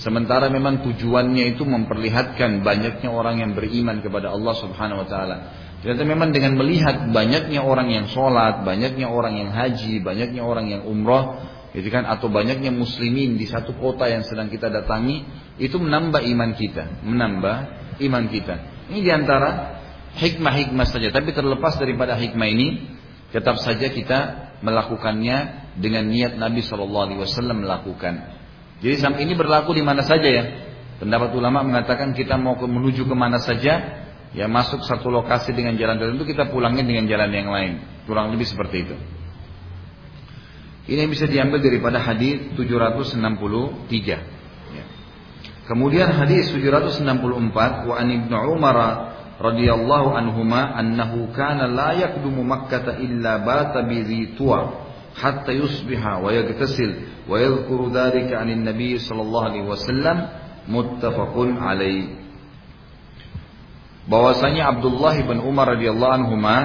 Sementara 0.00 0.48
memang 0.48 0.80
tujuannya 0.80 1.52
itu 1.56 1.68
memperlihatkan 1.68 2.64
banyaknya 2.64 3.12
orang 3.12 3.44
yang 3.44 3.52
beriman 3.52 4.00
kepada 4.00 4.32
Allah 4.32 4.54
Subhanahu 4.56 5.04
wa 5.04 5.08
taala. 5.08 5.36
Ternyata 5.84 6.04
memang 6.08 6.32
dengan 6.32 6.56
melihat 6.56 7.12
banyaknya 7.12 7.60
orang 7.60 7.92
yang 7.92 8.08
sholat, 8.08 8.64
banyaknya 8.64 9.12
orang 9.12 9.36
yang 9.36 9.50
haji, 9.52 10.00
banyaknya 10.00 10.40
orang 10.40 10.72
yang 10.72 10.82
umroh, 10.88 11.36
gitu 11.76 11.88
kan 11.92 12.08
atau 12.08 12.32
banyaknya 12.32 12.72
muslimin 12.72 13.36
di 13.36 13.44
satu 13.44 13.76
kota 13.76 14.08
yang 14.08 14.24
sedang 14.24 14.50
kita 14.50 14.72
datangi 14.72 15.22
itu 15.62 15.78
menambah 15.78 16.18
iman 16.18 16.50
kita 16.58 17.04
menambah 17.04 17.56
iman 18.00 18.24
kita. 18.32 18.54
Ini 18.90 19.00
di 19.04 19.10
antara 19.12 19.78
hikmah-hikmah 20.16 20.86
saja. 20.88 21.14
Tapi 21.14 21.30
terlepas 21.30 21.78
daripada 21.78 22.18
hikmah 22.18 22.48
ini 22.48 22.68
tetap 23.30 23.60
saja 23.62 23.86
kita 23.92 24.18
melakukannya 24.64 25.70
dengan 25.78 26.10
niat 26.10 26.34
Nabi 26.34 26.64
Shallallahu 26.66 27.04
Alaihi 27.12 27.20
Wasallam 27.22 27.62
melakukan 27.62 28.39
jadi 28.80 28.96
sampai 28.96 29.28
ini 29.28 29.36
berlaku 29.36 29.76
di 29.76 29.84
mana 29.84 30.00
saja 30.04 30.28
ya 30.28 30.44
pendapat 31.00 31.32
ulama 31.36 31.64
mengatakan 31.64 32.12
kita 32.12 32.36
mau 32.40 32.56
menuju 32.56 33.08
ke 33.08 33.14
mana 33.16 33.40
saja 33.40 34.04
ya 34.32 34.46
masuk 34.48 34.84
satu 34.84 35.08
lokasi 35.08 35.52
dengan 35.56 35.76
jalan 35.76 35.96
tertentu 35.96 36.24
kita 36.28 36.48
pulangnya 36.52 36.84
dengan 36.84 37.08
jalan 37.08 37.30
yang 37.32 37.48
lain 37.48 37.72
kurang 38.04 38.32
lebih 38.32 38.46
seperti 38.46 38.76
itu 38.88 38.96
ini 40.90 41.06
bisa 41.06 41.30
diambil 41.30 41.62
daripada 41.62 42.02
hadis 42.02 42.50
763. 42.58 43.14
Ya. 44.74 44.84
Kemudian 45.70 46.10
hadis 46.10 46.50
764 46.50 47.86
wa 47.86 47.94
an 47.94 48.08
Ibnu 48.10 48.36
Umar 48.50 48.76
radhiyallahu 49.38 50.08
anhuma 50.18 50.74
annahu 50.74 51.30
kana 51.30 51.70
la 51.70 51.94
yaqdumu 51.94 52.42
Makkah 52.42 52.98
illa 52.98 53.38
bata 53.38 53.86
bi 53.86 54.02
yusbiha 55.52 56.22
wa 56.22 56.30
yaghtasil 56.30 57.24
wa 57.26 57.36
yadhkuru 57.36 57.90
dhalika 57.90 58.40
'an 58.40 58.50
nabi 58.62 58.96
sallallahu 58.98 59.46
alaihi 59.50 59.66
wasallam 59.66 60.16
muttafaqun 60.70 61.58
alaih. 61.58 62.20
Bahwasanya 64.10 64.78
Abdullah 64.78 65.14
bin 65.22 65.38
Umar 65.44 65.76
radhiyallahu 65.76 66.14
anhuma 66.24 66.56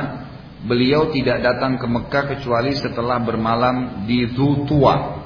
beliau 0.65 1.13
tidak 1.13 1.45
datang 1.45 1.77
ke 1.77 1.85
Mekah 1.85 2.23
kecuali 2.37 2.73
setelah 2.73 3.21
bermalam 3.21 4.07
di 4.09 4.25
Zutua. 4.33 5.21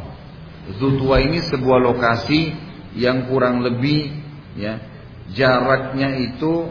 Zutua 0.75 1.23
ini 1.23 1.39
sebuah 1.39 1.79
lokasi 1.79 2.51
yang 2.97 3.29
kurang 3.29 3.62
lebih 3.63 4.12
ya 4.58 4.82
jaraknya 5.34 6.17
itu 6.19 6.67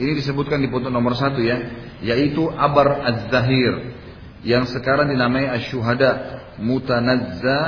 ini 0.00 0.16
disebutkan 0.16 0.64
di 0.64 0.68
foto 0.72 0.88
nomor 0.88 1.12
satu 1.12 1.44
ya 1.44 1.60
yaitu 2.00 2.48
Abar 2.48 3.04
Az-Zahir 3.04 3.99
yang 4.46 4.64
sekarang 4.68 5.12
dinamai 5.12 5.48
Asyuhada 5.48 6.40
Mutanazza 6.60 7.58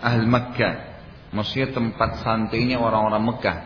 Ahl 0.00 0.24
Makkah 0.28 0.94
maksudnya 1.32 1.72
tempat 1.72 2.20
santainya 2.24 2.80
orang-orang 2.80 3.22
Mekah 3.24 3.58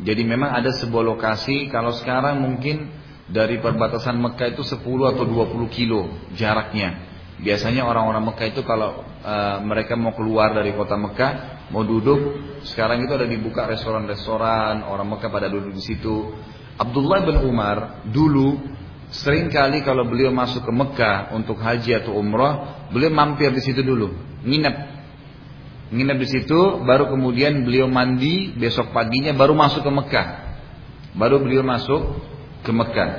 jadi 0.00 0.22
memang 0.24 0.48
ada 0.56 0.72
sebuah 0.72 1.04
lokasi 1.04 1.68
kalau 1.68 1.92
sekarang 1.92 2.40
mungkin 2.40 2.88
dari 3.30 3.60
perbatasan 3.60 4.16
Mekah 4.16 4.56
itu 4.56 4.64
10 4.66 4.80
atau 5.14 5.24
20 5.28 5.70
kilo 5.70 6.10
jaraknya. 6.34 7.06
Biasanya 7.40 7.84
orang-orang 7.84 8.32
Mekah 8.32 8.46
itu 8.48 8.60
kalau 8.64 9.04
uh, 9.04 9.58
mereka 9.64 9.96
mau 9.96 10.12
keluar 10.12 10.52
dari 10.52 10.76
kota 10.76 10.96
Mekah, 10.96 11.32
mau 11.72 11.84
duduk, 11.84 12.20
sekarang 12.68 13.04
itu 13.04 13.12
ada 13.16 13.24
dibuka 13.24 13.64
restoran-restoran, 13.64 14.84
orang 14.84 15.08
Mekah 15.16 15.30
pada 15.32 15.48
duduk 15.48 15.72
di 15.72 15.80
situ. 15.84 16.36
Abdullah 16.76 17.24
bin 17.24 17.40
Umar 17.44 18.04
dulu 18.08 18.60
sering 19.10 19.50
kali 19.50 19.82
kalau 19.82 20.06
beliau 20.06 20.30
masuk 20.30 20.62
ke 20.62 20.72
Mekah 20.72 21.34
untuk 21.34 21.58
haji 21.58 21.98
atau 21.98 22.14
umrah, 22.14 22.86
beliau 22.94 23.10
mampir 23.10 23.50
di 23.50 23.62
situ 23.62 23.82
dulu, 23.82 24.14
nginep. 24.46 24.76
Nginep 25.90 26.16
di 26.22 26.28
situ, 26.30 26.60
baru 26.86 27.10
kemudian 27.10 27.66
beliau 27.66 27.90
mandi, 27.90 28.54
besok 28.54 28.94
paginya 28.94 29.34
baru 29.34 29.58
masuk 29.58 29.82
ke 29.82 29.90
Mekah. 29.90 30.28
Baru 31.18 31.42
beliau 31.42 31.66
masuk 31.66 32.22
ke 32.62 32.70
Mekah. 32.70 33.10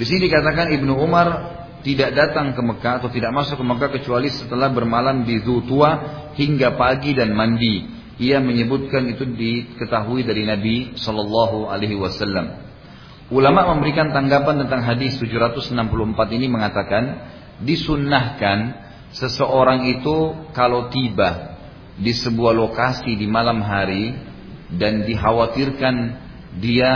Di 0.00 0.08
sini 0.08 0.32
dikatakan 0.32 0.72
Ibnu 0.72 0.96
Umar 0.96 1.28
tidak 1.84 2.16
datang 2.16 2.56
ke 2.56 2.62
Mekah 2.64 3.04
atau 3.04 3.12
tidak 3.12 3.34
masuk 3.36 3.60
ke 3.60 3.64
Mekah 3.66 3.90
kecuali 4.00 4.32
setelah 4.32 4.72
bermalam 4.72 5.28
di 5.28 5.36
Zutua 5.44 5.90
hingga 6.32 6.80
pagi 6.80 7.12
dan 7.12 7.36
mandi. 7.36 8.00
Ia 8.22 8.40
menyebutkan 8.40 9.04
itu 9.12 9.28
diketahui 9.28 10.24
dari 10.24 10.48
Nabi 10.48 10.96
Shallallahu 10.96 11.68
Alaihi 11.68 11.98
Wasallam. 11.98 12.71
Ulama 13.32 13.72
memberikan 13.72 14.12
tanggapan 14.12 14.68
tentang 14.68 14.84
hadis 14.84 15.16
764 15.16 15.72
ini 16.36 16.52
mengatakan 16.52 17.32
disunnahkan 17.64 18.76
seseorang 19.16 19.88
itu 19.88 20.36
kalau 20.52 20.92
tiba 20.92 21.56
di 21.96 22.12
sebuah 22.12 22.52
lokasi 22.52 23.16
di 23.16 23.24
malam 23.24 23.64
hari 23.64 24.12
dan 24.76 25.08
dikhawatirkan 25.08 25.96
dia 26.60 26.92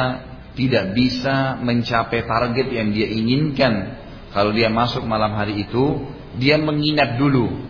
tidak 0.52 0.92
bisa 0.92 1.56
mencapai 1.56 2.28
target 2.28 2.68
yang 2.68 2.92
dia 2.92 3.08
inginkan. 3.08 3.96
Kalau 4.36 4.52
dia 4.52 4.68
masuk 4.68 5.08
malam 5.08 5.32
hari 5.32 5.64
itu 5.64 6.04
dia 6.36 6.60
menginap 6.60 7.16
dulu 7.16 7.64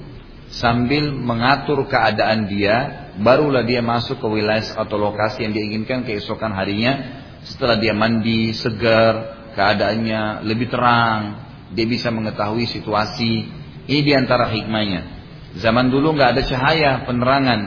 sambil 0.50 1.14
mengatur 1.14 1.86
keadaan 1.86 2.50
dia 2.50 3.06
barulah 3.22 3.62
dia 3.62 3.78
masuk 3.78 4.18
ke 4.18 4.26
wilayah 4.26 4.74
atau 4.74 4.98
lokasi 4.98 5.46
yang 5.46 5.54
dia 5.54 5.64
inginkan 5.66 6.02
keesokan 6.02 6.50
harinya 6.50 7.25
setelah 7.46 7.78
dia 7.78 7.94
mandi 7.94 8.50
segar 8.50 9.38
keadaannya 9.54 10.42
lebih 10.42 10.68
terang 10.68 11.46
dia 11.72 11.86
bisa 11.88 12.12
mengetahui 12.14 12.68
situasi. 12.68 13.48
Ini 13.86 14.00
di 14.02 14.12
antara 14.14 14.50
hikmahnya. 14.50 15.14
Zaman 15.56 15.88
dulu 15.88 16.14
nggak 16.18 16.36
ada 16.36 16.42
cahaya 16.42 16.92
penerangan 17.06 17.60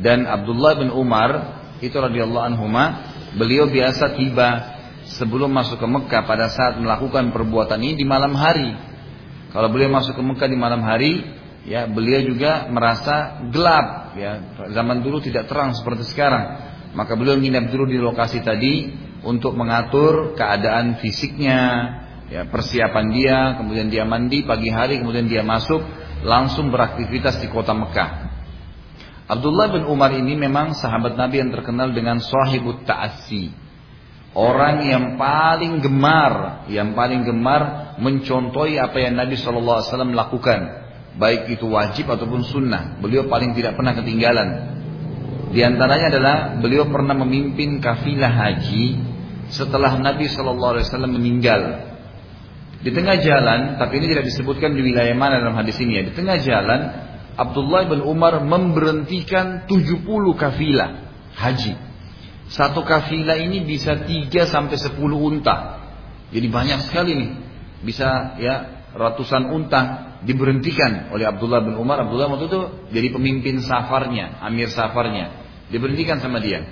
dan 0.00 0.26
Abdullah 0.26 0.80
bin 0.80 0.90
Umar 0.90 1.60
itu 1.78 1.94
radhiyallahu 1.94 2.44
anhuma 2.50 2.84
beliau 3.38 3.70
biasa 3.70 4.18
tiba 4.18 4.78
sebelum 5.06 5.52
masuk 5.52 5.78
ke 5.78 5.86
Mekah 5.86 6.22
pada 6.26 6.50
saat 6.50 6.80
melakukan 6.80 7.30
perbuatan 7.30 7.78
ini 7.78 7.94
di 8.00 8.06
malam 8.08 8.34
hari. 8.34 8.74
Kalau 9.54 9.68
beliau 9.70 9.92
masuk 9.92 10.18
ke 10.18 10.22
Mekah 10.24 10.48
di 10.50 10.58
malam 10.58 10.82
hari, 10.82 11.24
ya 11.64 11.86
beliau 11.86 12.20
juga 12.26 12.66
merasa 12.68 13.44
gelap 13.48 14.18
ya. 14.18 14.32
Zaman 14.74 15.04
dulu 15.04 15.22
tidak 15.22 15.46
terang 15.46 15.72
seperti 15.76 16.08
sekarang. 16.10 16.68
Maka 16.96 17.14
beliau 17.14 17.36
nginap 17.36 17.70
dulu 17.70 17.86
di 17.86 18.00
lokasi 18.00 18.40
tadi 18.40 18.88
untuk 19.26 19.58
mengatur 19.58 20.38
keadaan 20.38 21.02
fisiknya, 21.02 21.60
ya 22.28 22.46
persiapan 22.46 23.06
dia, 23.10 23.38
kemudian 23.58 23.88
dia 23.90 24.04
mandi 24.06 24.44
pagi 24.46 24.70
hari, 24.70 25.00
kemudian 25.02 25.26
dia 25.26 25.42
masuk 25.42 25.82
langsung 26.22 26.70
beraktivitas 26.70 27.42
di 27.42 27.48
kota 27.50 27.74
Mekah. 27.74 28.30
Abdullah 29.28 29.68
bin 29.68 29.84
Umar 29.84 30.16
ini 30.16 30.38
memang 30.40 30.72
sahabat 30.72 31.18
Nabi 31.18 31.44
yang 31.44 31.52
terkenal 31.52 31.92
dengan 31.92 32.16
sahibut 32.16 32.88
ta'assi. 32.88 33.52
Orang 34.32 34.84
yang 34.88 35.20
paling 35.20 35.84
gemar, 35.84 36.64
yang 36.70 36.96
paling 36.96 37.26
gemar 37.26 37.94
mencontohi 38.00 38.80
apa 38.80 38.96
yang 39.02 39.18
Nabi 39.18 39.36
SAW 39.36 39.84
lakukan. 40.14 40.60
Baik 41.18 41.58
itu 41.58 41.66
wajib 41.66 42.08
ataupun 42.08 42.46
sunnah. 42.46 43.02
Beliau 43.02 43.26
paling 43.26 43.52
tidak 43.52 43.74
pernah 43.74 43.92
ketinggalan. 43.98 44.48
Di 45.50 45.64
antaranya 45.64 46.06
adalah 46.12 46.36
beliau 46.60 46.86
pernah 46.86 47.16
memimpin 47.18 47.80
kafilah 47.80 48.30
haji 48.30 49.07
setelah 49.48 49.96
Nabi 49.96 50.28
SAW 50.28 50.84
meninggal. 51.08 51.88
Di 52.78 52.94
tengah 52.94 53.18
jalan, 53.18 53.74
tapi 53.74 53.98
ini 53.98 54.06
tidak 54.06 54.30
disebutkan 54.30 54.70
di 54.78 54.86
wilayah 54.86 55.16
mana 55.18 55.42
dalam 55.42 55.58
hadis 55.58 55.74
ini 55.82 55.98
ya. 55.98 56.02
Di 56.06 56.12
tengah 56.14 56.38
jalan, 56.38 56.80
Abdullah 57.34 57.90
bin 57.90 58.06
Umar 58.06 58.38
memberhentikan 58.38 59.66
70 59.66 60.06
kafilah 60.38 61.10
haji. 61.34 61.74
Satu 62.48 62.86
kafilah 62.86 63.36
ini 63.36 63.66
bisa 63.66 63.98
3 63.98 64.30
sampai 64.46 64.78
10 64.78 64.94
unta. 65.18 65.82
Jadi 66.30 66.46
banyak 66.46 66.86
sekali 66.86 67.12
nih. 67.18 67.30
Bisa 67.82 68.38
ya 68.38 68.54
ratusan 68.94 69.54
unta 69.54 69.82
diberhentikan 70.22 71.14
oleh 71.14 71.26
Abdullah 71.28 71.62
bin 71.62 71.74
Umar. 71.78 72.02
Abdullah 72.02 72.30
waktu 72.30 72.46
itu 72.46 72.60
jadi 72.94 73.08
pemimpin 73.10 73.62
safarnya, 73.62 74.42
amir 74.42 74.70
safarnya. 74.70 75.34
Diberhentikan 75.68 76.18
sama 76.18 76.40
dia. 76.40 76.64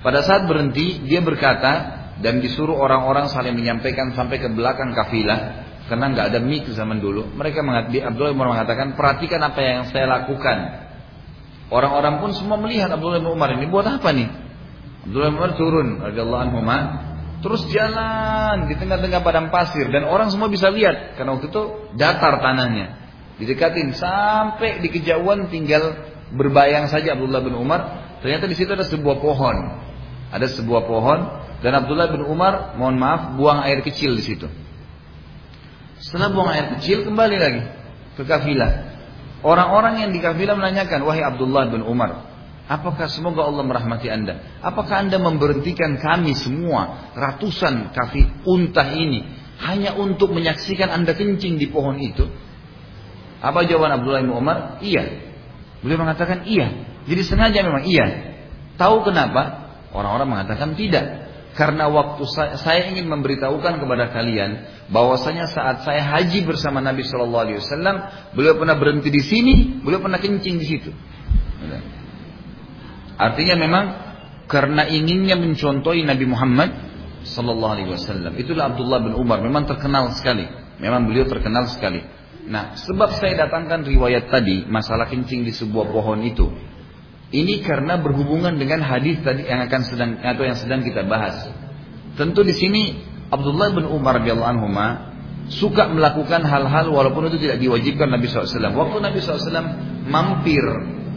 Pada 0.00 0.24
saat 0.24 0.48
berhenti, 0.48 1.04
dia 1.04 1.20
berkata, 1.20 1.99
dan 2.20 2.44
disuruh 2.44 2.76
orang-orang 2.76 3.32
saling 3.32 3.56
menyampaikan 3.56 4.12
sampai 4.12 4.40
ke 4.40 4.48
belakang 4.52 4.92
kafilah 4.92 5.68
karena 5.88 6.06
nggak 6.14 6.26
ada 6.30 6.38
mic 6.38 6.68
zaman 6.70 7.02
dulu. 7.02 7.26
Mereka 7.34 7.66
mengatakan, 7.66 8.14
Abdullah 8.14 8.30
bin 8.36 8.46
mengatakan, 8.46 8.86
perhatikan 8.94 9.40
apa 9.42 9.58
yang 9.58 9.80
saya 9.90 10.06
lakukan. 10.06 10.86
Orang-orang 11.72 12.22
pun 12.22 12.30
semua 12.36 12.60
melihat 12.60 12.94
Abdullah 12.94 13.18
bin 13.18 13.30
Umar 13.32 13.50
ini 13.56 13.66
buat 13.66 13.88
apa 13.88 14.14
nih? 14.14 14.28
Abdullah 15.08 15.28
bin 15.34 15.38
Umar 15.40 15.52
turun, 15.58 15.88
radhiyallahu 15.98 16.42
anhu 16.46 16.60
terus 17.40 17.64
jalan 17.72 18.68
di 18.68 18.76
tengah-tengah 18.76 19.24
padang 19.24 19.48
pasir 19.48 19.88
dan 19.88 20.04
orang 20.04 20.28
semua 20.28 20.52
bisa 20.52 20.68
lihat 20.68 21.16
karena 21.16 21.40
waktu 21.40 21.48
itu 21.48 21.62
datar 21.96 22.36
tanahnya. 22.38 23.00
Didekatin 23.40 23.96
sampai 23.96 24.84
di 24.84 24.92
kejauhan 24.92 25.48
tinggal 25.48 25.96
berbayang 26.36 26.92
saja 26.92 27.16
Abdullah 27.16 27.40
bin 27.40 27.56
Umar. 27.56 28.12
Ternyata 28.20 28.44
di 28.44 28.52
situ 28.52 28.68
ada 28.76 28.84
sebuah 28.84 29.16
pohon. 29.24 29.56
Ada 30.28 30.46
sebuah 30.60 30.84
pohon 30.84 31.18
dan 31.60 31.72
Abdullah 31.76 32.08
bin 32.08 32.24
Umar, 32.24 32.74
mohon 32.80 32.96
maaf, 32.96 33.36
buang 33.36 33.60
air 33.60 33.84
kecil 33.84 34.16
di 34.16 34.24
situ. 34.24 34.48
Setelah 36.00 36.32
buang 36.32 36.48
air 36.48 36.76
kecil, 36.76 37.04
kembali 37.04 37.36
lagi 37.36 37.62
ke 38.16 38.24
kafilah. 38.24 38.88
Orang-orang 39.44 40.04
yang 40.04 40.10
di 40.12 40.20
kafilah 40.24 40.56
menanyakan, 40.56 41.04
wahai 41.04 41.20
Abdullah 41.20 41.68
bin 41.68 41.84
Umar, 41.84 42.24
apakah 42.64 43.12
semoga 43.12 43.44
Allah 43.44 43.64
merahmati 43.64 44.08
anda? 44.08 44.40
Apakah 44.64 45.04
anda 45.04 45.20
memberhentikan 45.20 46.00
kami 46.00 46.32
semua, 46.32 47.12
ratusan 47.12 47.92
kafi 47.92 48.48
unta 48.48 48.88
ini, 48.96 49.28
hanya 49.60 49.96
untuk 50.00 50.32
menyaksikan 50.32 50.88
anda 50.88 51.12
kencing 51.12 51.60
di 51.60 51.68
pohon 51.68 52.00
itu? 52.00 52.24
Apa 53.44 53.68
jawaban 53.68 54.00
Abdullah 54.00 54.24
bin 54.24 54.32
Umar? 54.32 54.80
Iya. 54.80 55.28
Beliau 55.84 56.00
mengatakan 56.00 56.48
iya. 56.48 56.88
Jadi 57.04 57.20
sengaja 57.24 57.60
memang 57.64 57.84
iya. 57.88 58.36
Tahu 58.76 59.04
kenapa? 59.04 59.72
Orang-orang 59.92 60.28
mengatakan 60.28 60.76
tidak. 60.76 61.29
Karena 61.50 61.90
waktu 61.90 62.22
saya, 62.30 62.54
saya 62.62 62.86
ingin 62.94 63.10
memberitahukan 63.10 63.82
kepada 63.82 64.14
kalian 64.14 64.70
bahwasanya 64.86 65.50
saat 65.50 65.82
saya 65.82 66.02
haji 66.02 66.46
bersama 66.46 66.78
Nabi 66.78 67.02
Shallallahu 67.02 67.42
Alaihi 67.42 67.58
Wasallam, 67.58 67.96
beliau 68.38 68.54
pernah 68.54 68.78
berhenti 68.78 69.10
di 69.10 69.22
sini, 69.22 69.82
beliau 69.82 69.98
pernah 69.98 70.22
kencing 70.22 70.56
di 70.62 70.66
situ. 70.66 70.90
Artinya 73.20 73.56
memang 73.58 73.84
karena 74.46 74.86
inginnya 74.88 75.36
mencontohi 75.36 76.06
Nabi 76.06 76.24
Muhammad 76.24 76.70
Sallallahu 77.26 77.72
Alaihi 77.76 77.90
Wasallam. 77.92 78.32
Itulah 78.38 78.72
Abdullah 78.72 79.02
bin 79.02 79.12
Umar, 79.18 79.42
memang 79.44 79.66
terkenal 79.66 80.14
sekali. 80.16 80.46
Memang 80.80 81.04
beliau 81.04 81.28
terkenal 81.28 81.68
sekali. 81.68 82.00
Nah, 82.48 82.72
sebab 82.78 83.20
saya 83.20 83.46
datangkan 83.46 83.84
riwayat 83.84 84.32
tadi 84.32 84.64
masalah 84.64 85.04
kencing 85.06 85.44
di 85.44 85.52
sebuah 85.52 85.92
pohon 85.92 86.24
itu, 86.24 86.48
ini 87.30 87.62
karena 87.62 87.94
berhubungan 88.02 88.58
dengan 88.58 88.82
hadis 88.82 89.22
tadi 89.22 89.46
yang 89.46 89.62
akan 89.70 89.80
sedang 89.86 90.10
atau 90.18 90.42
yang 90.42 90.58
sedang 90.58 90.82
kita 90.82 91.06
bahas. 91.06 91.46
Tentu 92.18 92.42
di 92.42 92.54
sini 92.54 92.82
Abdullah 93.30 93.70
bin 93.70 93.86
Umar 93.86 94.18
radhiyallahu 94.18 94.50
anhu 94.50 94.68
suka 95.50 95.90
melakukan 95.90 96.42
hal-hal 96.42 96.90
walaupun 96.90 97.30
itu 97.30 97.38
tidak 97.42 97.62
diwajibkan 97.62 98.10
Nabi 98.10 98.26
SAW. 98.26 98.74
Waktu 98.74 98.96
Nabi 98.98 99.18
SAW 99.22 99.66
mampir 100.10 100.62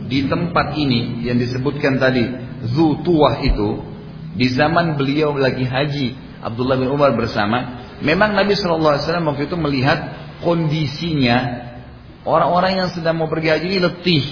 di 0.10 0.30
tempat 0.30 0.78
ini 0.78 1.26
yang 1.26 1.42
disebutkan 1.42 1.98
tadi 1.98 2.26
Zutuah 2.64 3.44
itu 3.44 3.82
di 4.34 4.48
zaman 4.54 4.96
beliau 4.96 5.36
lagi 5.36 5.68
haji 5.68 6.16
Abdullah 6.40 6.80
bin 6.80 6.90
Umar 6.90 7.12
bersama 7.18 7.84
memang 8.00 8.34
Nabi 8.38 8.56
SAW 8.56 9.02
waktu 9.02 9.52
itu 9.52 9.56
melihat 9.60 10.00
kondisinya 10.40 11.68
orang-orang 12.24 12.80
yang 12.84 12.90
sedang 12.96 13.20
mau 13.20 13.28
pergi 13.28 13.50
haji 13.52 13.66
ini 13.68 13.80
letih 13.84 14.24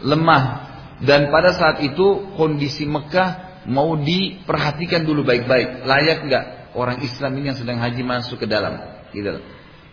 lemah 0.00 0.63
dan 1.02 1.32
pada 1.34 1.50
saat 1.56 1.82
itu 1.82 2.36
kondisi 2.38 2.86
Mekah 2.86 3.62
mau 3.66 3.98
diperhatikan 3.98 5.02
dulu 5.02 5.26
baik-baik. 5.26 5.82
Layak 5.88 6.18
nggak 6.30 6.44
orang 6.78 7.02
Islam 7.02 7.34
ini 7.40 7.50
yang 7.50 7.58
sedang 7.58 7.82
haji 7.82 8.02
masuk 8.06 8.38
ke 8.38 8.46
dalam? 8.46 8.78
Gitu. 9.10 9.42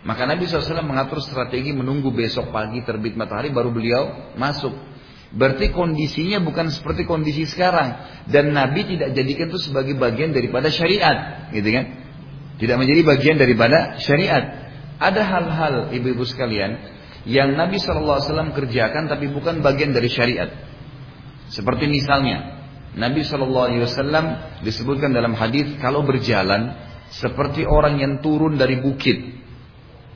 Maka 0.02 0.26
Nabi 0.26 0.50
SAW 0.50 0.82
mengatur 0.82 1.22
strategi 1.22 1.70
menunggu 1.70 2.10
besok 2.10 2.50
pagi 2.50 2.82
terbit 2.82 3.14
matahari 3.14 3.54
baru 3.54 3.70
beliau 3.70 4.34
masuk. 4.34 4.74
Berarti 5.32 5.72
kondisinya 5.72 6.44
bukan 6.44 6.68
seperti 6.68 7.08
kondisi 7.08 7.48
sekarang. 7.48 7.96
Dan 8.28 8.52
Nabi 8.52 8.84
tidak 8.84 9.16
jadikan 9.16 9.48
itu 9.48 9.58
sebagai 9.62 9.96
bagian 9.96 10.34
daripada 10.34 10.68
syariat. 10.68 11.48
Gitu 11.54 11.66
kan? 11.72 11.84
Tidak 12.60 12.76
menjadi 12.76 13.00
bagian 13.06 13.36
daripada 13.40 13.96
syariat. 13.98 14.70
Ada 15.00 15.22
hal-hal 15.24 15.74
ibu-ibu 15.96 16.22
sekalian 16.22 16.78
yang 17.26 17.54
Nabi 17.54 17.78
SAW 17.78 18.54
kerjakan 18.54 19.06
tapi 19.06 19.30
bukan 19.30 19.62
bagian 19.62 19.94
dari 19.94 20.10
syariat. 20.10 20.50
Seperti 21.52 21.84
misalnya 21.84 22.64
Nabi 22.96 23.20
Shallallahu 23.24 23.66
Alaihi 23.68 23.84
Wasallam 23.84 24.24
disebutkan 24.64 25.12
dalam 25.12 25.36
hadis 25.36 25.76
kalau 25.84 26.00
berjalan 26.04 26.72
seperti 27.12 27.68
orang 27.68 28.00
yang 28.00 28.12
turun 28.24 28.56
dari 28.56 28.80
bukit. 28.80 29.40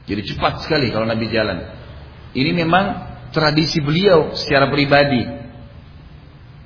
Jadi 0.09 0.22
cepat 0.33 0.64
sekali 0.64 0.88
kalau 0.88 1.05
Nabi 1.05 1.29
jalan. 1.29 1.77
Ini 2.33 2.57
memang 2.57 2.85
tradisi 3.37 3.85
beliau 3.85 4.33
secara 4.33 4.72
pribadi. 4.72 5.25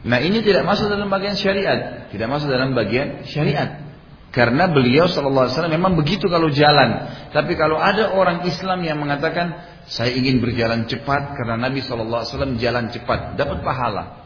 Nah 0.06 0.18
ini 0.22 0.38
tidak 0.42 0.62
masuk 0.62 0.86
dalam 0.86 1.10
bagian 1.10 1.34
syariat, 1.34 2.06
tidak 2.14 2.28
masuk 2.30 2.46
dalam 2.46 2.70
bagian 2.74 3.26
syariat. 3.26 3.90
Karena 4.30 4.70
beliau 4.70 5.10
Shallallahu 5.10 5.50
Alaihi 5.50 5.54
Wasallam 5.58 5.74
memang 5.74 5.98
begitu 5.98 6.30
kalau 6.30 6.46
jalan. 6.54 7.10
Tapi 7.34 7.58
kalau 7.58 7.74
ada 7.74 8.14
orang 8.14 8.46
Islam 8.46 8.86
yang 8.86 9.02
mengatakan 9.02 9.58
saya 9.90 10.14
ingin 10.14 10.38
berjalan 10.38 10.86
cepat 10.86 11.34
karena 11.34 11.58
Nabi 11.58 11.82
Shallallahu 11.82 12.22
Alaihi 12.22 12.30
Wasallam 12.30 12.54
jalan 12.62 12.94
cepat, 12.94 13.34
dapat 13.34 13.58
pahala. 13.66 14.19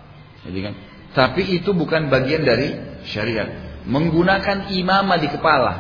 Jadi 0.44 0.58
kan? 0.60 0.74
Tapi 1.14 1.42
itu 1.62 1.70
bukan 1.72 2.12
bagian 2.12 2.42
dari 2.42 2.74
syariat. 3.08 3.48
Menggunakan 3.86 4.72
imamah 4.74 5.18
di 5.20 5.28
kepala. 5.30 5.72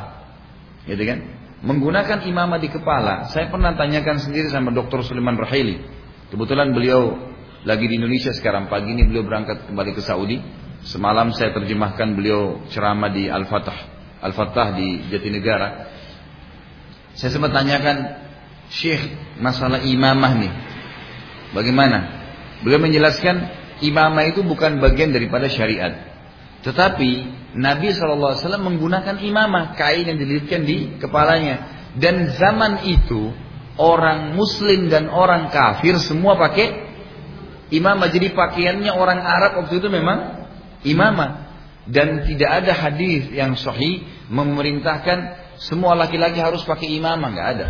Gitu 0.84 1.02
kan? 1.04 1.18
Menggunakan 1.64 2.28
imamah 2.28 2.60
di 2.60 2.68
kepala. 2.68 3.28
Saya 3.32 3.48
pernah 3.48 3.72
tanyakan 3.72 4.20
sendiri 4.20 4.52
sama 4.52 4.70
Dr. 4.72 5.00
Sulaiman 5.04 5.36
Rahili. 5.40 5.80
Kebetulan 6.28 6.76
beliau 6.76 7.16
lagi 7.64 7.88
di 7.88 7.96
Indonesia 7.96 8.30
sekarang. 8.36 8.68
Pagi 8.68 8.92
ini 8.92 9.08
beliau 9.08 9.24
berangkat 9.24 9.68
kembali 9.68 9.90
ke 9.96 10.02
Saudi. 10.04 10.38
Semalam 10.84 11.32
saya 11.32 11.56
terjemahkan 11.56 12.12
beliau 12.12 12.60
ceramah 12.68 13.08
di 13.08 13.32
Al-Fatah. 13.32 13.78
Al-Fatah 14.20 14.76
di 14.76 15.08
Jatinegara. 15.08 15.68
Saya 17.16 17.32
sempat 17.32 17.56
tanyakan, 17.56 18.20
Syekh, 18.68 19.00
masalah 19.40 19.80
imamah 19.80 20.32
nih. 20.36 20.52
Bagaimana? 21.56 21.98
Beliau 22.60 22.82
menjelaskan 22.82 23.63
imamah 23.82 24.30
itu 24.30 24.44
bukan 24.46 24.78
bagian 24.78 25.10
daripada 25.10 25.50
syariat. 25.50 26.14
Tetapi 26.64 27.10
Nabi 27.54 27.92
SAW 27.92 28.40
menggunakan 28.56 29.20
imamah, 29.20 29.76
kain 29.76 30.08
yang 30.08 30.18
dililitkan 30.18 30.64
di 30.64 30.96
kepalanya. 30.96 31.86
Dan 31.94 32.34
zaman 32.34 32.88
itu 32.88 33.30
orang 33.78 34.34
muslim 34.34 34.90
dan 34.90 35.06
orang 35.12 35.52
kafir 35.52 35.98
semua 36.02 36.34
pakai 36.40 36.72
imamah. 37.70 38.08
Jadi 38.10 38.32
pakaiannya 38.34 38.90
orang 38.90 39.20
Arab 39.22 39.52
waktu 39.64 39.78
itu 39.78 39.88
memang 39.92 40.48
imamah. 40.82 41.44
Dan 41.84 42.24
tidak 42.24 42.64
ada 42.64 42.72
hadis 42.72 43.28
yang 43.28 43.60
sahih 43.60 44.08
memerintahkan 44.32 45.44
semua 45.60 45.92
laki-laki 45.92 46.40
harus 46.40 46.64
pakai 46.64 46.96
imamah, 46.96 47.28
nggak 47.28 47.48
ada. 47.54 47.66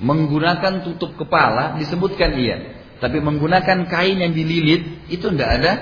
Menggunakan 0.00 0.82
tutup 0.82 1.14
kepala 1.14 1.76
disebutkan 1.76 2.34
iya. 2.40 2.83
Tapi 3.04 3.20
menggunakan 3.20 3.84
kain 3.84 4.16
yang 4.16 4.32
dililit 4.32 5.12
itu 5.12 5.28
tidak 5.28 5.50
ada 5.60 5.72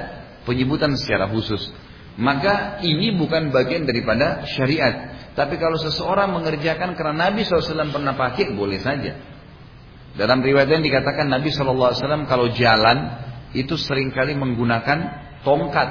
penyebutan 0.42 0.98
secara 0.98 1.30
khusus. 1.30 1.70
Maka 2.18 2.82
ini 2.82 3.14
bukan 3.14 3.54
bagian 3.54 3.86
daripada 3.86 4.42
syariat. 4.58 5.14
Tapi 5.38 5.54
kalau 5.62 5.78
seseorang 5.78 6.34
mengerjakan 6.34 6.98
karena 6.98 7.30
Nabi 7.30 7.46
SAW 7.46 7.94
pernah 7.94 8.18
pakai, 8.18 8.50
boleh 8.50 8.82
saja. 8.82 9.22
Dalam 10.18 10.42
riwayat 10.42 10.66
yang 10.66 10.82
dikatakan 10.82 11.30
Nabi 11.30 11.54
SAW 11.54 12.26
kalau 12.26 12.50
jalan 12.58 13.22
itu 13.54 13.78
sering 13.78 14.10
kali 14.10 14.34
menggunakan 14.34 14.98
tongkat. 15.46 15.88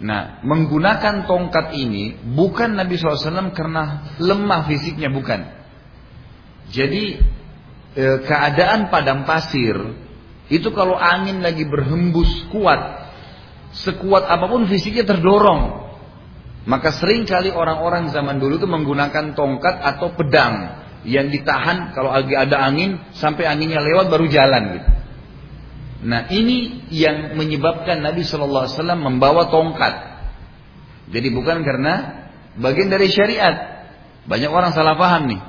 Nah, 0.00 0.40
menggunakan 0.48 1.28
tongkat 1.28 1.76
ini 1.76 2.16
bukan 2.24 2.72
Nabi 2.72 2.96
SAW 2.96 3.52
karena 3.52 4.16
lemah 4.16 4.64
fisiknya, 4.64 5.12
bukan. 5.12 5.44
Jadi 6.72 7.35
e, 7.96 8.04
keadaan 8.28 8.92
padang 8.92 9.24
pasir 9.24 9.74
itu 10.46 10.70
kalau 10.70 10.94
angin 10.94 11.42
lagi 11.42 11.66
berhembus 11.66 12.46
kuat, 12.54 12.78
sekuat 13.74 14.30
apa 14.30 14.46
pun 14.46 14.68
fisiknya 14.70 15.02
terdorong. 15.02 15.88
Maka 16.66 16.94
sering 16.94 17.26
kali 17.26 17.50
orang-orang 17.50 18.10
zaman 18.10 18.38
dulu 18.42 18.58
itu 18.58 18.66
menggunakan 18.66 19.34
tongkat 19.38 19.74
atau 19.82 20.14
pedang 20.14 20.82
yang 21.06 21.30
ditahan 21.30 21.94
kalau 21.94 22.10
lagi 22.10 22.34
ada 22.34 22.58
angin 22.66 22.98
sampai 23.14 23.46
anginnya 23.46 23.78
lewat 23.78 24.10
baru 24.10 24.26
jalan 24.26 24.62
gitu. 24.78 24.88
Nah 26.06 26.30
ini 26.30 26.86
yang 26.90 27.38
menyebabkan 27.38 28.02
Nabi 28.02 28.26
Shallallahu 28.26 28.66
Alaihi 28.66 28.76
Wasallam 28.78 29.00
membawa 29.02 29.48
tongkat. 29.48 29.94
Jadi 31.10 31.28
bukan 31.30 31.62
karena 31.62 31.94
bagian 32.58 32.90
dari 32.90 33.10
syariat. 33.10 33.54
Banyak 34.26 34.50
orang 34.50 34.74
salah 34.74 34.98
paham 34.98 35.30
nih. 35.30 35.40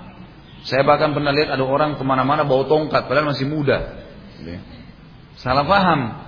Saya 0.67 0.83
bahkan 0.83 1.15
pernah 1.15 1.31
lihat 1.31 1.55
ada 1.55 1.63
orang 1.63 1.95
ke 1.95 2.03
mana-mana 2.03 2.43
bawa 2.43 2.67
tongkat 2.67 3.07
padahal 3.07 3.31
masih 3.31 3.47
muda. 3.47 4.03
Salah 5.39 5.63
paham. 5.63 6.27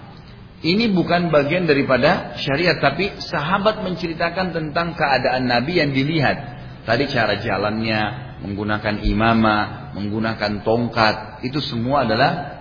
Ini 0.59 0.91
bukan 0.91 1.31
bagian 1.31 1.67
daripada 1.67 2.35
syariat, 2.35 2.79
tapi 2.83 3.15
sahabat 3.19 3.79
menceritakan 3.79 4.51
tentang 4.51 4.91
keadaan 4.95 5.47
Nabi 5.47 5.79
yang 5.79 5.95
dilihat. 5.95 6.35
Tadi 6.83 7.07
cara 7.07 7.39
jalannya, 7.39 8.01
menggunakan 8.43 9.07
imamah, 9.07 9.95
menggunakan 9.95 10.63
tongkat, 10.67 11.47
itu 11.47 11.63
semua 11.63 12.03
adalah 12.03 12.59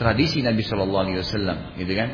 tradisi 0.00 0.40
Nabi 0.40 0.64
Shallallahu 0.64 1.04
Alaihi 1.04 1.20
Wasallam, 1.20 1.58
gitu 1.76 1.92
kan? 1.92 2.08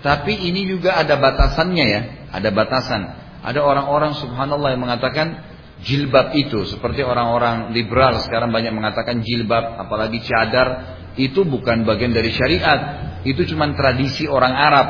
Tapi 0.00 0.32
ini 0.48 0.64
juga 0.64 0.96
ada 0.96 1.20
batasannya 1.20 1.84
ya, 1.84 2.00
ada 2.32 2.48
batasan. 2.48 3.02
Ada 3.44 3.60
orang-orang 3.60 4.16
Subhanallah 4.16 4.72
yang 4.72 4.80
mengatakan 4.84 5.49
jilbab 5.80 6.36
itu, 6.36 6.68
seperti 6.68 7.00
orang-orang 7.00 7.72
liberal 7.72 8.20
sekarang 8.20 8.52
banyak 8.52 8.72
mengatakan 8.72 9.24
jilbab, 9.24 9.80
apalagi 9.80 10.20
cadar, 10.24 10.68
itu 11.16 11.42
bukan 11.42 11.82
bagian 11.88 12.14
dari 12.14 12.30
syariat 12.30 13.10
itu 13.26 13.44
cuma 13.52 13.68
tradisi 13.76 14.24
orang 14.24 14.54
Arab. 14.54 14.88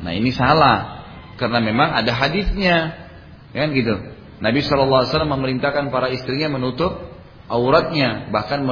Nah 0.00 0.12
ini 0.12 0.32
salah 0.32 1.04
karena 1.36 1.60
memang 1.60 1.92
ada 1.92 2.12
hadisnya, 2.16 2.76
kan 3.52 3.68
gitu. 3.72 3.96
Nabi 4.36 4.60
SAW 4.60 5.08
memerintahkan 5.08 5.88
para 5.88 6.12
istrinya 6.12 6.56
menutup 6.56 6.92
auratnya, 7.48 8.28
bahkan 8.32 8.64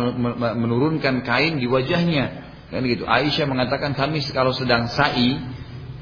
menurunkan 0.57 1.25
kain 1.25 1.61
di 1.61 1.69
wajahnya, 1.69 2.25
kan 2.73 2.81
gitu. 2.85 3.05
Aisyah 3.05 3.49
mengatakan 3.49 3.93
kami 3.97 4.21
kalau 4.33 4.53
sedang 4.53 4.89
sa'i, 4.89 5.41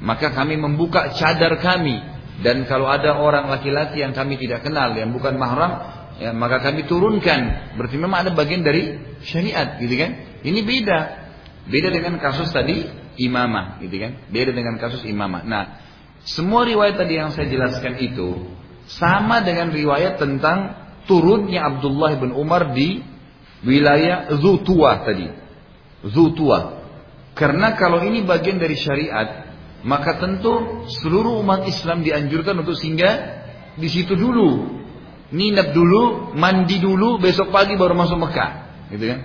maka 0.03 0.31
kami 0.31 0.59
membuka 0.59 1.11
cadar 1.15 1.59
kami 1.59 2.12
dan 2.41 2.65
kalau 2.65 2.89
ada 2.89 3.21
orang 3.21 3.51
laki-laki 3.51 4.01
yang 4.01 4.15
kami 4.17 4.41
tidak 4.41 4.65
kenal 4.65 4.89
yang 4.97 5.13
bukan 5.13 5.37
mahram 5.37 5.85
ya, 6.17 6.33
maka 6.33 6.63
kami 6.65 6.89
turunkan 6.89 7.75
berarti 7.77 7.97
memang 8.01 8.25
ada 8.25 8.31
bagian 8.33 8.65
dari 8.65 8.97
syariat 9.21 9.77
gitu 9.77 9.93
kan 9.93 10.41
ini 10.41 10.65
beda 10.65 11.23
Beda 11.63 11.87
dengan 11.95 12.19
kasus 12.19 12.51
tadi 12.51 12.83
imamah, 13.15 13.79
gitu 13.79 13.95
kan? 13.95 14.27
Beda 14.27 14.51
dengan 14.51 14.75
kasus 14.75 15.07
imamah. 15.07 15.47
Nah, 15.47 15.79
semua 16.27 16.67
riwayat 16.67 16.99
tadi 16.99 17.15
yang 17.15 17.31
saya 17.31 17.47
jelaskan 17.47 18.03
itu 18.03 18.51
sama 18.99 19.39
dengan 19.39 19.71
riwayat 19.71 20.19
tentang 20.19 20.75
turunnya 21.07 21.63
Abdullah 21.63 22.19
bin 22.19 22.35
Umar 22.35 22.75
di 22.75 22.99
wilayah 23.63 24.27
Zutua 24.43 25.07
tadi. 25.07 25.27
Zutua. 26.03 26.83
Karena 27.31 27.79
kalau 27.79 28.03
ini 28.03 28.27
bagian 28.27 28.59
dari 28.59 28.75
syariat, 28.75 29.52
maka 29.83 30.15
tentu 30.19 30.87
seluruh 30.87 31.43
umat 31.43 31.67
Islam 31.67 32.07
dianjurkan 32.07 32.55
untuk 32.63 32.79
singgah 32.79 33.43
di 33.75 33.87
situ 33.91 34.15
dulu. 34.15 34.79
Nginep 35.33 35.73
dulu, 35.75 36.33
mandi 36.37 36.77
dulu, 36.77 37.19
besok 37.19 37.51
pagi 37.51 37.75
baru 37.75 37.97
masuk 37.97 38.21
Mekah. 38.21 38.51
Gitu 38.93 39.05
kan? 39.11 39.19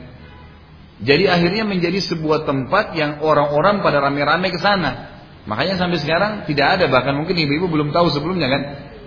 Jadi 0.98 1.24
akhirnya 1.30 1.62
menjadi 1.62 2.02
sebuah 2.02 2.42
tempat 2.42 2.96
yang 2.98 3.22
orang-orang 3.22 3.86
pada 3.86 4.02
rame-rame 4.02 4.50
ke 4.50 4.58
sana. 4.58 5.20
Makanya 5.46 5.78
sampai 5.78 6.02
sekarang 6.02 6.32
tidak 6.50 6.80
ada 6.80 6.90
bahkan 6.90 7.14
mungkin 7.14 7.38
ibu-ibu 7.38 7.70
belum 7.70 7.94
tahu 7.94 8.10
sebelumnya 8.10 8.50
kan. 8.50 8.62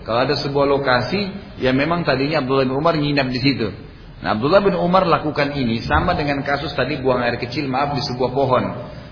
Kalau 0.08 0.20
ada 0.24 0.34
sebuah 0.40 0.66
lokasi 0.66 1.20
yang 1.62 1.78
memang 1.78 2.08
tadinya 2.08 2.42
Abdullah 2.42 2.66
bin 2.66 2.74
Umar 2.74 2.96
nginap 2.96 3.28
di 3.30 3.40
situ. 3.44 3.70
Nah 4.24 4.38
Abdullah 4.38 4.64
bin 4.64 4.74
Umar 4.78 5.04
lakukan 5.06 5.54
ini 5.54 5.84
sama 5.84 6.16
dengan 6.16 6.42
kasus 6.42 6.72
tadi 6.74 6.98
buang 6.98 7.22
air 7.22 7.38
kecil 7.38 7.68
maaf 7.68 7.94
di 7.94 8.02
sebuah 8.02 8.32
pohon. 8.32 8.64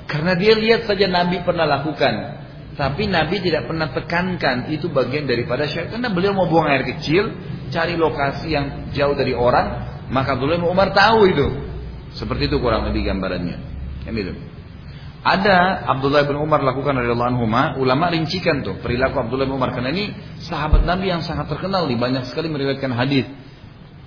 Karena 0.10 0.34
dia 0.34 0.58
lihat 0.58 0.90
saja 0.90 1.06
Nabi 1.06 1.46
pernah 1.46 1.70
lakukan. 1.70 2.42
Tapi 2.74 3.06
Nabi 3.06 3.46
tidak 3.46 3.70
pernah 3.70 3.94
tekankan 3.94 4.74
itu 4.74 4.90
bagian 4.90 5.30
daripada 5.30 5.70
syariat. 5.70 5.94
Karena 5.94 6.10
beliau 6.10 6.34
mau 6.34 6.50
buang 6.50 6.66
air 6.66 6.82
kecil, 6.98 7.30
cari 7.70 7.94
lokasi 7.94 8.50
yang 8.50 8.90
jauh 8.90 9.14
dari 9.14 9.38
orang. 9.38 9.86
Maka 10.10 10.34
Abdullah 10.34 10.58
bin 10.58 10.66
Umar 10.66 10.90
tahu 10.98 11.30
itu. 11.30 11.48
Seperti 12.18 12.50
itu 12.50 12.58
kurang 12.58 12.90
lebih 12.90 13.06
gambarannya. 13.06 13.58
Itu. 14.10 14.34
Ada 15.20 15.86
Abdullah 15.86 16.26
bin 16.26 16.40
Umar 16.40 16.64
lakukan 16.64 16.96
dari 16.96 17.12
anhuma, 17.12 17.78
ulama 17.78 18.10
rincikan 18.10 18.64
tuh 18.64 18.80
perilaku 18.80 19.20
Abdullah 19.20 19.46
bin 19.46 19.60
Umar 19.60 19.76
karena 19.76 19.92
ini 19.92 20.16
sahabat 20.42 20.88
Nabi 20.88 21.12
yang 21.12 21.22
sangat 21.22 21.52
terkenal 21.52 21.86
nih 21.86 22.00
banyak 22.00 22.24
sekali 22.32 22.48
meriwayatkan 22.50 22.96
hadis. 22.96 23.28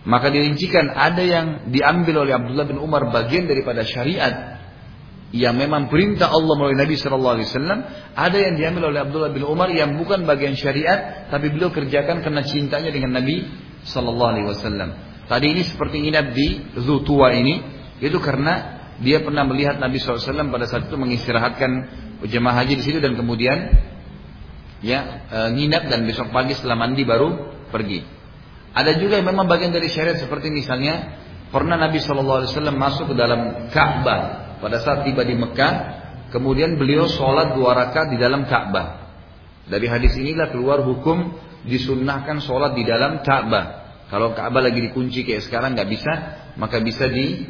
Maka 0.03 0.35
dirincikan 0.35 0.91
ada 0.91 1.23
yang 1.23 1.71
diambil 1.71 2.27
oleh 2.27 2.35
Abdullah 2.35 2.67
bin 2.67 2.81
Umar 2.81 3.07
bagian 3.13 3.47
daripada 3.47 3.87
syariat 3.87 4.62
yang 5.33 5.57
memang 5.57 5.89
perintah 5.89 6.29
Allah 6.29 6.55
melalui 6.61 6.77
Nabi 6.77 6.95
Shallallahu 7.01 7.35
Alaihi 7.41 7.49
Wasallam, 7.49 7.79
ada 8.13 8.37
yang 8.37 8.55
diambil 8.61 8.93
oleh 8.93 9.01
Abdullah 9.01 9.33
bin 9.33 9.49
Umar 9.49 9.73
yang 9.73 9.97
bukan 9.97 10.29
bagian 10.29 10.53
syariat, 10.61 11.29
tapi 11.33 11.49
beliau 11.49 11.73
kerjakan 11.73 12.21
karena 12.21 12.45
cintanya 12.45 12.93
dengan 12.93 13.17
Nabi 13.17 13.49
Shallallahu 13.89 14.31
Alaihi 14.37 14.47
Wasallam. 14.53 14.89
Tadi 15.33 15.47
ini 15.49 15.65
seperti 15.65 16.05
nginap 16.05 16.37
di 16.37 16.61
Zutua 16.85 17.33
ini, 17.33 17.65
itu 18.05 18.21
karena 18.21 18.85
dia 19.01 19.25
pernah 19.25 19.49
melihat 19.49 19.81
Nabi 19.81 19.99
SAW 19.99 20.53
pada 20.53 20.69
saat 20.69 20.87
itu 20.87 20.95
mengistirahatkan 20.95 21.71
jemaah 22.29 22.63
haji 22.63 22.79
di 22.79 22.85
situ 22.85 22.99
dan 23.01 23.17
kemudian 23.17 23.73
ya 24.85 25.27
e, 25.27 25.39
nginap 25.59 25.89
dan 25.89 26.05
besok 26.05 26.31
pagi 26.31 26.53
setelah 26.55 26.77
mandi 26.77 27.03
baru 27.03 27.57
pergi. 27.73 28.05
Ada 28.77 29.01
juga 29.01 29.17
yang 29.17 29.33
memang 29.33 29.49
bagian 29.49 29.73
dari 29.73 29.89
syariat 29.89 30.21
seperti 30.21 30.53
misalnya 30.53 31.19
pernah 31.51 31.77
Nabi 31.77 31.99
SAW 31.99 32.47
masuk 32.73 33.13
ke 33.13 33.15
dalam 33.17 33.69
Ka'bah 33.75 34.52
pada 34.63 34.79
saat 34.79 35.03
tiba 35.03 35.27
di 35.27 35.35
Mekah, 35.35 35.75
kemudian 36.31 36.79
beliau 36.79 37.11
sholat 37.11 37.59
dua 37.59 37.75
rakaat 37.75 38.15
di 38.15 38.19
dalam 38.23 38.47
Ka'bah. 38.47 39.11
Dari 39.67 39.91
hadis 39.91 40.15
inilah 40.15 40.55
keluar 40.55 40.87
hukum 40.87 41.35
disunnahkan 41.67 42.39
sholat 42.39 42.79
di 42.79 42.87
dalam 42.87 43.27
Ka'bah. 43.27 43.83
Kalau 44.07 44.31
Ka'bah 44.39 44.63
lagi 44.63 44.79
dikunci 44.79 45.27
kayak 45.27 45.43
sekarang 45.51 45.75
nggak 45.75 45.91
bisa, 45.91 46.13
maka 46.55 46.79
bisa 46.79 47.11
di 47.11 47.43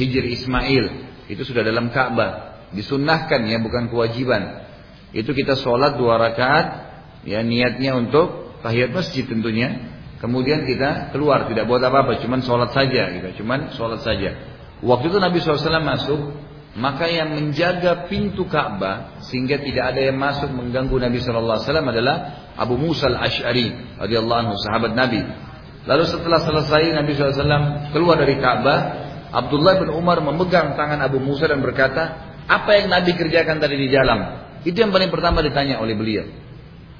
Hijr 0.00 0.24
Ismail. 0.24 0.84
Itu 1.28 1.44
sudah 1.44 1.60
dalam 1.60 1.92
Ka'bah. 1.92 2.64
Disunnahkan 2.72 3.44
ya 3.44 3.60
bukan 3.60 3.92
kewajiban. 3.92 4.64
Itu 5.12 5.36
kita 5.36 5.52
sholat 5.52 6.00
dua 6.00 6.16
rakaat 6.16 6.66
ya 7.28 7.44
niatnya 7.44 7.92
untuk 7.92 8.56
tahiyat 8.64 8.96
masjid 8.96 9.28
tentunya. 9.28 10.00
Kemudian 10.18 10.64
kita 10.64 11.12
keluar 11.12 11.44
tidak 11.44 11.68
buat 11.68 11.84
apa-apa 11.84 12.24
cuman 12.24 12.40
sholat 12.40 12.72
saja 12.72 13.12
gitu. 13.12 13.44
Cuman 13.44 13.76
sholat 13.76 14.00
saja. 14.00 14.34
Waktu 14.78 15.10
itu 15.10 15.18
Nabi 15.18 15.42
SAW 15.42 15.82
masuk 15.82 16.20
maka 16.78 17.10
yang 17.10 17.34
menjaga 17.34 18.06
pintu 18.06 18.46
Ka'bah 18.46 19.18
sehingga 19.26 19.58
tidak 19.58 19.94
ada 19.94 20.00
yang 20.00 20.16
masuk 20.16 20.48
mengganggu 20.54 20.94
Nabi 20.94 21.18
SAW 21.18 21.58
adalah 21.66 22.48
Abu 22.54 22.78
Musa 22.78 23.10
al-Ash'ari 23.10 23.98
radhiyallahu 23.98 24.40
anhu 24.46 24.54
sahabat 24.62 24.94
Nabi 24.94 25.26
lalu 25.84 26.04
setelah 26.06 26.38
selesai 26.38 26.94
Nabi 26.94 27.18
SAW 27.18 27.90
keluar 27.90 28.16
dari 28.22 28.38
Ka'bah 28.38 29.08
Abdullah 29.28 29.76
bin 29.76 29.92
Umar 29.92 30.24
memegang 30.24 30.72
tangan 30.72 31.04
Abu 31.04 31.20
Musa 31.20 31.44
dan 31.44 31.60
berkata, 31.60 32.32
apa 32.48 32.70
yang 32.80 32.88
Nabi 32.88 33.12
kerjakan 33.12 33.60
tadi 33.60 33.76
di 33.76 33.88
dalam? 33.92 34.48
Itu 34.64 34.80
yang 34.80 34.88
paling 34.88 35.12
pertama 35.12 35.44
ditanya 35.44 35.78
oleh 35.84 35.92
beliau. 35.92 36.24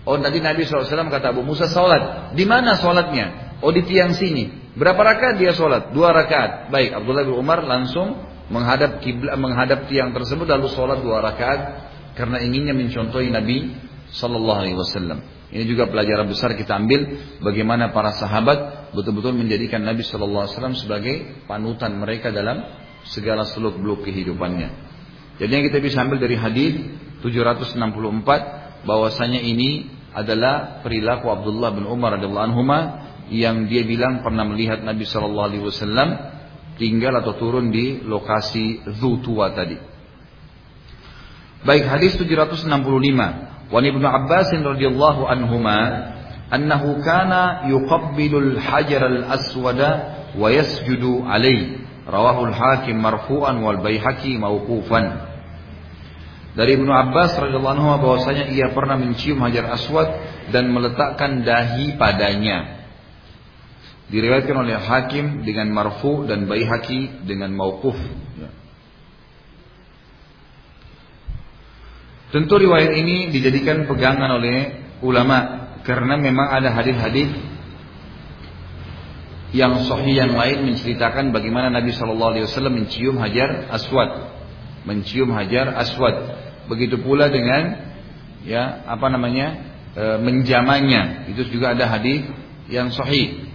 Oh 0.05 0.17
tadi 0.21 0.41
Nabi 0.41 0.65
SAW 0.65 0.89
kata 1.09 1.33
Abu 1.33 1.45
Musa 1.45 1.69
sholat. 1.69 2.33
Di 2.37 2.45
mana 2.45 2.77
sholatnya? 2.77 3.59
Oh 3.65 3.73
di 3.73 3.85
tiang 3.85 4.13
sini. 4.13 4.73
Berapa 4.77 5.01
rakaat 5.01 5.41
dia 5.41 5.57
sholat? 5.57 5.91
Dua 5.93 6.13
rakaat. 6.13 6.71
Baik, 6.71 6.97
Abdullah 7.01 7.25
bin 7.27 7.35
Umar 7.37 7.65
langsung 7.65 8.17
menghadap 8.49 9.05
kiblat 9.05 9.37
menghadap 9.37 9.89
tiang 9.89 10.13
tersebut 10.17 10.49
lalu 10.49 10.69
sholat 10.73 11.05
dua 11.05 11.21
rakaat 11.21 11.61
karena 12.17 12.41
inginnya 12.43 12.75
mencontohi 12.75 13.29
Nabi 13.31 13.77
Sallallahu 14.09 14.59
Alaihi 14.65 14.77
Wasallam. 14.77 15.21
Ini 15.49 15.65
juga 15.65 15.89
pelajaran 15.89 16.29
besar 16.29 16.53
kita 16.57 16.77
ambil 16.77 17.09
bagaimana 17.41 17.93
para 17.93 18.13
sahabat 18.13 18.93
betul-betul 18.93 19.33
menjadikan 19.37 19.81
Nabi 19.85 20.05
Sallallahu 20.05 20.45
Alaihi 20.45 20.55
Wasallam 20.57 20.77
sebagai 20.77 21.15
panutan 21.49 21.97
mereka 21.97 22.29
dalam 22.33 22.65
segala 23.09 23.49
seluk 23.49 23.81
beluk 23.81 24.05
kehidupannya. 24.05 24.69
Jadi 25.39 25.51
yang 25.53 25.65
kita 25.71 25.79
bisa 25.81 26.03
ambil 26.05 26.19
dari 26.21 26.37
hadis 26.37 26.75
764 27.23 28.85
bahwasanya 28.85 29.41
ini 29.41 29.89
adalah 30.13 30.83
perilaku 30.83 31.31
Abdullah 31.31 31.71
bin 31.77 31.87
Umar 31.87 32.19
radhiyallahu 32.19 32.47
anhu 32.51 32.63
yang 33.29 33.69
dia 33.69 33.85
bilang 33.85 34.25
pernah 34.25 34.45
melihat 34.49 34.81
Nabi 34.83 35.05
Shallallahu 35.05 35.49
Alaihi 35.53 35.65
Wasallam 35.65 36.09
tinggal 36.79 37.19
atau 37.19 37.35
turun 37.37 37.75
di 37.75 38.01
lokasi 38.07 38.87
Zutua 38.97 39.53
tadi. 39.53 39.77
Baik 41.67 41.85
hadis 41.91 42.15
765. 42.15 42.71
Wan 43.69 43.85
Ibnu 43.85 44.07
Abbas 44.07 44.55
radhiyallahu 44.55 45.27
anhuma 45.27 45.79
annahu 46.49 47.03
kana 47.05 47.69
yuqabbilul 47.69 48.57
hajar 48.57 49.05
al-aswada 49.05 49.91
wa 50.39 50.49
yasjudu 50.49 51.27
alaihi. 51.27 51.85
Rawahul 52.09 52.57
Hakim 52.57 53.05
marfu'an 53.05 53.61
wal 53.61 53.85
Baihaqi 53.85 54.41
mauqufan. 54.41 55.29
Dari 56.57 56.81
Ibnu 56.81 56.89
Abbas 56.89 57.37
radhiyallahu 57.37 57.75
anhu 57.77 57.89
bahwasanya 58.01 58.49
ia 58.49 58.73
pernah 58.73 58.97
mencium 58.97 59.39
Hajar 59.45 59.69
Aswad 59.69 60.09
dan 60.49 60.73
meletakkan 60.73 61.45
dahi 61.45 62.01
padanya. 62.01 62.78
Diriwayatkan 64.09 64.57
oleh 64.57 64.77
Hakim 64.81 65.45
dengan 65.45 65.69
marfu 65.69 66.25
dan 66.25 66.49
Baihaqi 66.49 67.29
dengan 67.29 67.53
mauquf. 67.53 67.97
Ya. 68.41 68.49
Tentu 72.33 72.57
riwayat 72.57 72.93
ini 72.97 73.29
dijadikan 73.29 73.85
pegangan 73.85 74.41
oleh 74.41 74.85
ulama 75.05 75.69
karena 75.85 76.21
memang 76.21 76.49
ada 76.53 76.73
hadis-hadis 76.73 77.33
yang 79.57 79.81
sahih 79.89 80.13
yang 80.13 80.37
lain 80.37 80.69
menceritakan 80.69 81.33
bagaimana 81.33 81.73
Nabi 81.73 81.97
Shallallahu 81.97 82.37
Alaihi 82.37 82.45
Wasallam 82.45 82.85
mencium 82.85 83.17
hajar 83.17 83.73
aswad, 83.73 84.29
mencium 84.85 85.33
hajar 85.33 85.73
aswad. 85.73 86.37
Begitu 86.69 87.01
pula 87.01 87.33
dengan 87.33 87.81
ya 88.45 88.85
apa 88.85 89.09
namanya 89.09 89.57
e, 89.97 90.05
menjamannya 90.21 91.33
itu 91.33 91.49
juga 91.49 91.73
ada 91.73 91.89
hadis 91.89 92.29
yang 92.69 92.93
sahih. 92.93 93.48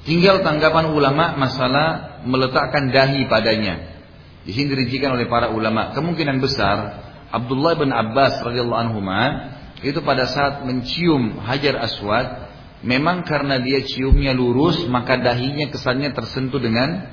Tinggal 0.00 0.40
tanggapan 0.40 0.96
ulama 0.96 1.36
masalah 1.36 2.20
meletakkan 2.24 2.88
dahi 2.88 3.28
padanya. 3.28 4.00
Di 4.44 4.56
sini 4.56 4.72
dirincikan 4.72 5.12
oleh 5.12 5.28
para 5.28 5.52
ulama. 5.52 5.92
Kemungkinan 5.92 6.40
besar 6.40 6.76
Abdullah 7.28 7.76
bin 7.76 7.92
Abbas 7.92 8.40
radhiyallahu 8.40 8.80
anhu 8.80 9.00
itu 9.80 10.00
pada 10.04 10.28
saat 10.28 10.64
mencium 10.64 11.40
Hajar 11.40 11.80
Aswad 11.80 12.48
memang 12.80 13.24
karena 13.24 13.60
dia 13.60 13.80
ciumnya 13.84 14.32
lurus 14.36 14.84
maka 14.88 15.16
dahinya 15.20 15.68
kesannya 15.68 16.12
tersentuh 16.16 16.60
dengan 16.60 17.04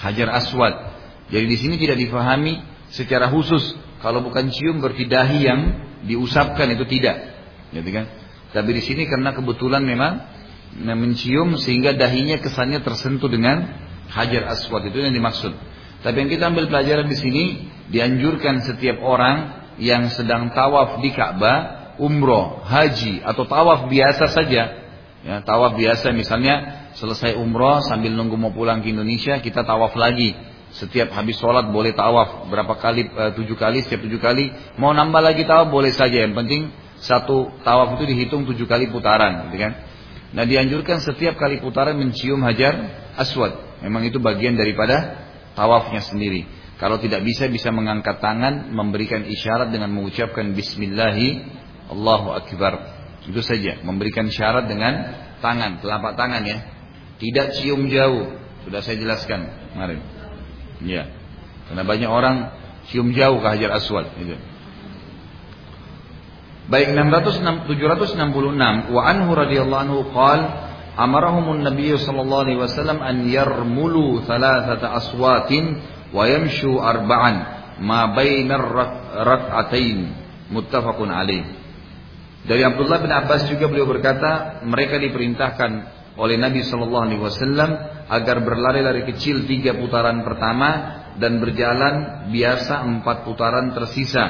Hajar 0.00 0.28
Aswad. 0.32 0.96
Jadi 1.32 1.46
di 1.48 1.56
sini 1.56 1.74
tidak 1.80 1.96
difahami 2.00 2.60
secara 2.92 3.32
khusus 3.32 3.74
kalau 4.04 4.20
bukan 4.20 4.52
cium 4.52 4.78
berarti 4.78 5.08
dahi 5.08 5.38
yang 5.44 5.60
diusapkan 6.04 6.68
itu 6.72 6.84
tidak. 6.84 7.32
Gitu 7.72 7.90
kan? 7.90 8.06
Tapi 8.52 8.70
di 8.76 8.82
sini 8.84 9.08
karena 9.08 9.34
kebetulan 9.34 9.82
memang 9.82 10.35
mencium 10.74 11.56
sehingga 11.56 11.96
dahinya 11.96 12.42
kesannya 12.42 12.84
tersentuh 12.84 13.30
dengan 13.30 13.64
hajar 14.10 14.50
aswad 14.50 14.86
itu 14.88 14.98
yang 15.02 15.14
dimaksud. 15.14 15.52
Tapi 16.04 16.16
yang 16.22 16.30
kita 16.30 16.44
ambil 16.52 16.70
pelajaran 16.70 17.06
di 17.08 17.16
sini 17.16 17.44
dianjurkan 17.90 18.62
setiap 18.62 19.00
orang 19.02 19.66
yang 19.80 20.08
sedang 20.12 20.52
tawaf 20.52 21.00
di 21.00 21.10
Ka'bah, 21.12 21.96
umroh, 21.96 22.62
haji 22.64 23.24
atau 23.24 23.44
tawaf 23.48 23.88
biasa 23.88 24.24
saja, 24.30 24.62
ya, 25.24 25.36
tawaf 25.42 25.74
biasa 25.76 26.12
misalnya 26.12 26.86
selesai 26.96 27.36
umroh 27.36 27.80
sambil 27.84 28.12
nunggu 28.12 28.36
mau 28.36 28.52
pulang 28.52 28.80
ke 28.84 28.92
Indonesia 28.92 29.40
kita 29.40 29.64
tawaf 29.64 29.96
lagi. 29.96 30.36
Setiap 30.66 31.08
habis 31.14 31.40
sholat 31.40 31.72
boleh 31.72 31.96
tawaf 31.96 32.52
berapa 32.52 32.76
kali 32.76 33.08
e, 33.08 33.24
tujuh 33.38 33.56
kali 33.56 33.80
setiap 33.80 34.04
tujuh 34.04 34.20
kali 34.20 34.52
mau 34.76 34.92
nambah 34.92 35.24
lagi 35.24 35.48
tawaf 35.48 35.72
boleh 35.72 35.88
saja 35.88 36.26
yang 36.26 36.36
penting 36.36 36.68
satu 37.00 37.48
tawaf 37.64 37.96
itu 37.96 38.04
dihitung 38.12 38.44
tujuh 38.44 38.68
kali 38.68 38.92
putaran, 38.92 39.48
gitu 39.48 39.56
kan? 39.62 39.72
Nah 40.36 40.44
dianjurkan 40.44 41.00
setiap 41.00 41.40
kali 41.40 41.64
putaran 41.64 41.96
mencium 41.96 42.44
hajar 42.44 42.92
aswad. 43.16 43.80
Memang 43.80 44.04
itu 44.04 44.20
bagian 44.20 44.52
daripada 44.52 45.24
tawafnya 45.56 46.04
sendiri. 46.04 46.44
Kalau 46.76 47.00
tidak 47.00 47.24
bisa 47.24 47.48
bisa 47.48 47.72
mengangkat 47.72 48.20
tangan, 48.20 48.68
memberikan 48.68 49.24
isyarat 49.24 49.72
dengan 49.72 49.96
mengucapkan 49.96 50.52
Bismillahi 50.52 51.40
Allahu 51.88 52.36
Akbar. 52.36 52.74
Itu 53.24 53.40
saja, 53.40 53.80
memberikan 53.80 54.28
syarat 54.28 54.68
dengan 54.68 55.16
tangan, 55.40 55.80
telapak 55.80 56.20
tangan 56.20 56.44
ya. 56.44 56.58
Tidak 57.16 57.56
cium 57.56 57.88
jauh. 57.88 58.36
Sudah 58.68 58.84
saya 58.84 59.00
jelaskan 59.00 59.72
kemarin. 59.72 60.04
Ya. 60.84 61.08
Karena 61.66 61.82
banyak 61.88 62.10
orang 62.12 62.36
cium 62.92 63.16
jauh 63.16 63.40
ke 63.40 63.48
hajar 63.56 63.72
aswad. 63.72 64.12
Gitu. 64.20 64.36
Baik 66.66 66.98
766 66.98 68.90
wa 68.90 69.02
anhu 69.06 69.30
radhiyallahu 69.38 69.82
anhu 69.86 69.98
qal 70.10 70.40
amarahum 70.98 71.54
an-nabiy 71.54 71.94
sallallahu 71.94 72.42
alaihi 72.42 72.58
wasallam 72.58 72.98
an 73.06 73.22
yarmulu 73.30 74.26
thalathata 74.26 74.98
aswatin 74.98 75.78
wa 76.10 76.26
yamshu 76.26 76.82
arba'an 76.82 77.36
ma 77.78 78.10
bainar 78.10 78.66
rak'atain 79.14 80.10
muttafaqun 80.50 81.06
alaih. 81.06 81.46
Dari 82.50 82.62
Abdullah 82.66 82.98
bin 82.98 83.14
Abbas 83.14 83.46
juga 83.46 83.70
beliau 83.70 83.86
berkata 83.86 84.62
mereka 84.66 84.98
diperintahkan 84.98 85.70
oleh 86.18 86.34
Nabi 86.34 86.66
Shallallahu 86.66 87.04
Alaihi 87.06 87.22
Wasallam 87.22 87.70
agar 88.10 88.42
berlari-lari 88.42 89.06
kecil 89.06 89.46
tiga 89.46 89.74
putaran 89.78 90.26
pertama 90.26 90.98
dan 91.14 91.38
berjalan 91.38 92.26
biasa 92.34 92.82
empat 92.86 93.22
putaran 93.22 93.70
tersisa 93.70 94.24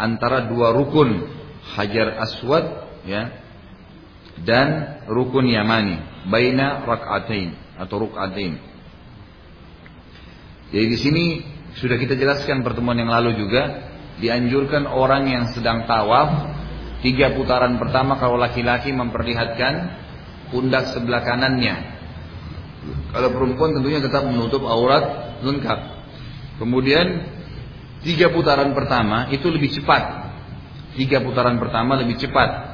antara 0.00 0.48
dua 0.48 0.72
rukun 0.72 1.41
Hajar 1.62 2.18
Aswad 2.18 2.66
ya 3.06 3.30
dan 4.42 4.98
rukun 5.06 5.46
Yamani 5.46 6.00
baina 6.26 6.82
rak'atain 6.82 7.54
atau 7.78 8.08
ruk'atain. 8.08 8.58
Jadi 10.72 10.86
di 10.88 10.98
sini 10.98 11.24
sudah 11.76 11.96
kita 12.00 12.16
jelaskan 12.16 12.64
pertemuan 12.64 12.96
yang 12.96 13.12
lalu 13.12 13.36
juga 13.36 13.92
dianjurkan 14.20 14.88
orang 14.88 15.28
yang 15.28 15.44
sedang 15.52 15.84
tawaf 15.88 16.52
tiga 17.02 17.34
putaran 17.34 17.76
pertama 17.76 18.16
kalau 18.16 18.38
laki-laki 18.38 18.94
memperlihatkan 18.94 20.00
pundak 20.52 20.92
sebelah 20.94 21.24
kanannya. 21.24 21.92
Kalau 23.14 23.28
perempuan 23.30 23.76
tentunya 23.78 24.00
tetap 24.02 24.26
menutup 24.26 24.64
aurat 24.66 25.38
lengkap. 25.42 25.80
Kemudian 26.58 27.06
tiga 28.06 28.30
putaran 28.30 28.74
pertama 28.74 29.30
itu 29.30 29.46
lebih 29.50 29.70
cepat 29.74 30.21
Tiga 30.92 31.24
putaran 31.24 31.56
pertama 31.56 31.96
lebih 31.96 32.20
cepat. 32.20 32.72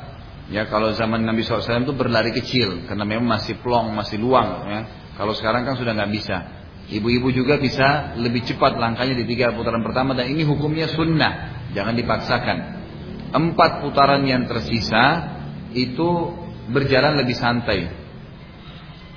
Ya 0.48 0.64
kalau 0.64 0.96
zaman 0.96 1.28
Nabi 1.28 1.44
SAW 1.44 1.84
itu 1.84 1.92
berlari 1.92 2.32
kecil 2.32 2.88
karena 2.88 3.04
memang 3.04 3.38
masih 3.38 3.60
plong, 3.60 3.92
masih 3.92 4.16
luang. 4.16 4.64
Ya. 4.64 4.80
Kalau 5.14 5.36
sekarang 5.36 5.68
kan 5.68 5.76
sudah 5.76 5.92
nggak 5.92 6.12
bisa. 6.14 6.36
Ibu-ibu 6.88 7.28
juga 7.36 7.60
bisa 7.60 8.16
lebih 8.16 8.48
cepat 8.48 8.80
langkahnya 8.80 9.12
di 9.12 9.28
tiga 9.28 9.52
putaran 9.52 9.84
pertama 9.84 10.16
dan 10.16 10.32
ini 10.32 10.40
hukumnya 10.48 10.88
sunnah, 10.88 11.68
jangan 11.76 11.92
dipaksakan. 11.92 12.58
Empat 13.28 13.84
putaran 13.84 14.24
yang 14.24 14.48
tersisa 14.48 15.36
itu 15.76 16.32
berjalan 16.72 17.20
lebih 17.20 17.36
santai, 17.36 17.92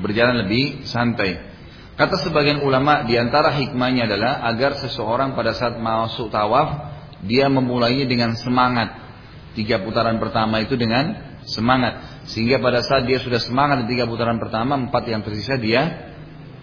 berjalan 0.04 0.44
lebih 0.44 0.84
santai. 0.84 1.48
Kata 1.96 2.20
sebagian 2.28 2.60
ulama 2.60 3.08
di 3.08 3.16
antara 3.16 3.56
hikmahnya 3.56 4.04
adalah 4.04 4.44
agar 4.52 4.76
seseorang 4.76 5.32
pada 5.32 5.56
saat 5.56 5.80
masuk 5.80 6.28
tawaf 6.28 6.91
dia 7.26 7.48
memulainya 7.48 8.06
dengan 8.10 8.34
semangat. 8.38 8.98
Tiga 9.52 9.84
putaran 9.84 10.18
pertama 10.18 10.64
itu 10.64 10.80
dengan 10.80 11.38
semangat. 11.44 12.24
Sehingga 12.30 12.62
pada 12.62 12.80
saat 12.86 13.04
dia 13.04 13.20
sudah 13.20 13.42
semangat 13.42 13.84
di 13.86 13.98
tiga 13.98 14.08
putaran 14.08 14.40
pertama, 14.40 14.78
empat 14.78 15.04
yang 15.10 15.22
tersisa 15.26 15.60
dia 15.60 16.12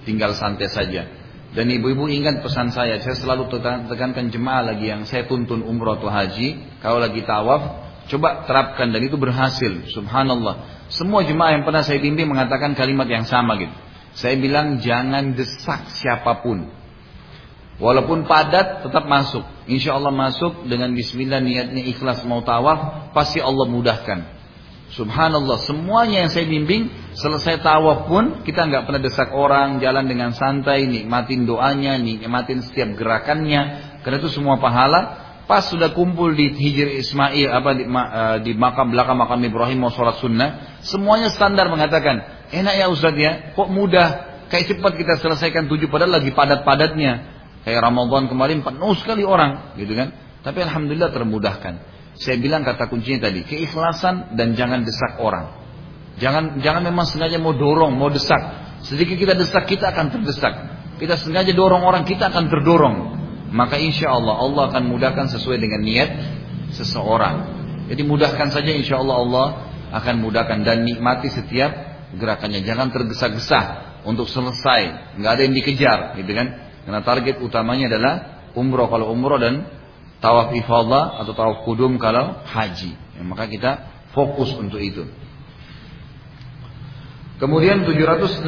tinggal 0.08 0.32
santai 0.32 0.70
saja. 0.70 1.04
Dan 1.48 1.72
ibu-ibu 1.72 2.08
ingat 2.12 2.44
pesan 2.44 2.72
saya, 2.72 3.00
saya 3.00 3.16
selalu 3.16 3.48
tekankan 3.88 4.28
jemaah 4.28 4.72
lagi 4.72 4.92
yang 4.92 5.08
saya 5.08 5.24
tuntun 5.24 5.64
umroh 5.64 5.96
atau 5.96 6.12
haji, 6.12 6.80
kalau 6.84 7.00
lagi 7.00 7.24
tawaf, 7.24 7.88
coba 8.08 8.44
terapkan 8.44 8.92
dan 8.92 9.00
itu 9.00 9.16
berhasil. 9.16 9.88
Subhanallah. 9.88 10.86
Semua 10.92 11.24
jemaah 11.24 11.56
yang 11.56 11.64
pernah 11.64 11.80
saya 11.80 12.00
bimbing 12.00 12.28
mengatakan 12.28 12.76
kalimat 12.76 13.08
yang 13.08 13.24
sama 13.24 13.56
gitu. 13.60 13.72
Saya 14.12 14.36
bilang 14.40 14.80
jangan 14.80 15.36
desak 15.36 15.88
siapa 15.92 16.40
pun. 16.44 16.68
Walaupun 17.78 18.26
padat 18.26 18.82
tetap 18.82 19.06
masuk. 19.06 19.46
Insya 19.70 19.94
Allah 19.94 20.10
masuk 20.10 20.66
dengan 20.66 20.90
bismillah 20.90 21.38
niatnya 21.38 21.86
ikhlas 21.86 22.26
mau 22.26 22.42
tawaf. 22.42 23.10
Pasti 23.14 23.38
Allah 23.38 23.70
mudahkan. 23.70 24.38
Subhanallah, 24.88 25.68
semuanya 25.68 26.24
yang 26.26 26.32
saya 26.32 26.48
bimbing 26.48 26.88
selesai 27.12 27.60
tawaf 27.60 28.08
pun 28.08 28.40
kita 28.40 28.66
nggak 28.66 28.88
pernah 28.88 29.02
desak 29.04 29.30
orang, 29.36 29.84
jalan 29.84 30.08
dengan 30.08 30.32
santai, 30.32 30.88
nikmatin 30.88 31.44
doanya, 31.44 32.00
nikmatin 32.00 32.64
setiap 32.64 32.96
gerakannya. 32.96 33.94
Karena 34.02 34.16
itu 34.16 34.32
semua 34.32 34.56
pahala. 34.58 35.28
Pas 35.44 35.64
sudah 35.64 35.96
kumpul 35.96 36.36
di 36.36 36.52
Hijr 36.52 37.00
Ismail 37.00 37.48
apa 37.48 37.70
di, 37.72 37.88
uh, 37.88 38.36
di 38.44 38.52
makam 38.52 38.92
belakang 38.92 39.16
makam 39.16 39.40
Ibrahim 39.40 39.80
mau 39.80 39.88
sholat 39.88 40.20
sunnah, 40.20 40.76
semuanya 40.84 41.32
standar 41.32 41.72
mengatakan 41.72 42.20
enak 42.52 42.74
ya 42.76 42.92
Ustaz 42.92 43.16
ya, 43.16 43.56
kok 43.56 43.72
mudah, 43.72 44.08
kayak 44.52 44.76
cepat 44.76 44.92
kita 45.00 45.16
selesaikan 45.16 45.64
tujuh 45.72 45.88
padahal 45.88 46.20
lagi 46.20 46.36
padat-padatnya. 46.36 47.37
Kayak 47.68 47.84
Ramadan 47.84 48.32
kemarin 48.32 48.64
penuh 48.64 48.96
sekali 48.96 49.28
orang, 49.28 49.76
gitu 49.76 49.92
kan? 49.92 50.08
Tapi 50.40 50.64
alhamdulillah 50.64 51.12
termudahkan. 51.12 51.84
Saya 52.16 52.40
bilang 52.40 52.64
kata 52.64 52.88
kuncinya 52.88 53.28
tadi, 53.28 53.44
keikhlasan 53.44 54.32
dan 54.40 54.56
jangan 54.56 54.88
desak 54.88 55.20
orang. 55.20 55.52
Jangan 56.16 56.64
jangan 56.64 56.80
memang 56.80 57.04
sengaja 57.04 57.36
mau 57.36 57.52
dorong, 57.52 57.92
mau 57.92 58.08
desak. 58.08 58.40
Sedikit 58.88 59.20
kita 59.20 59.36
desak, 59.36 59.68
kita 59.68 59.92
akan 59.92 60.08
terdesak. 60.08 60.54
Kita 60.96 61.20
sengaja 61.20 61.52
dorong 61.52 61.84
orang, 61.84 62.08
kita 62.08 62.32
akan 62.32 62.48
terdorong. 62.48 62.96
Maka 63.52 63.76
insya 63.76 64.16
Allah 64.16 64.40
Allah 64.40 64.72
akan 64.72 64.88
mudahkan 64.88 65.28
sesuai 65.28 65.60
dengan 65.60 65.84
niat 65.84 66.10
seseorang. 66.72 67.36
Jadi 67.92 68.00
mudahkan 68.00 68.48
saja 68.48 68.72
insya 68.72 68.96
Allah 68.96 69.16
Allah 69.20 69.46
akan 69.92 70.24
mudahkan 70.24 70.64
dan 70.64 70.88
nikmati 70.88 71.28
setiap 71.28 72.00
gerakannya. 72.16 72.64
Jangan 72.64 72.88
tergesa-gesa 72.96 73.60
untuk 74.08 74.24
selesai. 74.24 75.12
Nggak 75.20 75.32
ada 75.36 75.42
yang 75.44 75.52
dikejar, 75.52 75.98
gitu 76.16 76.32
kan? 76.32 76.67
Karena 76.88 77.04
target 77.04 77.44
utamanya 77.44 77.92
adalah 77.92 78.14
umroh 78.56 78.88
kalau 78.88 79.12
umroh 79.12 79.36
dan 79.36 79.68
tawaf 80.24 80.56
ifadah 80.56 81.20
atau 81.20 81.36
tawaf 81.36 81.68
kudum 81.68 82.00
kalau 82.00 82.40
haji. 82.48 82.96
Ya, 82.96 83.22
maka 83.28 83.44
kita 83.44 83.70
fokus 84.16 84.56
untuk 84.56 84.80
itu. 84.80 85.04
Kemudian 87.36 87.84
767 87.84 88.40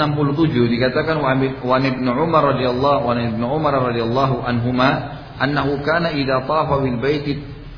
dikatakan 0.73 1.21
wa 1.21 1.77
Ibnu 1.77 2.11
Umar 2.17 2.57
radhiyallahu 2.57 3.01
wa 3.05 3.13
Ibnu 3.13 3.45
Umar 3.45 3.93
radhiyallahu 3.93 4.41
anhuma 4.41 5.21
annahu 5.37 5.85
kana 5.85 6.17
idza 6.17 6.41
tafa 6.49 6.81
bil 6.81 6.97
bait 6.97 7.29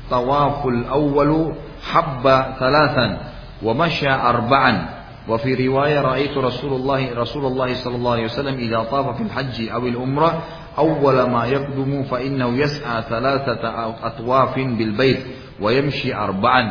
tawaful 0.07 0.79
awwal 0.87 1.59
habba 1.83 2.55
thalathan 2.55 3.11
wa 3.59 3.75
masya 3.75 4.15
arba'an 4.15 5.02
wa 5.28 5.36
fi 5.36 5.50
riwayah 5.52 6.00
ra'aitu 6.04 6.40
Rasulullah 6.40 7.00
Rasulullah 7.12 7.68
sallallahu 7.68 8.16
alaihi 8.16 8.28
wasallam 8.32 8.56
idza 8.56 8.80
tafa 8.88 9.10
fil 9.18 9.32
haji 9.32 9.66
aw 9.68 9.82
al 9.82 9.98
umrah 9.98 10.34
أول 10.78 11.18
ما 11.34 11.42
يقدم 11.50 12.06
فإنه 12.06 12.54
يسعى 12.54 13.02
ثلاثة 13.10 13.62
أطواف 13.98 14.54
بالبيت 14.54 15.20
ويمشي 15.58 16.14
أربعا 16.14 16.62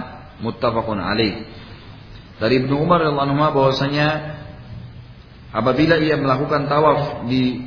متفق 0.47 0.87
عليه 0.87 1.35
dari 2.37 2.61
Ibnu 2.61 2.77
Umar 2.77 3.01
radhiyallahu 3.01 3.33
anhu 3.33 3.49
bahwasanya 3.49 4.07
apabila 5.49 5.97
ia 5.97 6.21
melakukan 6.21 6.69
tawaf 6.69 7.25
di 7.25 7.65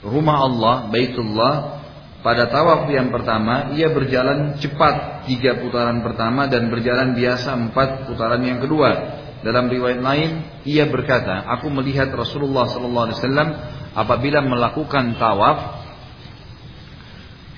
rumah 0.00 0.48
Allah, 0.48 0.74
Baitullah, 0.88 1.84
pada 2.24 2.48
tawaf 2.48 2.88
yang 2.88 3.12
pertama 3.12 3.76
ia 3.76 3.92
berjalan 3.92 4.56
cepat 4.56 5.28
tiga 5.28 5.60
putaran 5.60 6.00
pertama 6.00 6.48
dan 6.48 6.72
berjalan 6.72 7.12
biasa 7.12 7.52
empat 7.52 8.08
putaran 8.08 8.40
yang 8.40 8.64
kedua. 8.64 9.20
Dalam 9.39 9.71
riwayat 9.71 10.03
lain 10.03 10.31
ia 10.67 10.83
berkata, 10.87 11.47
aku 11.47 11.71
melihat 11.71 12.11
Rasulullah 12.11 12.67
sallallahu 12.67 13.05
alaihi 13.07 13.19
wasallam 13.23 13.49
apabila 13.95 14.43
melakukan 14.43 15.15
tawaf 15.15 15.79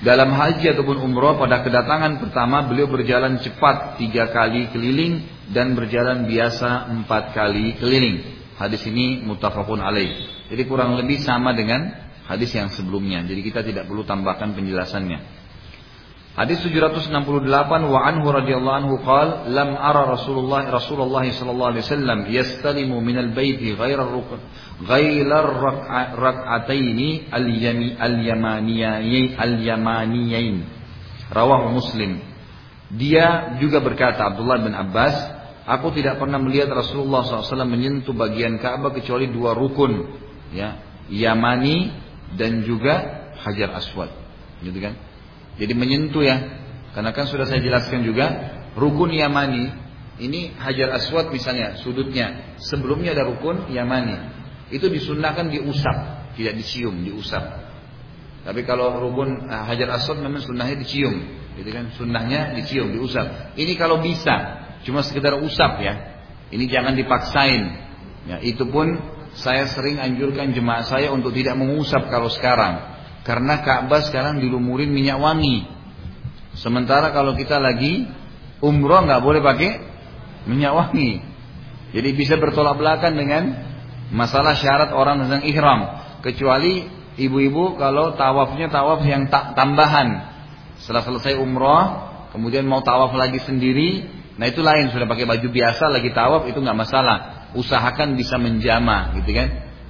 dalam 0.01 0.33
haji 0.33 0.73
ataupun 0.73 0.97
umroh 0.97 1.37
pada 1.37 1.61
kedatangan 1.61 2.17
pertama 2.17 2.65
beliau 2.65 2.89
berjalan 2.89 3.37
cepat 3.37 4.01
tiga 4.01 4.33
kali 4.33 4.73
keliling 4.73 5.21
dan 5.53 5.77
berjalan 5.77 6.25
biasa 6.25 6.89
empat 6.89 7.37
kali 7.37 7.77
keliling. 7.77 8.41
Hadis 8.57 8.85
ini 8.85 9.21
mutafakun 9.25 9.81
alaih. 9.81 10.09
Jadi 10.49 10.61
kurang 10.69 10.97
lebih 10.97 11.21
sama 11.21 11.53
dengan 11.53 11.93
hadis 12.29 12.53
yang 12.53 12.69
sebelumnya. 12.69 13.25
Jadi 13.25 13.41
kita 13.41 13.61
tidak 13.65 13.89
perlu 13.89 14.05
tambahkan 14.05 14.53
penjelasannya. 14.53 15.40
Hadis 16.31 16.63
768 16.63 17.11
wa 17.91 17.99
anhu 18.07 18.31
radhiyallahu 18.31 18.77
anhu 18.79 18.95
qal 19.03 19.51
lam 19.51 19.75
ara 19.75 20.15
Rasulullah 20.15 20.63
Rasulullah 20.63 21.27
sallallahu 21.27 21.75
alaihi 21.75 21.83
wasallam 21.83 22.19
yastalimu 22.31 23.03
min 23.03 23.19
al-baiti 23.19 23.75
ghairar 23.75 24.07
rukn 24.07 24.39
ghairar 24.87 25.51
rak'ataini 26.15 27.27
al-yami 27.27 27.99
al-yamaniyain 27.99 29.35
al-yamaniyain 29.35 30.55
rawahu 31.35 31.75
Muslim. 31.75 32.23
Dia 32.95 33.59
juga 33.59 33.83
berkata 33.83 34.31
Abdullah 34.31 34.63
bin 34.63 34.71
Abbas 34.71 35.15
aku 35.67 35.91
tidak 35.99 36.15
pernah 36.15 36.39
melihat 36.39 36.71
Rasulullah 36.71 37.27
SAW 37.27 37.67
menyentuh 37.67 38.15
bagian 38.15 38.55
Ka'bah 38.55 38.95
kecuali 38.95 39.27
dua 39.27 39.51
rukun 39.51 40.15
ya 40.55 40.79
Yamani 41.11 41.91
dan 42.39 42.63
juga 42.63 43.19
Hajar 43.43 43.75
Aswad. 43.75 44.15
Gitu 44.63 44.79
kan 44.79 45.10
jadi 45.59 45.73
menyentuh 45.75 46.23
ya. 46.23 46.37
Karena 46.91 47.15
kan 47.15 47.27
sudah 47.27 47.47
saya 47.47 47.63
jelaskan 47.63 48.03
juga, 48.03 48.27
rukun 48.75 49.15
Yamani 49.15 49.81
ini 50.21 50.53
Hajar 50.53 50.93
Aswad 50.93 51.33
misalnya 51.33 51.81
sudutnya. 51.81 52.57
Sebelumnya 52.61 53.17
ada 53.17 53.25
rukun 53.25 53.73
Yamani. 53.73 54.13
Itu 54.69 54.87
disunahkan 54.87 55.49
diusap, 55.49 56.29
tidak 56.37 56.61
dicium, 56.61 57.01
diusap. 57.01 57.41
Tapi 58.45 58.61
kalau 58.63 59.01
rukun 59.01 59.49
eh, 59.49 59.63
Hajar 59.65 59.97
Aswad 59.97 60.21
memang 60.21 60.45
sunnahnya 60.45 60.77
dicium, 60.77 61.15
gitu 61.57 61.69
kan? 61.73 61.89
Sunnahnya 61.97 62.53
dicium, 62.53 62.93
diusap. 62.93 63.57
Ini 63.57 63.73
kalau 63.75 63.97
bisa, 63.99 64.61
cuma 64.85 65.01
sekedar 65.01 65.41
usap 65.41 65.81
ya. 65.81 66.21
Ini 66.53 66.69
jangan 66.69 66.93
dipaksain. 66.93 67.63
Ya, 68.29 68.37
itu 68.43 68.69
pun 68.69 68.93
saya 69.33 69.65
sering 69.65 69.97
anjurkan 69.97 70.53
jemaah 70.53 70.85
saya 70.85 71.09
untuk 71.09 71.33
tidak 71.33 71.57
mengusap 71.57 72.11
kalau 72.13 72.29
sekarang. 72.29 72.90
Karena 73.21 73.61
Ka'bah 73.61 74.01
sekarang 74.01 74.41
dilumurin 74.41 74.89
minyak 74.89 75.21
wangi. 75.21 75.69
Sementara 76.57 77.13
kalau 77.13 77.37
kita 77.37 77.61
lagi 77.61 78.09
umroh 78.59 79.05
nggak 79.05 79.21
boleh 79.21 79.41
pakai 79.45 79.71
minyak 80.49 80.73
wangi. 80.73 81.21
Jadi 81.91 82.09
bisa 82.17 82.39
bertolak 82.39 82.79
belakang 82.79 83.13
dengan 83.13 83.51
masalah 84.09 84.57
syarat 84.57 84.89
orang 84.95 85.21
tentang 85.27 85.43
ihram. 85.45 85.79
Kecuali 86.25 86.87
ibu-ibu 87.19 87.75
kalau 87.77 88.15
tawafnya 88.17 88.71
tawaf 88.71 89.03
yang 89.05 89.27
tak 89.27 89.53
tambahan. 89.53 90.31
Setelah 90.81 91.03
selesai 91.05 91.37
umroh, 91.37 91.83
kemudian 92.33 92.65
mau 92.65 92.81
tawaf 92.81 93.13
lagi 93.13 93.37
sendiri, 93.43 94.07
nah 94.39 94.49
itu 94.49 94.65
lain 94.65 94.89
sudah 94.89 95.05
pakai 95.05 95.29
baju 95.29 95.47
biasa 95.51 95.93
lagi 95.93 96.09
tawaf 96.09 96.49
itu 96.49 96.57
nggak 96.57 96.77
masalah. 96.77 97.17
Usahakan 97.53 98.15
bisa 98.15 98.39
menjama, 98.39 99.13
gitu 99.19 99.35
kan? 99.35 99.49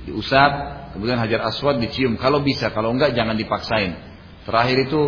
Diusap, 0.09 0.80
Kemudian 0.91 1.17
hajar 1.19 1.47
aswad 1.47 1.79
dicium. 1.79 2.19
Kalau 2.19 2.43
bisa, 2.43 2.69
kalau 2.75 2.91
enggak 2.91 3.15
jangan 3.15 3.39
dipaksain. 3.39 3.95
Terakhir 4.43 4.91
itu 4.91 5.01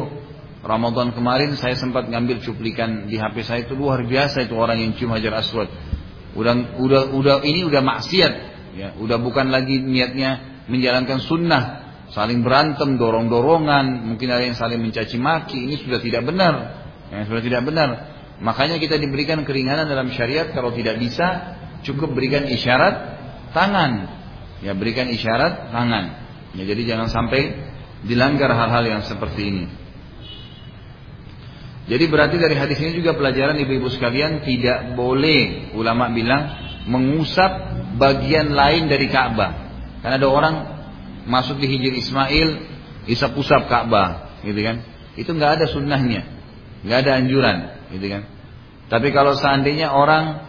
Ramadan 0.64 1.12
kemarin 1.12 1.60
saya 1.60 1.76
sempat 1.76 2.08
ngambil 2.08 2.40
cuplikan 2.40 3.12
di 3.12 3.20
HP 3.20 3.44
saya 3.44 3.60
itu 3.68 3.76
luar 3.76 4.00
biasa 4.08 4.48
itu 4.48 4.56
orang 4.56 4.80
yang 4.80 4.96
cium 4.96 5.12
hajar 5.12 5.36
aswad. 5.36 5.68
Udah 6.34 6.80
udah 6.80 7.02
udah 7.12 7.36
ini 7.44 7.68
udah 7.68 7.84
maksiat 7.84 8.34
ya, 8.80 8.88
udah 8.98 9.20
bukan 9.20 9.52
lagi 9.52 9.84
niatnya 9.84 10.64
menjalankan 10.72 11.20
sunnah, 11.20 11.64
saling 12.16 12.40
berantem, 12.40 12.96
dorong-dorongan, 12.96 14.08
mungkin 14.08 14.32
ada 14.32 14.48
yang 14.48 14.56
saling 14.56 14.80
mencaci 14.80 15.20
maki, 15.20 15.68
ini 15.68 15.76
sudah 15.84 16.00
tidak 16.00 16.24
benar. 16.24 16.54
Ya, 17.12 17.28
sudah 17.28 17.44
tidak 17.44 17.68
benar. 17.68 17.90
Makanya 18.40 18.80
kita 18.80 18.96
diberikan 18.98 19.44
keringanan 19.44 19.86
dalam 19.86 20.10
syariat 20.16 20.50
kalau 20.56 20.72
tidak 20.72 20.98
bisa 20.98 21.60
cukup 21.84 22.16
berikan 22.16 22.48
isyarat 22.48 22.96
tangan 23.52 24.23
Ya 24.64 24.72
berikan 24.72 25.12
isyarat 25.12 25.76
tangan. 25.76 26.06
Ya, 26.56 26.64
jadi 26.64 26.96
jangan 26.96 27.12
sampai 27.12 27.52
dilanggar 28.08 28.52
hal-hal 28.56 28.84
yang 28.88 29.04
seperti 29.04 29.42
ini. 29.52 29.66
Jadi 31.84 32.08
berarti 32.08 32.40
dari 32.40 32.56
hadis 32.56 32.80
ini 32.80 32.96
juga 32.96 33.12
pelajaran 33.12 33.60
ibu-ibu 33.60 33.92
sekalian 33.92 34.40
tidak 34.48 34.96
boleh 34.96 35.76
ulama 35.76 36.08
bilang 36.16 36.48
mengusap 36.88 37.52
bagian 38.00 38.56
lain 38.56 38.88
dari 38.88 39.12
Ka'bah. 39.12 39.52
Karena 40.00 40.16
ada 40.16 40.28
orang 40.32 40.56
masuk 41.28 41.60
di 41.60 41.68
Hijr 41.68 41.92
Ismail 42.00 42.50
isap-usap 43.12 43.68
Ka'bah, 43.68 44.40
gitu 44.48 44.60
kan? 44.64 44.80
Itu 45.20 45.36
nggak 45.36 45.60
ada 45.60 45.66
sunnahnya, 45.68 46.24
nggak 46.88 46.98
ada 47.04 47.12
anjuran, 47.20 47.58
gitu 47.92 48.08
kan? 48.08 48.24
Tapi 48.88 49.12
kalau 49.12 49.36
seandainya 49.36 49.92
orang 49.92 50.40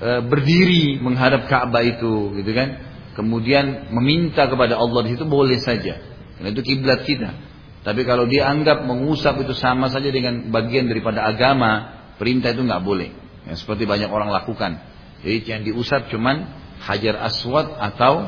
e, 0.00 0.10
berdiri 0.24 1.00
menghadap 1.04 1.48
Ka'bah 1.52 1.84
itu, 1.84 2.32
gitu 2.40 2.52
kan? 2.56 2.87
kemudian 3.18 3.90
meminta 3.90 4.46
kepada 4.46 4.78
Allah 4.78 5.02
di 5.02 5.18
situ 5.18 5.26
boleh 5.26 5.58
saja. 5.58 5.98
Karena 6.38 6.54
itu 6.54 6.62
kiblat 6.62 7.02
kita. 7.02 7.34
Tapi 7.82 8.06
kalau 8.06 8.30
dianggap 8.30 8.86
mengusap 8.86 9.42
itu 9.42 9.58
sama 9.58 9.90
saja 9.90 10.06
dengan 10.14 10.54
bagian 10.54 10.86
daripada 10.86 11.26
agama, 11.26 11.98
perintah 12.14 12.54
itu 12.54 12.62
nggak 12.62 12.78
boleh. 12.86 13.10
Ya, 13.50 13.58
seperti 13.58 13.90
banyak 13.90 14.06
orang 14.06 14.30
lakukan. 14.30 14.78
Jadi 15.26 15.42
yang 15.50 15.66
diusap 15.66 16.06
cuman 16.14 16.46
hajar 16.78 17.18
aswad 17.26 17.74
atau 17.74 18.22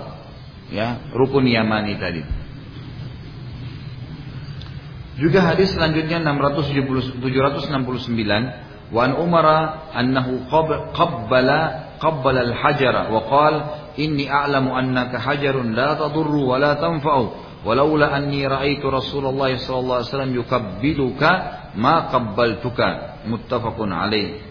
ya 0.74 1.06
rukun 1.14 1.46
yamani 1.46 1.94
tadi. 1.94 2.26
Juga 5.22 5.44
hadis 5.54 5.70
selanjutnya 5.70 6.18
679 6.18 7.22
769 7.22 8.90
wa 8.90 9.00
an 9.06 9.12
Umar 9.14 9.46
annahu 9.94 10.50
qabbala 10.96 11.89
قبل 12.00 12.38
الحجر 12.38 13.12
وقال 13.12 13.54
إني 13.98 14.32
أعلم 14.32 14.68
أنك 14.68 15.16
حجر 15.16 15.62
لا 15.62 15.94
تضر 15.94 16.34
ولا 16.34 16.74
تنفع 16.74 17.28
ولولا 17.64 18.16
أني 18.16 18.46
رأيت 18.46 18.84
رسول 18.84 19.26
الله 19.26 19.56
صلى 19.56 19.78
الله 19.78 19.94
عليه 19.94 20.12
وسلم 20.14 20.32
يكبدك 20.40 21.22
ما 21.76 22.00
قبلتك 22.00 22.80
متفق 23.26 23.76
عليه 23.80 24.50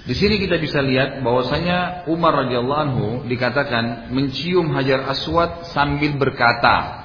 Di 0.00 0.16
sini 0.18 0.42
kita 0.42 0.58
bisa 0.58 0.82
lihat 0.82 1.22
bahwasanya 1.22 2.08
Umar 2.10 2.42
radhiyallahu 2.42 2.82
anhu 2.82 3.06
dikatakan 3.30 4.10
mencium 4.10 4.72
Hajar 4.74 5.06
Aswad 5.06 5.70
sambil 5.70 6.18
berkata, 6.18 6.99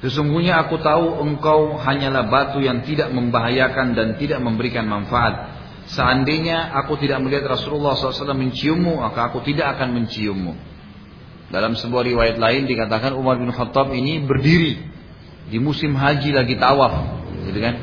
Sesungguhnya 0.00 0.64
aku 0.64 0.80
tahu 0.80 1.20
engkau 1.28 1.76
hanyalah 1.76 2.32
batu 2.32 2.64
yang 2.64 2.80
tidak 2.88 3.12
membahayakan 3.12 3.92
dan 3.92 4.16
tidak 4.16 4.40
memberikan 4.40 4.88
manfaat. 4.88 5.60
Seandainya 5.92 6.72
aku 6.72 6.96
tidak 6.96 7.20
melihat 7.20 7.52
Rasulullah 7.52 7.92
SAW 7.92 8.32
menciummu, 8.32 9.04
maka 9.04 9.28
aku 9.28 9.44
tidak 9.44 9.76
akan 9.76 10.00
menciummu. 10.00 10.56
Dalam 11.52 11.76
sebuah 11.76 12.06
riwayat 12.06 12.36
lain 12.40 12.64
dikatakan 12.64 13.12
Umar 13.12 13.36
bin 13.36 13.52
Khattab 13.52 13.92
ini 13.92 14.22
berdiri 14.24 14.78
di 15.50 15.58
musim 15.58 15.92
haji 15.98 16.30
lagi 16.32 16.54
tawaf, 16.56 16.94
gitu 17.44 17.58
kan? 17.58 17.74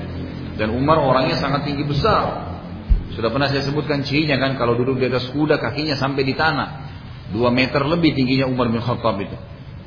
Dan 0.57 0.73
Umar 0.73 1.03
orangnya 1.03 1.37
sangat 1.37 1.67
tinggi 1.69 1.83
besar, 1.85 2.47
sudah 3.17 3.33
pernah 3.33 3.49
saya 3.49 3.65
sebutkan 3.65 4.05
cirinya 4.05 4.37
kan 4.37 4.61
kalau 4.61 4.77
duduk 4.77 5.01
di 5.01 5.09
atas 5.09 5.29
kuda 5.33 5.57
kakinya 5.57 5.97
sampai 5.97 6.21
di 6.21 6.37
tanah. 6.37 6.69
Dua 7.33 7.51
meter 7.51 7.83
lebih 7.83 8.15
tingginya 8.15 8.47
Umar 8.47 8.71
bin 8.71 8.79
Khattab 8.79 9.19
itu. 9.19 9.35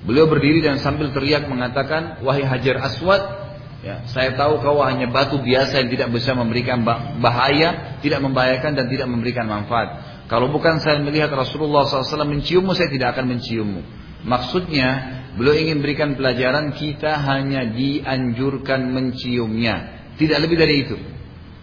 Beliau 0.00 0.24
berdiri 0.26 0.64
dan 0.64 0.80
sambil 0.80 1.12
teriak 1.12 1.44
mengatakan, 1.44 2.24
Wahai 2.24 2.48
Hajar 2.48 2.80
Aswad, 2.80 3.20
ya, 3.84 4.00
saya 4.08 4.32
tahu 4.32 4.64
kau 4.64 4.80
hanya 4.80 5.12
batu 5.12 5.36
biasa 5.36 5.84
yang 5.84 5.88
tidak 5.92 6.08
bisa 6.16 6.32
memberikan 6.32 6.80
bahaya, 7.20 8.00
tidak 8.00 8.24
membahayakan 8.24 8.80
dan 8.80 8.86
tidak 8.88 9.06
memberikan 9.12 9.44
manfaat. 9.44 10.20
Kalau 10.30 10.48
bukan 10.48 10.80
saya 10.80 11.02
melihat 11.02 11.28
Rasulullah 11.34 11.84
SAW 11.84 12.24
menciummu, 12.24 12.72
saya 12.72 12.88
tidak 12.88 13.18
akan 13.18 13.36
menciummu. 13.36 13.82
Maksudnya, 14.24 14.88
beliau 15.36 15.58
ingin 15.58 15.84
berikan 15.84 16.16
pelajaran 16.16 16.72
kita 16.72 17.20
hanya 17.20 17.68
dianjurkan 17.68 18.94
menciumnya. 18.94 20.06
Tidak 20.16 20.38
lebih 20.40 20.56
dari 20.56 20.74
itu. 20.86 20.96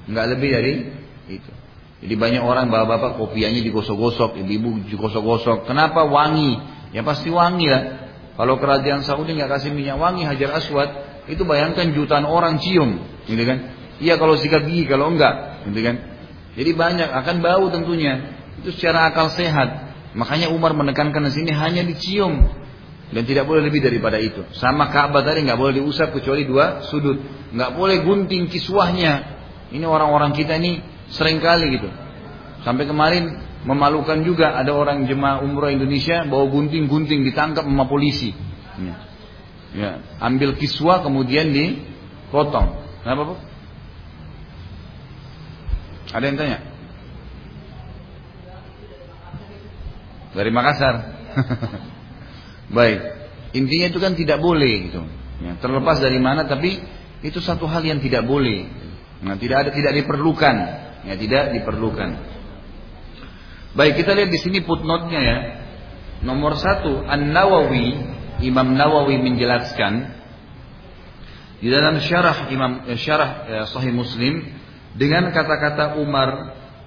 Enggak 0.09 0.25
lebih 0.35 0.49
dari 0.51 0.73
itu. 1.31 1.51
Jadi 1.97 2.13
banyak 2.13 2.43
orang 2.45 2.69
bapak-bapak 2.69 3.17
kopiannya 3.17 3.65
digosok-gosok, 3.65 4.37
ibu-ibu 4.45 4.85
digosok-gosok. 4.93 5.65
Kenapa 5.65 6.05
wangi? 6.05 6.53
Ya 6.93 7.01
pasti 7.01 7.33
wangi 7.33 7.65
lah. 7.65 8.06
Kalau 8.37 8.61
kerajaan 8.61 9.01
Saudi 9.01 9.33
nggak 9.33 9.49
kasih 9.49 9.73
minyak 9.73 9.97
wangi 9.97 10.21
Hajar 10.23 10.61
Aswad, 10.61 10.89
itu 11.25 11.41
bayangkan 11.43 11.89
jutaan 11.91 12.23
orang 12.23 12.61
cium, 12.61 13.01
gitu 13.25 13.43
kan? 13.43 13.73
Iya 13.97 14.21
kalau 14.21 14.37
sikat 14.37 14.69
gigi, 14.69 14.85
kalau 14.85 15.09
enggak, 15.09 15.65
gitu 15.65 15.81
kan? 15.81 15.95
Jadi 16.53 16.71
banyak 16.77 17.09
akan 17.09 17.35
bau 17.41 17.65
tentunya. 17.73 18.37
Itu 18.61 18.73
secara 18.73 19.09
akal 19.09 19.33
sehat. 19.33 19.89
Makanya 20.13 20.53
Umar 20.53 20.73
menekankan 20.77 21.29
di 21.29 21.33
sini 21.33 21.51
hanya 21.53 21.85
dicium 21.85 22.45
dan 23.13 23.23
tidak 23.25 23.45
boleh 23.45 23.65
lebih 23.65 23.81
daripada 23.81 24.17
itu. 24.17 24.41
Sama 24.57 24.89
Ka'bah 24.89 25.21
tadi 25.21 25.45
nggak 25.45 25.57
boleh 25.57 25.81
diusap 25.81 26.13
kecuali 26.13 26.45
dua 26.45 26.85
sudut. 26.89 27.21
Nggak 27.53 27.71
boleh 27.77 28.01
gunting 28.01 28.49
kiswahnya. 28.49 29.37
Ini 29.69 29.85
orang-orang 29.85 30.33
kita 30.33 30.57
ini 30.57 30.81
Sering 31.07 31.39
kali 31.39 31.79
gitu. 31.79 31.87
Sampai 32.67 32.83
kemarin 32.83 33.46
memalukan 33.67 34.23
juga 34.23 34.55
ada 34.55 34.71
orang 34.71 35.03
jemaah 35.03 35.43
umroh 35.43 35.67
Indonesia 35.67 36.23
bawa 36.23 36.47
gunting-gunting 36.47 37.27
ditangkap 37.27 37.67
sama 37.67 37.83
polisi. 37.83 38.31
Ya. 38.79 38.95
ya. 39.75 39.91
ambil 40.23 40.55
kiswa 40.55 41.03
kemudian 41.03 41.51
dipotong. 41.51 42.79
Kenapa 43.03 43.21
bu? 43.27 43.35
Ada 46.15 46.23
yang 46.23 46.37
tanya? 46.39 46.59
Dari 50.31 50.51
Makassar. 50.55 50.95
Baik. 52.77 52.99
Intinya 53.51 53.87
itu 53.91 53.99
kan 53.99 54.15
tidak 54.15 54.39
boleh 54.39 54.87
gitu. 54.87 55.03
Ya, 55.43 55.59
terlepas 55.59 55.99
dari 55.99 56.17
mana 56.23 56.47
tapi 56.47 56.79
itu 57.19 57.43
satu 57.43 57.67
hal 57.67 57.83
yang 57.83 57.99
tidak 57.99 58.23
boleh. 58.23 58.63
Nah, 59.17 59.35
tidak 59.35 59.67
ada 59.67 59.69
tidak 59.73 59.93
diperlukan 59.97 60.55
ya 61.07 61.15
tidak 61.15 61.43
diperlukan. 61.55 62.36
Baik 63.75 64.03
kita 64.03 64.15
lihat 64.15 64.31
di 64.31 64.39
sini 64.39 64.63
footnote-nya 64.63 65.21
ya. 65.21 65.37
Nomor 66.23 66.55
satu 66.57 67.03
An 67.05 67.29
Nawawi 67.33 67.93
Imam 68.41 68.73
Nawawi 68.77 69.17
menjelaskan 69.21 70.17
di 71.57 71.73
dalam 71.73 71.97
syarah 71.97 72.53
Imam 72.53 72.85
eh, 72.85 72.97
syarah 72.97 73.29
eh, 73.49 73.65
Sahih 73.65 73.93
Muslim 73.93 74.45
dengan 74.93 75.33
kata-kata 75.33 75.97
Umar 75.97 76.29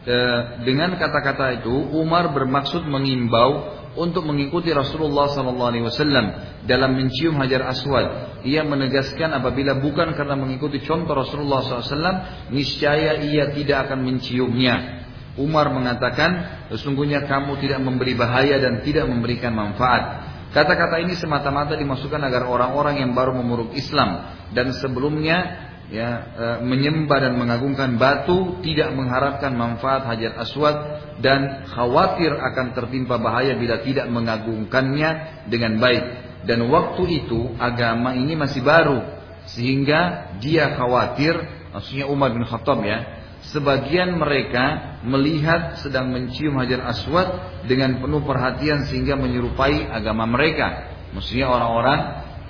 eh, 0.06 0.40
dengan 0.62 0.94
kata-kata 0.94 1.62
itu 1.62 1.74
Umar 1.94 2.30
bermaksud 2.30 2.86
mengimbau 2.86 3.80
untuk 3.98 4.22
mengikuti 4.22 4.70
Rasulullah 4.70 5.26
SAW 5.34 6.62
dalam 6.62 6.90
mencium 6.94 7.34
hajar 7.42 7.66
aswad. 7.66 8.38
Ia 8.46 8.62
menegaskan 8.62 9.34
apabila 9.34 9.82
bukan 9.82 10.14
karena 10.14 10.38
mengikuti 10.38 10.78
contoh 10.86 11.18
Rasulullah 11.18 11.58
SAW, 11.66 12.54
niscaya 12.54 13.18
ia 13.18 13.50
tidak 13.50 13.90
akan 13.90 14.06
menciumnya. 14.06 14.99
Umar 15.40 15.72
mengatakan, 15.72 16.64
sesungguhnya 16.68 17.24
kamu 17.24 17.56
tidak 17.64 17.80
memberi 17.80 18.12
bahaya 18.12 18.60
dan 18.60 18.84
tidak 18.84 19.08
memberikan 19.08 19.56
manfaat. 19.56 20.28
Kata-kata 20.50 21.00
ini 21.00 21.14
semata-mata 21.14 21.78
dimasukkan 21.78 22.20
agar 22.20 22.44
orang-orang 22.44 23.00
yang 23.00 23.14
baru 23.14 23.32
memeluk 23.38 23.70
Islam 23.72 24.34
dan 24.50 24.74
sebelumnya 24.74 25.70
ya 25.90 26.08
e, 26.34 26.46
menyembah 26.66 27.18
dan 27.18 27.38
mengagungkan 27.38 27.98
batu 27.98 28.62
tidak 28.62 28.94
mengharapkan 28.94 29.54
manfaat 29.54 30.06
hajar 30.06 30.38
aswad 30.42 30.76
dan 31.22 31.66
khawatir 31.70 32.34
akan 32.34 32.74
tertimpa 32.74 33.18
bahaya 33.18 33.58
bila 33.58 33.82
tidak 33.82 34.06
mengagungkannya 34.10 35.10
dengan 35.50 35.78
baik 35.82 36.04
dan 36.46 36.66
waktu 36.70 37.26
itu 37.26 37.54
agama 37.58 38.14
ini 38.14 38.38
masih 38.38 38.62
baru 38.62 39.02
sehingga 39.50 40.34
dia 40.38 40.78
khawatir 40.78 41.34
maksudnya 41.74 42.06
Umar 42.06 42.30
bin 42.34 42.46
Khattab 42.46 42.82
ya 42.86 43.19
sebagian 43.48 44.20
mereka 44.20 44.98
melihat 45.04 45.80
sedang 45.80 46.12
mencium 46.12 46.60
hajar 46.60 46.84
aswad 46.92 47.28
dengan 47.64 48.00
penuh 48.00 48.20
perhatian 48.20 48.84
sehingga 48.84 49.16
menyerupai 49.16 49.88
agama 49.88 50.28
mereka 50.28 50.92
maksudnya 51.16 51.48
orang-orang 51.48 52.00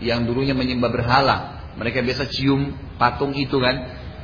yang 0.03 0.26
dulunya 0.26 0.57
menyembah 0.57 0.91
berhala 0.91 1.36
mereka 1.78 2.03
biasa 2.03 2.28
cium 2.28 2.74
patung 3.01 3.32
itu 3.32 3.57
kan. 3.57 3.76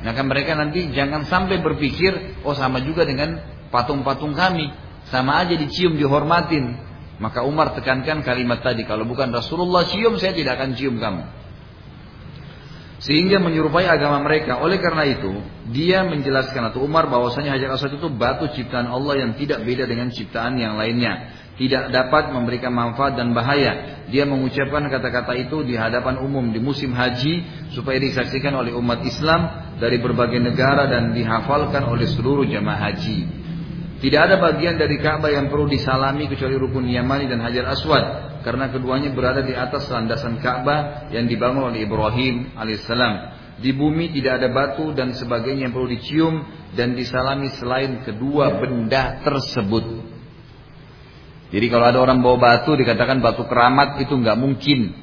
Maka 0.05 0.21
mereka 0.21 0.53
nanti 0.53 0.93
jangan 0.93 1.25
sampai 1.25 1.57
berpikir, 1.57 2.43
oh 2.45 2.53
sama 2.53 2.85
juga 2.85 3.01
dengan 3.01 3.41
patung-patung 3.73 4.37
kami. 4.37 4.69
Sama 5.09 5.41
aja 5.41 5.57
dicium, 5.57 5.97
dihormatin. 5.97 6.77
Maka 7.17 7.41
Umar 7.41 7.73
tekankan 7.73 8.21
kalimat 8.21 8.61
tadi, 8.61 8.85
kalau 8.85 9.09
bukan 9.09 9.33
Rasulullah 9.33 9.89
cium, 9.89 10.21
saya 10.21 10.37
tidak 10.37 10.61
akan 10.61 10.77
cium 10.77 11.01
kamu. 11.01 11.23
Sehingga 12.97 13.37
menyerupai 13.37 13.85
agama 13.85 14.25
mereka. 14.25 14.57
Oleh 14.57 14.81
karena 14.81 15.05
itu, 15.05 15.29
dia 15.69 16.01
menjelaskan 16.01 16.73
atau 16.73 16.81
Umar 16.81 17.05
bahwasanya 17.05 17.53
Hajar 17.53 17.77
Aswad 17.77 17.93
itu 17.93 18.09
batu 18.09 18.49
ciptaan 18.49 18.89
Allah 18.89 19.21
yang 19.21 19.37
tidak 19.37 19.61
beda 19.61 19.85
dengan 19.85 20.09
ciptaan 20.09 20.57
yang 20.57 20.81
lainnya 20.81 21.45
tidak 21.57 21.89
dapat 21.89 22.29
memberikan 22.31 22.69
manfaat 22.69 23.17
dan 23.17 23.33
bahaya. 23.33 24.05
Dia 24.13 24.29
mengucapkan 24.29 24.85
kata-kata 24.87 25.33
itu 25.35 25.65
di 25.65 25.73
hadapan 25.73 26.21
umum 26.21 26.53
di 26.53 26.61
musim 26.61 26.93
haji 26.93 27.43
supaya 27.73 27.97
disaksikan 27.97 28.53
oleh 28.53 28.71
umat 28.77 29.01
Islam 29.03 29.73
dari 29.81 29.97
berbagai 29.97 30.37
negara 30.37 30.85
dan 30.85 31.17
dihafalkan 31.17 31.89
oleh 31.89 32.05
seluruh 32.05 32.45
jamaah 32.45 32.93
haji. 32.93 33.36
Tidak 33.97 34.21
ada 34.21 34.37
bagian 34.37 34.77
dari 34.77 35.01
Ka'bah 35.01 35.33
yang 35.33 35.49
perlu 35.49 35.65
disalami 35.65 36.29
kecuali 36.29 36.53
rukun 36.53 36.85
Yamani 36.85 37.25
dan 37.25 37.41
Hajar 37.41 37.65
Aswad 37.73 38.05
karena 38.45 38.69
keduanya 38.69 39.09
berada 39.09 39.41
di 39.41 39.57
atas 39.57 39.89
landasan 39.89 40.37
Ka'bah 40.37 41.09
yang 41.09 41.25
dibangun 41.25 41.73
oleh 41.73 41.81
Ibrahim 41.81 42.53
alaihissalam. 42.53 43.13
Di 43.57 43.73
bumi 43.73 44.13
tidak 44.13 44.37
ada 44.37 44.53
batu 44.53 44.93
dan 44.93 45.17
sebagainya 45.17 45.65
yang 45.65 45.73
perlu 45.73 45.89
dicium 45.89 46.45
dan 46.77 46.93
disalami 46.93 47.49
selain 47.57 48.05
kedua 48.05 48.61
benda 48.61 49.17
tersebut. 49.25 50.05
Jadi 51.49 51.65
kalau 51.65 51.89
ada 51.89 51.97
orang 51.97 52.21
bawa 52.21 52.37
batu 52.37 52.77
dikatakan 52.77 53.17
batu 53.17 53.49
keramat 53.49 53.97
itu 53.97 54.13
nggak 54.13 54.37
mungkin. 54.37 54.93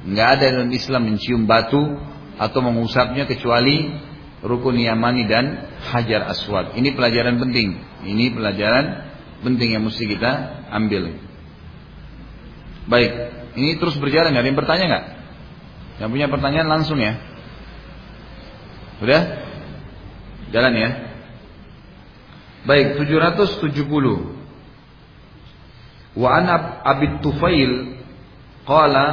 Nggak 0.00 0.28
ada 0.40 0.44
dalam 0.56 0.72
Islam 0.72 1.12
mencium 1.12 1.44
batu 1.44 2.00
atau 2.40 2.60
mengusapnya 2.64 3.28
kecuali 3.28 4.08
rukun 4.40 4.80
Yamani 4.80 5.28
dan 5.28 5.70
Hajar 5.90 6.28
Aswad. 6.28 6.76
Ini 6.76 6.96
pelajaran 6.96 7.36
penting. 7.40 7.76
Ini 8.04 8.32
pelajaran 8.32 8.84
penting 9.44 9.76
yang 9.76 9.84
mesti 9.84 10.04
kita 10.04 10.30
ambil. 10.72 11.16
Baik, 12.88 13.12
ini 13.56 13.76
terus 13.76 13.96
berjalan. 14.00 14.32
Ada 14.32 14.46
yang 14.46 14.58
bertanya 14.58 14.84
nggak? 14.88 15.06
Yang 16.00 16.10
punya 16.10 16.26
pertanyaan 16.32 16.68
langsung 16.68 16.96
ya. 16.96 17.20
Sudah, 19.00 19.40
Jalan 20.50 20.74
ya. 20.74 20.90
Baik, 22.66 22.98
770. 22.98 23.70
Wa'an 26.18 26.46
Abid 26.82 27.22
Tufail 27.22 27.99
qala 28.70 29.04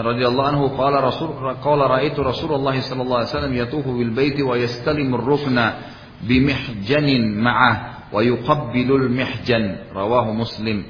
radhiyallahu 0.00 0.48
anhu 0.56 0.64
qala 0.72 1.04
rasul 1.04 1.36
qala 1.60 1.84
raaitu 2.00 2.24
Rasulullah 2.24 2.72
sallallahu 2.72 3.20
alaihi 3.20 3.32
wasallam 3.36 3.54
yatufu 3.54 3.92
bil 3.92 4.16
baiti 4.16 4.40
wa 4.40 4.56
yastalimur 4.56 5.20
rukna 5.20 5.92
bimihjanin 6.24 7.36
ma'ah 7.36 8.08
wa 8.08 8.24
yuqabbilul 8.24 9.12
mihjan 9.12 9.92
rawahu 9.92 10.32
Muslim 10.32 10.88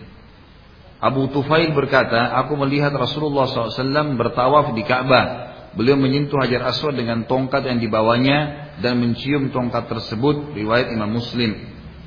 Abu 1.05 1.29
Tufail 1.29 1.77
berkata, 1.77 2.33
aku 2.41 2.57
melihat 2.65 2.89
Rasulullah 2.97 3.45
SAW 3.45 4.17
bertawaf 4.17 4.73
di 4.73 4.81
Ka'bah. 4.89 5.53
Beliau 5.77 6.01
menyentuh 6.01 6.41
Hajar 6.41 6.65
Aswad 6.65 6.97
dengan 6.97 7.29
tongkat 7.29 7.61
yang 7.69 7.77
dibawanya 7.77 8.73
dan 8.81 9.05
mencium 9.05 9.53
tongkat 9.53 9.85
tersebut. 9.93 10.57
Riwayat 10.57 10.97
Imam 10.97 11.13
Muslim. 11.13 11.61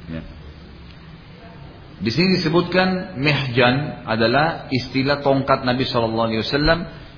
Ya. 0.09 0.25
Di 1.97 2.13
sini 2.13 2.37
disebutkan 2.37 3.17
mihjan 3.17 4.05
adalah 4.05 4.69
istilah 4.69 5.25
tongkat 5.25 5.65
Nabi 5.65 5.81
SAW 5.81 6.29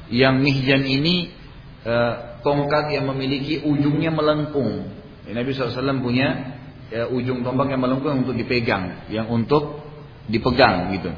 yang 0.08 0.40
mihjan 0.40 0.88
ini 0.88 1.36
e, 1.84 1.96
tongkat 2.40 2.96
yang 2.96 3.12
memiliki 3.12 3.60
ujungnya 3.60 4.16
melengkung. 4.16 4.88
Ya, 5.28 5.36
Nabi 5.36 5.52
SAW 5.52 6.00
punya 6.00 6.56
e, 6.96 7.04
ujung 7.12 7.44
tombak 7.44 7.76
yang 7.76 7.84
melengkung 7.84 8.24
untuk 8.24 8.40
dipegang, 8.40 9.12
yang 9.12 9.28
untuk 9.28 9.84
dipegang 10.32 10.96
gitu. 10.96 11.12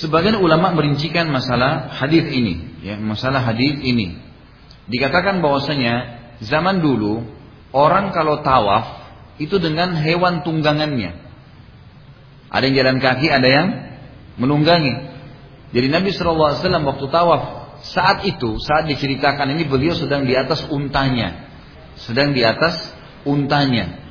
Sebagian 0.00 0.40
ulama 0.40 0.72
merincikan 0.72 1.28
masalah 1.28 1.92
hadis 1.92 2.24
ini, 2.32 2.84
ya, 2.84 2.96
masalah 2.96 3.44
hadis 3.44 3.80
ini. 3.84 4.16
Dikatakan 4.88 5.44
bahwasanya 5.44 6.24
zaman 6.40 6.80
dulu 6.80 7.20
orang 7.76 8.16
kalau 8.16 8.40
tawaf 8.40 9.08
itu 9.36 9.60
dengan 9.60 9.92
hewan 9.96 10.40
tunggangannya. 10.40 11.25
Ada 12.50 12.62
yang 12.70 12.76
jalan 12.78 12.96
kaki, 13.02 13.26
ada 13.28 13.48
yang 13.48 13.66
menunggangi. 14.38 14.94
Jadi 15.74 15.86
Nabi 15.90 16.14
SAW 16.14 16.62
waktu 16.62 17.06
tawaf 17.10 17.42
saat 17.82 18.24
itu, 18.24 18.56
saat 18.62 18.88
diceritakan 18.88 19.52
ini 19.52 19.68
beliau 19.68 19.92
sedang 19.92 20.24
di 20.24 20.32
atas 20.32 20.64
untanya, 20.70 21.50
sedang 21.98 22.32
di 22.32 22.42
atas 22.46 22.94
untanya. 23.26 24.06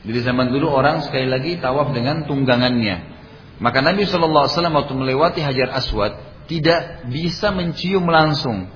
Jadi 0.00 0.18
zaman 0.24 0.48
dulu 0.48 0.72
orang 0.72 1.04
sekali 1.04 1.28
lagi 1.28 1.60
tawaf 1.60 1.92
dengan 1.92 2.24
tunggangannya. 2.24 3.20
Maka 3.60 3.84
Nabi 3.84 4.08
Wasallam 4.08 4.72
waktu 4.72 4.96
melewati 4.96 5.44
Hajar 5.44 5.68
Aswad 5.76 6.16
tidak 6.48 7.06
bisa 7.12 7.52
mencium 7.52 8.08
langsung. 8.08 8.72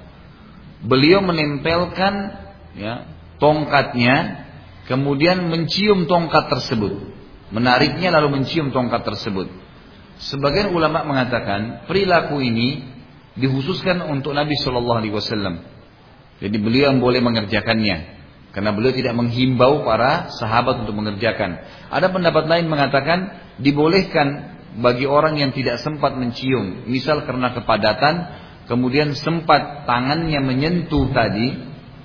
Beliau 0.84 1.24
menempelkan 1.24 2.36
ya, 2.76 3.09
tongkatnya, 3.40 4.45
kemudian 4.84 5.49
mencium 5.49 6.05
tongkat 6.05 6.53
tersebut, 6.53 7.09
menariknya 7.53 8.14
lalu 8.14 8.40
mencium 8.40 8.72
tongkat 8.72 9.05
tersebut. 9.05 9.51
Sebagian 10.22 10.70
ulama 10.70 11.03
mengatakan 11.03 11.84
perilaku 11.90 12.38
ini 12.38 12.86
dikhususkan 13.34 13.99
untuk 14.07 14.32
Nabi 14.32 14.55
Shallallahu 14.55 14.99
Alaihi 15.03 15.14
Wasallam. 15.14 15.61
Jadi 16.38 16.57
beliau 16.59 16.95
yang 16.95 17.03
boleh 17.03 17.18
mengerjakannya. 17.18 18.14
Karena 18.55 18.70
beliau 18.70 18.95
tidak 18.95 19.18
menghimbau 19.18 19.82
para 19.82 20.30
sahabat 20.30 20.86
untuk 20.86 20.95
mengerjakan. 20.95 21.59
Ada 21.90 22.14
pendapat 22.14 22.47
lain 22.47 22.70
mengatakan 22.70 23.18
dibolehkan 23.59 24.55
bagi 24.78 25.11
orang 25.11 25.38
yang 25.38 25.51
tidak 25.51 25.82
sempat 25.82 26.14
mencium, 26.14 26.86
misal 26.86 27.26
karena 27.26 27.51
kepadatan, 27.51 28.14
kemudian 28.70 29.14
sempat 29.18 29.86
tangannya 29.86 30.38
menyentuh 30.38 31.11
tadi, 31.11 31.55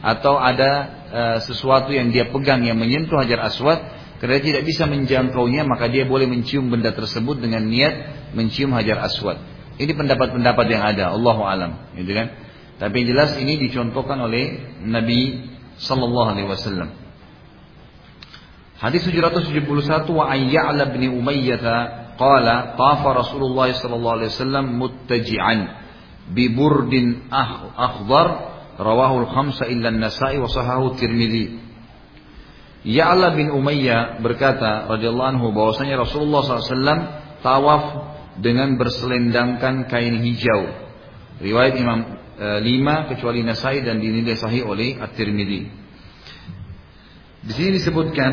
atau 0.01 0.37
ada 0.37 0.71
e, 1.09 1.21
sesuatu 1.45 1.93
yang 1.93 2.13
dia 2.13 2.29
pegang 2.29 2.65
yang 2.65 2.77
menyentuh 2.77 3.17
hajar 3.21 3.45
aswad, 3.45 3.79
karena 4.19 4.37
tidak 4.43 4.67
bisa 4.67 4.83
menjangkaunya, 4.83 5.63
maka 5.63 5.87
dia 5.87 6.03
boleh 6.03 6.27
mencium 6.27 6.67
benda 6.67 6.91
tersebut 6.91 7.39
dengan 7.39 7.63
niat 7.63 8.29
mencium 8.35 8.75
hajar 8.75 8.99
aswad. 8.99 9.39
Ini 9.79 9.95
pendapat-pendapat 9.95 10.65
yang 10.67 10.83
ada, 10.83 11.15
Allahu 11.15 11.47
alam, 11.47 11.95
gitu 11.95 12.11
kan? 12.11 12.27
Tapi 12.83 12.95
yang 13.03 13.07
jelas 13.15 13.31
ini 13.39 13.55
dicontohkan 13.59 14.19
oleh 14.19 14.75
Nabi 14.83 15.39
Sallallahu 15.79 16.29
Alaihi 16.35 16.47
Wasallam. 16.51 16.89
Hadis 18.79 19.03
771 19.07 19.63
wa 20.11 20.31
ayya'la 20.31 20.91
bin 20.95 21.11
Umayyah 21.11 21.63
qala 22.19 22.75
tafa 22.75 23.09
Rasulullah 23.15 23.71
sallallahu 23.71 24.15
alaihi 24.19 24.31
wasallam 24.35 24.65
muttaji'an 24.75 25.59
bi 26.35 26.51
burdin 26.51 27.27
akhdar 27.31 28.27
rawahu 28.75 29.27
al-khamsa 29.27 29.67
illa 29.71 29.91
an-nasa'i 29.91 30.39
wa 30.39 30.51
sahahu 30.51 30.95
Tirmidzi 30.95 31.68
Ya'la 32.89 33.37
bin 33.37 33.53
Umayyah 33.53 34.17
berkata 34.17 34.89
radhiyallahu 34.89 35.29
anhu 35.37 35.53
bahwasanya 35.53 36.01
Rasulullah 36.01 36.41
SAW 36.41 37.05
tawaf 37.45 37.83
dengan 38.41 38.81
berselendangkan 38.81 39.85
kain 39.85 40.17
hijau. 40.25 40.73
Riwayat 41.37 41.77
Imam 41.77 41.99
e, 42.33 42.47
lima 42.65 43.05
kecuali 43.05 43.45
Nasai 43.45 43.85
dan 43.85 44.01
dinilai 44.01 44.33
sahih 44.33 44.65
oleh 44.65 44.97
At-Tirmidzi. 44.97 45.61
Di 47.45 47.51
sini 47.53 47.77
disebutkan 47.77 48.31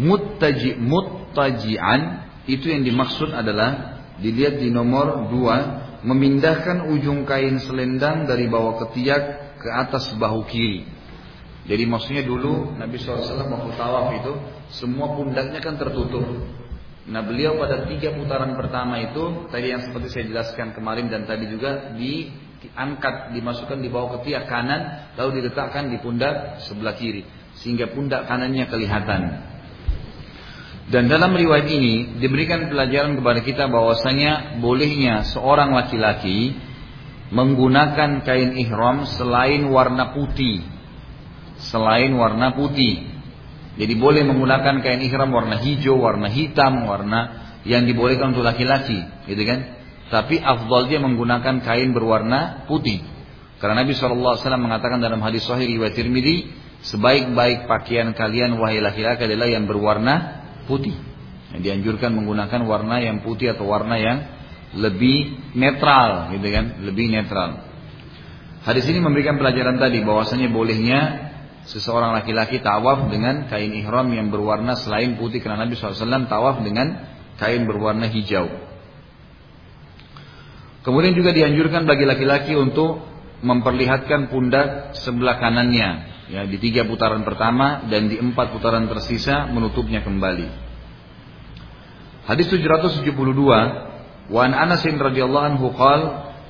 muttaji 0.00 0.80
muttajian 0.80 2.00
itu 2.48 2.72
yang 2.72 2.88
dimaksud 2.88 3.36
adalah 3.36 4.00
dilihat 4.16 4.58
di 4.64 4.72
nomor 4.72 5.28
dua 5.28 5.56
memindahkan 6.08 6.88
ujung 6.88 7.28
kain 7.28 7.60
selendang 7.60 8.24
dari 8.24 8.48
bawah 8.48 8.80
ketiak 8.88 9.54
ke 9.60 9.68
atas 9.70 10.10
bahu 10.16 10.48
kiri. 10.48 11.01
Jadi 11.62 11.84
maksudnya 11.86 12.26
dulu 12.26 12.74
Nabi 12.74 12.98
SAW 12.98 13.22
waktu 13.22 13.70
tawaf 13.78 14.08
itu 14.18 14.32
semua 14.74 15.14
pundaknya 15.14 15.62
kan 15.62 15.78
tertutup. 15.78 16.26
Nah 17.06 17.22
beliau 17.22 17.58
pada 17.58 17.86
tiga 17.86 18.14
putaran 18.14 18.54
pertama 18.58 18.98
itu 18.98 19.46
tadi 19.50 19.70
yang 19.70 19.82
seperti 19.82 20.10
saya 20.10 20.24
jelaskan 20.26 20.74
kemarin 20.74 21.06
dan 21.10 21.22
tadi 21.26 21.46
juga 21.50 21.94
diangkat 21.94 23.34
dimasukkan 23.34 23.78
di 23.78 23.88
bawah 23.90 24.18
ketiak 24.18 24.50
kanan 24.50 25.10
lalu 25.14 25.42
diletakkan 25.42 25.90
di 25.90 25.98
pundak 26.02 26.62
sebelah 26.66 26.94
kiri 26.98 27.26
sehingga 27.62 27.90
pundak 27.94 28.26
kanannya 28.26 28.66
kelihatan. 28.66 29.22
Dan 30.90 31.06
dalam 31.06 31.30
riwayat 31.30 31.70
ini 31.70 32.18
diberikan 32.18 32.66
pelajaran 32.66 33.14
kepada 33.14 33.40
kita 33.46 33.64
bahwasanya 33.70 34.58
bolehnya 34.58 35.22
seorang 35.30 35.70
laki-laki 35.70 36.58
menggunakan 37.30 38.26
kain 38.26 38.58
ihram 38.58 39.06
selain 39.06 39.70
warna 39.70 40.10
putih. 40.10 40.71
Selain 41.70 42.10
warna 42.18 42.58
putih. 42.58 43.06
Jadi 43.78 43.94
boleh 43.96 44.26
menggunakan 44.26 44.82
kain 44.84 45.00
ihram 45.06 45.32
warna 45.32 45.56
hijau, 45.62 45.96
warna 45.96 46.28
hitam, 46.28 46.84
warna 46.84 47.20
yang 47.62 47.86
dibolehkan 47.86 48.34
untuk 48.34 48.44
laki-laki, 48.44 49.00
gitu 49.30 49.42
kan? 49.46 49.80
Tapi 50.12 50.36
afdal 50.42 50.92
dia 50.92 51.00
menggunakan 51.00 51.64
kain 51.64 51.94
berwarna 51.96 52.68
putih. 52.68 53.00
Karena 53.62 53.86
Nabi 53.86 53.96
SAW 53.96 54.36
mengatakan 54.58 55.00
dalam 55.00 55.22
hadis 55.24 55.46
sahih 55.46 55.64
riwayat 55.64 55.96
Tirmidzi, 55.96 56.52
sebaik-baik 56.84 57.70
pakaian 57.70 58.12
kalian 58.12 58.58
wahai 58.58 58.82
laki-laki 58.82 59.24
adalah 59.24 59.48
yang 59.48 59.64
berwarna 59.64 60.44
putih. 60.68 60.92
Yang 61.56 61.62
dianjurkan 61.64 62.12
menggunakan 62.12 62.60
warna 62.68 63.00
yang 63.00 63.24
putih 63.24 63.56
atau 63.56 63.70
warna 63.70 63.96
yang 63.96 64.18
lebih 64.76 65.32
netral, 65.56 66.34
gitu 66.36 66.48
kan? 66.50 66.84
Lebih 66.84 67.06
netral. 67.08 67.72
Hadis 68.68 68.84
ini 68.92 69.00
memberikan 69.00 69.40
pelajaran 69.40 69.80
tadi 69.80 70.04
bahwasanya 70.04 70.52
bolehnya 70.52 71.31
seseorang 71.68 72.14
laki-laki 72.16 72.58
tawaf 72.58 73.10
dengan 73.10 73.46
kain 73.46 73.70
ihram 73.74 74.10
yang 74.10 74.30
berwarna 74.32 74.74
selain 74.74 75.14
putih 75.14 75.38
karena 75.38 75.62
Nabi 75.62 75.78
SAW 75.78 76.26
tawaf 76.26 76.62
dengan 76.62 76.98
kain 77.38 77.66
berwarna 77.66 78.10
hijau. 78.10 78.50
Kemudian 80.82 81.14
juga 81.14 81.30
dianjurkan 81.30 81.86
bagi 81.86 82.02
laki-laki 82.02 82.58
untuk 82.58 83.06
memperlihatkan 83.42 84.30
pundak 84.30 84.98
sebelah 84.98 85.38
kanannya 85.38 85.90
ya 86.30 86.42
di 86.46 86.58
tiga 86.58 86.86
putaran 86.86 87.26
pertama 87.26 87.86
dan 87.90 88.06
di 88.06 88.18
empat 88.18 88.54
putaran 88.54 88.86
tersisa 88.86 89.50
menutupnya 89.50 90.02
kembali. 90.02 90.48
Hadis 92.26 92.46
772 92.50 93.92
Wa 94.30 94.46
an 94.46 94.54
Anas 94.54 94.86
radhiyallahu 94.86 95.46
anhu 95.54 95.74
qal 95.74 96.00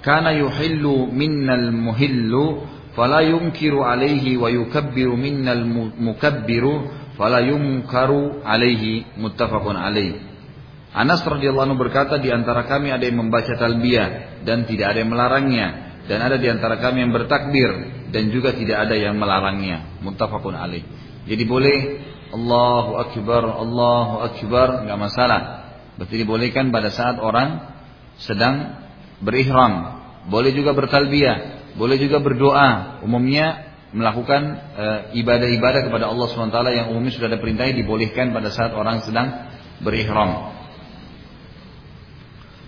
kana 0.05 0.37
yuhillu 0.37 1.09
minnal 1.09 1.73
muhillu 1.73 2.69
fala 2.93 3.25
yunkiru 3.25 3.85
alaihi 3.85 4.37
wa 4.37 4.53
yukabbiru 4.53 5.17
minnal 5.17 5.65
mukabbiru 5.97 6.89
fala 7.17 7.41
yunkaru 7.41 8.45
alaihi 8.45 9.19
muttafaqun 9.19 9.77
Anas 10.93 11.25
radhiyallahu 11.25 11.73
anhu 11.73 11.81
berkata 11.81 12.21
di 12.21 12.29
antara 12.29 12.69
kami 12.69 12.93
ada 12.93 13.09
yang 13.09 13.25
membaca 13.25 13.57
talbiyah 13.57 14.45
dan 14.45 14.69
tidak 14.69 14.93
ada 14.93 14.99
yang 15.01 15.09
melarangnya 15.09 15.69
dan 16.05 16.19
ada 16.21 16.37
di 16.37 16.51
antara 16.51 16.77
kami 16.77 17.01
yang 17.07 17.13
bertakbir 17.17 17.71
dan 18.13 18.29
juga 18.29 18.53
tidak 18.53 18.85
ada 18.89 18.95
yang 18.99 19.17
melarangnya. 19.17 20.03
Muttafaqun 20.05 20.53
alaih. 20.53 20.85
Jadi 21.25 21.45
boleh 21.47 21.79
Allahu 22.35 22.99
Akbar, 22.99 23.45
Allahu 23.45 24.15
Akbar, 24.27 24.85
nggak 24.85 24.99
masalah. 24.99 25.41
Berarti 25.97 26.17
dibolehkan 26.21 26.69
pada 26.75 26.91
saat 26.91 27.17
orang 27.23 27.63
sedang 28.19 28.83
berihram. 29.23 30.03
Boleh 30.27 30.51
juga 30.51 30.75
bertalbiyah, 30.75 31.62
boleh 31.77 31.97
juga 31.97 32.21
berdoa. 32.21 33.01
Umumnya 33.05 33.73
melakukan 33.93 34.43
eh, 34.73 34.99
ibadah-ibadah 35.21 35.81
e, 35.85 35.87
kepada 35.93 36.09
Allah 36.09 36.27
SWT 36.33 36.59
yang 36.73 36.87
umumnya 36.89 37.13
sudah 37.13 37.29
ada 37.29 37.37
perintahnya 37.37 37.77
dibolehkan 37.77 38.33
pada 38.33 38.49
saat 38.49 38.73
orang 38.73 39.05
sedang 39.05 39.53
berihram. 39.85 40.53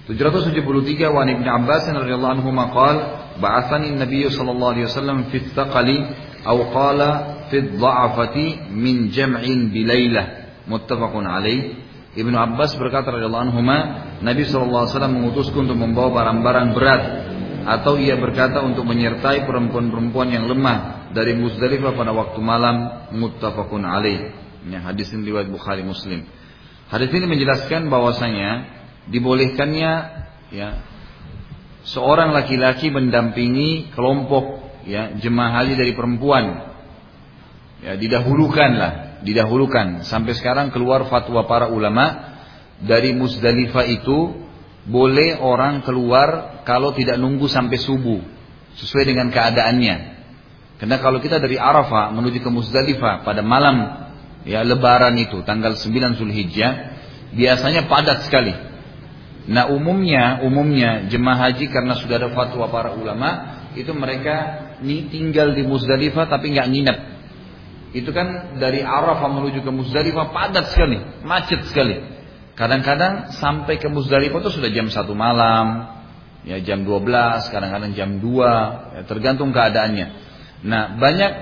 773 0.04 0.60
wa 1.08 1.24
Ibnu 1.24 1.48
Abbas 1.48 1.88
radhiyallahu 1.88 2.34
anhu 2.40 2.52
maqal 2.52 2.96
ba'athani 3.40 3.96
Nabi 3.96 4.28
sallallahu 4.28 4.72
alaihi 4.76 4.86
wasallam 4.92 5.32
fi 5.32 5.40
tsaqali 5.48 5.96
aw 6.44 6.58
qala 6.76 7.10
fi 7.48 7.72
dha'afati 7.72 8.68
min 8.68 9.08
jam'in 9.08 9.72
bilailah 9.72 10.60
muttafaqun 10.68 11.24
alaih 11.24 11.80
Ibnu 12.20 12.36
Abbas 12.36 12.76
berkata 12.76 13.16
radhiyallahu 13.16 13.44
anhu 13.48 13.64
Nabi 14.20 14.44
sallallahu 14.44 14.82
alaihi 14.84 14.92
wasallam 14.92 15.14
mengutusku 15.16 15.56
untuk 15.56 15.80
membawa 15.80 16.12
barang-barang 16.20 16.68
berat 16.76 17.02
atau 17.64 17.96
ia 17.96 18.20
berkata 18.20 18.60
untuk 18.60 18.84
menyertai 18.84 19.48
perempuan-perempuan 19.48 20.28
yang 20.32 20.44
lemah 20.46 21.10
dari 21.16 21.32
Muzdalifah 21.36 21.96
pada 21.96 22.12
waktu 22.12 22.40
malam 22.44 23.08
muttafaqun 23.16 23.82
alaih. 23.84 24.32
Ya, 24.64 24.80
hadis 24.84 25.12
ini 25.12 25.28
riwayat 25.32 25.48
Bukhari 25.48 25.84
Muslim. 25.84 26.24
Hadis 26.88 27.08
ini 27.12 27.24
menjelaskan 27.28 27.88
bahwasanya 27.88 28.68
dibolehkannya 29.08 29.92
ya 30.52 30.68
seorang 31.84 32.32
laki-laki 32.32 32.88
mendampingi 32.88 33.92
kelompok 33.92 34.64
ya 34.88 35.12
jemaah 35.16 35.60
haji 35.60 35.76
dari 35.76 35.92
perempuan 35.92 36.72
ya 37.84 37.96
didahulukanlah 38.00 39.20
didahulukan 39.24 40.04
sampai 40.08 40.32
sekarang 40.36 40.72
keluar 40.72 41.08
fatwa 41.08 41.44
para 41.44 41.68
ulama 41.68 42.36
dari 42.80 43.12
Musdalifah 43.12 43.84
itu 43.88 44.43
boleh 44.84 45.40
orang 45.40 45.80
keluar 45.80 46.60
kalau 46.68 46.92
tidak 46.92 47.16
nunggu 47.16 47.48
sampai 47.48 47.80
subuh 47.80 48.20
sesuai 48.76 49.04
dengan 49.08 49.32
keadaannya 49.32 49.96
karena 50.76 50.96
kalau 51.00 51.22
kita 51.22 51.40
dari 51.40 51.56
Arafah 51.56 52.12
menuju 52.12 52.44
ke 52.44 52.50
Musdalifah 52.52 53.24
pada 53.24 53.40
malam 53.40 54.04
ya 54.44 54.60
lebaran 54.60 55.16
itu 55.16 55.40
tanggal 55.48 55.78
9 55.78 56.20
Zulhijjah 56.20 56.72
biasanya 57.32 57.88
padat 57.88 58.28
sekali 58.28 58.74
Nah 59.44 59.68
umumnya, 59.68 60.40
umumnya 60.40 61.04
jemaah 61.12 61.48
haji 61.48 61.68
karena 61.68 62.00
sudah 62.00 62.16
ada 62.16 62.32
fatwa 62.32 62.64
para 62.72 62.96
ulama 62.96 63.60
itu 63.76 63.92
mereka 63.92 64.64
nih 64.80 65.12
tinggal 65.12 65.52
di 65.52 65.68
Muzdalifah 65.68 66.32
tapi 66.32 66.56
nggak 66.56 66.68
nginep. 66.72 66.98
Itu 67.92 68.10
kan 68.10 68.56
dari 68.56 68.80
Arafah 68.80 69.28
menuju 69.28 69.60
ke 69.60 69.70
Muzdalifah 69.70 70.32
padat 70.32 70.72
sekali, 70.72 70.98
macet 71.28 71.60
sekali. 71.68 72.00
Kadang-kadang 72.54 73.34
sampai 73.34 73.82
ke 73.82 73.90
Muzdalifah 73.90 74.38
itu 74.38 74.50
sudah 74.54 74.70
jam 74.70 74.86
satu 74.86 75.14
malam, 75.14 75.90
ya 76.46 76.62
jam 76.62 76.86
12, 76.86 77.50
kadang-kadang 77.50 77.90
jam 77.98 78.22
2, 78.22 78.22
ya, 78.22 79.02
tergantung 79.10 79.50
keadaannya. 79.50 80.06
Nah 80.62 80.94
banyak 80.96 81.32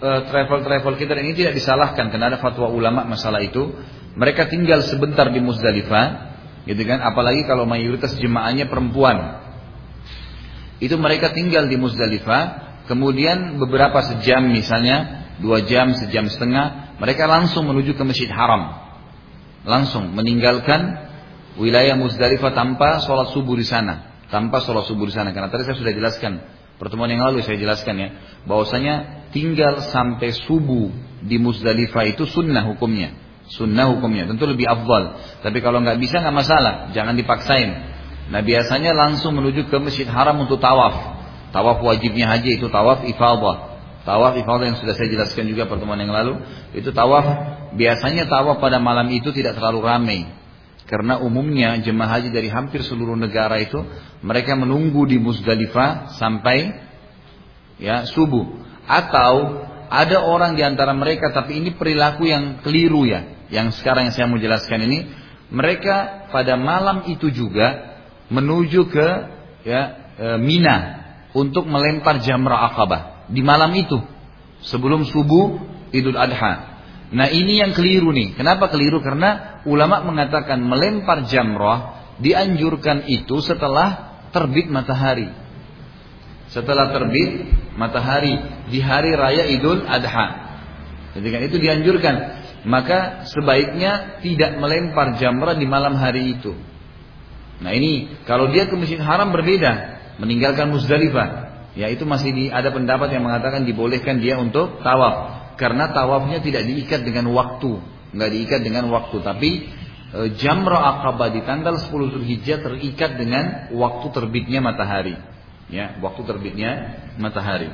eh, 0.00 0.20
travel-travel 0.32 0.96
kita 0.96 1.12
ini 1.20 1.36
tidak 1.36 1.54
disalahkan 1.60 2.08
karena 2.08 2.32
ada 2.32 2.38
fatwa 2.40 2.72
ulama 2.72 3.04
masalah 3.04 3.44
itu. 3.44 3.68
Mereka 4.12 4.52
tinggal 4.52 4.84
sebentar 4.84 5.28
di 5.32 5.40
Muzdalifah, 5.40 6.32
Gitu 6.62 6.82
kan? 6.86 7.02
Apalagi 7.02 7.42
kalau 7.46 7.66
mayoritas 7.66 8.14
jemaahnya 8.14 8.70
perempuan. 8.70 9.42
Itu 10.78 10.98
mereka 10.98 11.30
tinggal 11.34 11.66
di 11.70 11.78
Muzdalifah, 11.78 12.42
kemudian 12.90 13.58
beberapa 13.58 14.02
sejam 14.02 14.50
misalnya, 14.50 15.26
dua 15.38 15.62
jam, 15.62 15.94
sejam 15.94 16.26
setengah, 16.26 16.98
mereka 16.98 17.26
langsung 17.26 17.66
menuju 17.70 17.94
ke 17.94 18.02
Masjid 18.02 18.30
Haram. 18.30 18.81
Langsung 19.62 20.10
meninggalkan 20.14 21.10
wilayah 21.58 21.94
Muzdalifah 21.94 22.52
tanpa 22.56 22.98
sholat 23.02 23.30
subuh 23.30 23.54
di 23.54 23.66
sana. 23.66 24.24
Tanpa 24.26 24.64
sholat 24.64 24.88
subuh 24.88 25.06
di 25.06 25.14
sana. 25.14 25.30
Karena 25.30 25.52
tadi 25.52 25.68
saya 25.68 25.78
sudah 25.78 25.92
jelaskan, 25.94 26.42
pertemuan 26.82 27.10
yang 27.12 27.22
lalu 27.22 27.44
saya 27.46 27.60
jelaskan 27.60 27.94
ya, 28.00 28.08
bahwasanya 28.48 29.26
tinggal 29.30 29.84
sampai 29.86 30.34
subuh 30.34 30.90
di 31.22 31.38
Muzdalifah 31.38 32.10
itu 32.10 32.26
sunnah 32.26 32.66
hukumnya. 32.74 33.14
Sunnah 33.52 33.90
hukumnya 33.92 34.26
tentu 34.26 34.48
lebih 34.48 34.66
afdal. 34.66 35.18
Tapi 35.44 35.58
kalau 35.62 35.82
nggak 35.82 35.98
bisa 35.98 36.22
nggak 36.22 36.34
masalah, 36.34 36.74
jangan 36.96 37.14
dipaksain. 37.14 37.70
Nah 38.32 38.40
biasanya 38.40 38.96
langsung 38.96 39.36
menuju 39.36 39.68
ke 39.68 39.76
Masjid 39.82 40.08
Haram 40.08 40.40
untuk 40.40 40.62
tawaf. 40.62 41.20
Tawaf 41.52 41.84
wajibnya 41.84 42.32
haji 42.32 42.58
itu 42.58 42.66
tawaf 42.72 43.04
ifadah. 43.04 43.56
Tawaf 44.08 44.34
ifadah 44.40 44.72
yang 44.72 44.78
sudah 44.80 44.96
saya 44.96 45.12
jelaskan 45.12 45.46
juga 45.52 45.68
pertemuan 45.68 46.00
yang 46.00 46.10
lalu. 46.10 46.40
Itu 46.72 46.96
tawaf 46.96 47.60
biasanya 47.76 48.28
tawaf 48.28 48.60
pada 48.60 48.78
malam 48.78 49.08
itu 49.12 49.32
tidak 49.32 49.56
terlalu 49.58 49.80
ramai. 49.84 50.20
Karena 50.86 51.16
umumnya 51.22 51.80
jemaah 51.80 52.20
haji 52.20 52.28
dari 52.28 52.52
hampir 52.52 52.84
seluruh 52.84 53.16
negara 53.16 53.56
itu 53.62 53.80
mereka 54.20 54.52
menunggu 54.58 55.08
di 55.08 55.16
Musdalifah 55.16 56.20
sampai 56.20 56.68
ya 57.80 58.04
subuh 58.04 58.60
atau 58.84 59.64
ada 59.92 60.24
orang 60.24 60.56
di 60.56 60.64
antara 60.64 60.92
mereka 60.96 61.32
tapi 61.32 61.60
ini 61.60 61.76
perilaku 61.76 62.28
yang 62.28 62.64
keliru 62.64 63.04
ya. 63.04 63.44
Yang 63.52 63.80
sekarang 63.80 64.08
yang 64.08 64.14
saya 64.16 64.26
mau 64.28 64.40
jelaskan 64.40 64.88
ini, 64.88 65.04
mereka 65.52 66.28
pada 66.32 66.56
malam 66.56 67.04
itu 67.12 67.28
juga 67.28 68.00
menuju 68.32 68.88
ke 68.88 69.08
ya 69.68 69.82
e, 70.16 70.26
Mina 70.40 71.04
untuk 71.36 71.68
melempar 71.68 72.24
jamrah 72.24 72.72
Aqabah 72.72 73.28
di 73.28 73.44
malam 73.44 73.68
itu 73.76 74.00
sebelum 74.64 75.04
subuh 75.04 75.60
Idul 75.92 76.16
Adha. 76.16 76.71
Nah 77.12 77.28
ini 77.28 77.60
yang 77.60 77.76
keliru 77.76 78.08
nih. 78.10 78.32
Kenapa 78.32 78.72
keliru? 78.72 79.04
Karena 79.04 79.60
ulama 79.68 80.00
mengatakan 80.00 80.64
melempar 80.64 81.28
jamrah 81.28 82.08
dianjurkan 82.16 83.04
itu 83.04 83.44
setelah 83.44 84.16
terbit 84.32 84.72
matahari. 84.72 85.28
Setelah 86.48 86.88
terbit 86.88 87.52
matahari 87.76 88.32
di 88.72 88.80
hari 88.80 89.12
raya 89.12 89.44
Idul 89.44 89.84
Adha. 89.84 90.26
Kan 91.12 91.44
itu 91.44 91.60
dianjurkan. 91.60 92.40
Maka 92.64 93.28
sebaiknya 93.28 94.22
tidak 94.24 94.56
melempar 94.56 95.20
jamrah 95.20 95.52
di 95.52 95.68
malam 95.68 95.92
hari 96.00 96.40
itu. 96.40 96.56
Nah 97.60 97.76
ini 97.76 98.24
kalau 98.24 98.48
dia 98.48 98.64
ke 98.64 98.74
Masjid 98.74 98.98
Haram 98.98 99.36
berbeda, 99.36 100.00
meninggalkan 100.16 100.72
Muzdalifah. 100.72 101.52
Ya 101.76 101.88
itu 101.92 102.04
masih 102.08 102.32
di, 102.32 102.44
ada 102.48 102.72
pendapat 102.72 103.12
yang 103.12 103.24
mengatakan 103.24 103.64
dibolehkan 103.64 104.20
dia 104.20 104.36
untuk 104.36 104.80
tawaf 104.84 105.41
karena 105.62 105.94
tawafnya 105.94 106.42
tidak 106.42 106.66
diikat 106.66 107.06
dengan 107.06 107.30
waktu, 107.30 107.78
nggak 108.10 108.30
diikat 108.34 108.60
dengan 108.66 108.90
waktu, 108.90 109.22
tapi 109.22 109.70
e, 110.10 110.34
jamrah 110.34 110.98
akabah 110.98 111.30
di 111.30 111.46
tanggal 111.46 111.78
10 111.78 111.86
Zulhijjah 111.86 112.66
terikat 112.66 113.14
dengan 113.14 113.70
waktu 113.70 114.10
terbitnya 114.10 114.58
matahari. 114.58 115.14
Ya 115.70 115.94
waktu 116.02 116.26
terbitnya 116.26 116.98
matahari. 117.14 117.70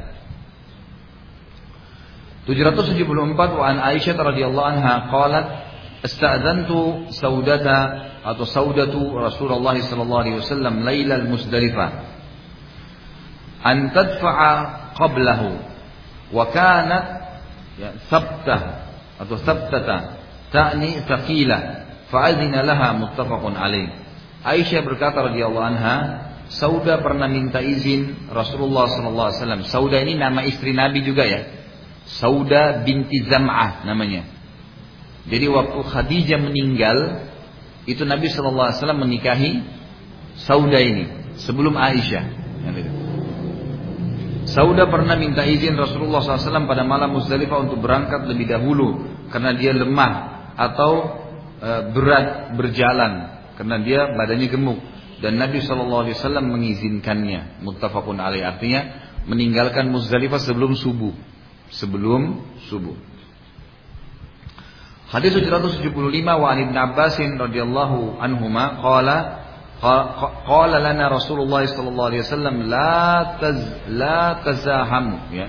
774 2.45 3.57
wa 3.57 3.64
an 3.64 3.80
Aisyah 3.80 4.20
radhiyallahu 4.20 4.68
anha 4.68 5.09
qalat 5.09 5.47
ista'dzantu 6.05 7.09
saudata 7.16 8.05
atau 8.20 8.45
saudatu 8.45 9.16
Rasulullah 9.16 9.80
sallallahu 9.80 10.22
alaihi 10.28 10.36
wasallam 10.45 10.84
lailal 10.84 11.24
musdalifah. 11.24 11.91
An 13.64 13.97
tadfa'a 13.97 14.53
qablahu 14.93 15.49
wa 16.36 16.45
kanat 16.53 17.18
ya 17.79 17.95
sabtah 18.11 18.61
atau 19.18 19.37
sabtata 19.41 19.97
ta'ni 20.51 21.07
thaqila 21.07 21.59
fa'adhina 22.11 22.66
laha 22.66 22.99
muttafaqun 22.99 23.55
alaih 23.55 23.89
Aisyah 24.39 24.87
berkata 24.87 25.18
radhiyallahu 25.31 25.66
anha 25.66 25.97
Sauda 26.49 27.05
pernah 27.05 27.29
minta 27.29 27.61
izin 27.61 28.33
Rasulullah 28.33 28.89
SAW. 28.89 29.68
Sauda 29.68 30.01
ini 30.01 30.16
nama 30.16 30.41
istri 30.49 30.72
Nabi 30.72 31.05
juga 31.05 31.29
ya. 31.29 31.45
Sauda 32.09 32.81
binti 32.89 33.20
Zam'ah 33.29 33.85
namanya. 33.85 34.24
Jadi 35.29 35.45
waktu 35.45 35.76
Khadijah 35.85 36.41
meninggal, 36.41 37.29
itu 37.85 38.01
Nabi 38.09 38.33
SAW 38.33 38.72
menikahi 38.97 39.61
Sauda 40.41 40.81
ini 40.81 41.37
sebelum 41.37 41.76
Aisyah. 41.76 42.24
Sauda 44.49 44.88
pernah 44.88 45.12
minta 45.20 45.44
izin 45.44 45.76
Rasulullah 45.76 46.24
SAW 46.24 46.64
pada 46.64 46.80
malam 46.80 47.12
Muzdalifah 47.12 47.68
untuk 47.68 47.84
berangkat 47.84 48.24
lebih 48.24 48.49
dahulu 48.49 49.05
karena 49.28 49.53
dia 49.53 49.76
lemah 49.76 50.12
atau 50.57 50.92
e, 51.61 51.70
berat 51.92 52.57
berjalan 52.57 53.12
karena 53.61 53.76
dia 53.84 54.01
badannya 54.16 54.49
gemuk. 54.49 54.78
Dan 55.18 55.34
Nabi 55.34 55.59
Wasallam 55.59 56.55
mengizinkannya 56.55 57.61
muttafaqun 57.66 58.22
alaih. 58.22 58.46
Artinya 58.46 58.86
meninggalkan 59.26 59.90
Muzdalifah 59.90 60.38
sebelum 60.38 60.78
subuh. 60.78 61.11
Sebelum 61.74 62.38
subuh. 62.70 62.94
Hadis 65.09 65.34
775 65.34 65.88
wa 66.22 66.53
Ibn 66.53 66.76
Abbas 66.76 67.16
radhiyallahu 67.18 68.22
anhuma 68.22 68.78
qala 68.78 69.16
qala 69.81 70.76
lana 70.83 71.07
Rasulullah 71.07 71.62
sallallahu 71.62 72.09
alaihi 72.11 72.24
wasallam 72.26 72.57
la 72.66 73.39
taz 73.39 73.59
la 73.89 74.43
tazahamu 74.43 75.16
ya 75.33 75.49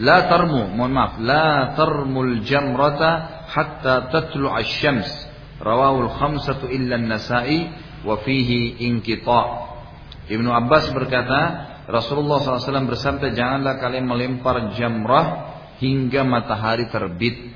La 0.00 0.24
tarmu, 0.24 0.72
mohon 0.72 0.88
maaf, 0.88 1.20
la 1.20 1.76
tarmul 1.76 2.40
jamrata 2.48 3.44
hatta 3.52 4.08
tatlu 4.08 4.48
asy-syams 4.48 5.28
Rawahul 5.62 6.10
khamsatu 6.18 6.66
illa 6.66 6.98
nasai 6.98 7.70
wa 8.02 8.18
fihi 8.18 8.82
inqita. 8.82 9.70
Ibnu 10.26 10.50
Abbas 10.50 10.90
berkata, 10.90 11.40
Rasulullah 11.86 12.42
SAW 12.42 12.90
bersabda, 12.90 13.30
janganlah 13.30 13.78
kalian 13.78 14.10
melempar 14.10 14.74
jamrah 14.74 15.54
hingga 15.78 16.26
matahari 16.26 16.90
terbit. 16.90 17.54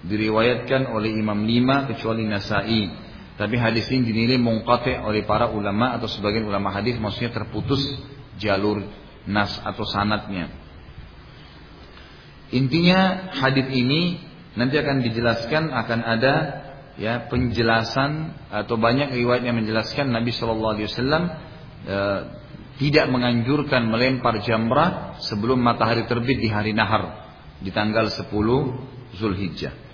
Diriwayatkan 0.00 0.96
oleh 0.96 1.12
Imam 1.12 1.44
lima 1.44 1.84
kecuali 1.84 2.24
Nasai. 2.24 2.88
Tapi 3.36 3.60
hadis 3.60 3.84
ini 3.92 4.08
dinilai 4.08 4.40
mengkate 4.40 4.96
oleh 4.96 5.28
para 5.28 5.52
ulama 5.52 5.92
atau 5.92 6.08
sebagian 6.08 6.48
ulama 6.48 6.72
hadis 6.72 6.96
maksudnya 6.96 7.36
terputus 7.36 7.84
jalur 8.40 8.80
nas 9.28 9.60
atau 9.60 9.84
sanatnya. 9.84 10.48
Intinya 12.54 13.28
hadis 13.36 13.68
ini 13.76 14.22
nanti 14.56 14.80
akan 14.80 15.04
dijelaskan 15.04 15.68
akan 15.68 16.00
ada 16.00 16.34
ya 16.96 17.28
penjelasan 17.28 18.32
atau 18.48 18.80
banyak 18.80 19.12
riwayat 19.12 19.44
yang 19.44 19.60
menjelaskan 19.60 20.08
Nabi 20.08 20.32
Shallallahu 20.32 20.72
Alaihi 20.80 20.88
Wasallam 20.88 21.22
e, 21.84 21.98
tidak 22.80 23.06
menganjurkan 23.12 23.84
melempar 23.84 24.40
jamrah 24.40 25.20
sebelum 25.20 25.60
matahari 25.60 26.08
terbit 26.08 26.40
di 26.40 26.48
hari 26.48 26.72
nahar 26.72 27.28
di 27.60 27.68
tanggal 27.68 28.08
10 28.08 28.32
Zulhijjah. 29.16 29.85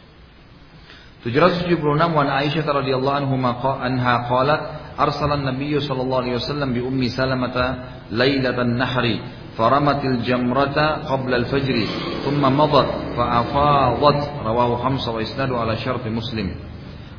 776 1.22 1.78
wan 2.18 2.26
Aisyah 2.26 2.66
radhiyallahu 2.66 3.38
anha 3.38 4.14
qalat 4.26 4.60
arsala 4.98 5.38
an-nabiy 5.38 5.78
sallallahu 5.78 6.26
alaihi 6.26 6.36
wasallam 6.42 6.74
bi 6.74 6.82
ummi 6.82 7.14
salamata 7.14 8.02
lailatan 8.10 8.74
nahri 8.74 9.22
faramatil 9.54 10.18
jamrata 10.26 11.06
qabla 11.06 11.46
al-fajr 11.46 11.86
thumma 12.26 12.50
madat 12.50 13.14
fa 13.14 13.38
afadat. 13.38 14.18
Rawahu 14.42 14.82
khamsa 14.82 15.14
wa 15.14 15.22
isnadu 15.22 15.54
ala 15.54 15.78
syarti 15.78 16.10
muslim. 16.10 16.58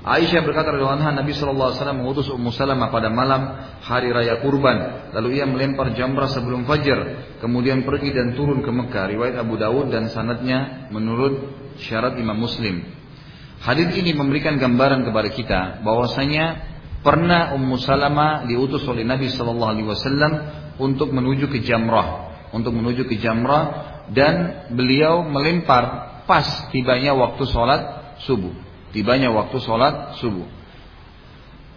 Aisyah 0.04 0.43
berkata 0.43 0.76
radhiyallahu 0.76 0.99
anha 0.99 1.24
Nabi 1.24 1.32
sallallahu 1.32 1.72
alaihi 1.72 1.80
wasallam 1.80 1.99
mengutus 2.04 2.28
Ummu 2.28 2.51
Salamah 2.51 2.91
pada 2.91 3.08
malam 3.08 3.56
hari 3.88 4.12
raya 4.12 4.43
kurban 4.43 5.08
lalu 5.16 5.39
ia 5.39 5.47
melempar 5.47 5.95
jamrah 5.95 6.28
sebelum 6.28 6.68
fajar 6.68 7.24
kemudian 7.39 7.88
pergi 7.88 8.12
dan 8.12 8.36
turun 8.36 8.60
ke 8.60 8.68
Mekah. 8.68 9.16
Riwayat 9.16 9.39
Abu 9.39 9.56
Dawud 9.56 9.95
dan 9.95 10.12
sanadnya 10.12 10.91
menurut 10.91 11.56
syarat 11.80 12.20
Imam 12.20 12.36
Muslim 12.36 12.84
Hadis 13.64 13.95
ini 13.95 14.11
memberikan 14.11 14.59
gambaran 14.59 15.07
kepada 15.07 15.30
kita 15.32 15.59
bahwasanya 15.88 16.68
pernah 16.99 17.55
Ummu 17.55 17.80
Salamah 17.80 18.43
diutus 18.43 18.84
oleh 18.84 19.07
Nabi 19.07 19.32
sallallahu 19.32 19.72
alaihi 19.72 19.88
wasallam 19.88 20.32
untuk 20.84 21.16
menuju 21.16 21.47
ke 21.47 21.64
Jamrah 21.64 22.34
untuk 22.53 22.76
menuju 22.76 23.09
ke 23.09 23.18
Jamrah 23.18 23.64
dan 24.11 24.68
beliau 24.76 25.24
melempar 25.26 26.24
pas 26.28 26.45
tibanya 26.70 27.16
waktu 27.16 27.43
sholat 27.49 27.82
subuh 28.28 28.53
Tibanya 28.93 29.34
waktu 29.34 29.57
sholat 29.57 30.22
subuh. 30.22 30.45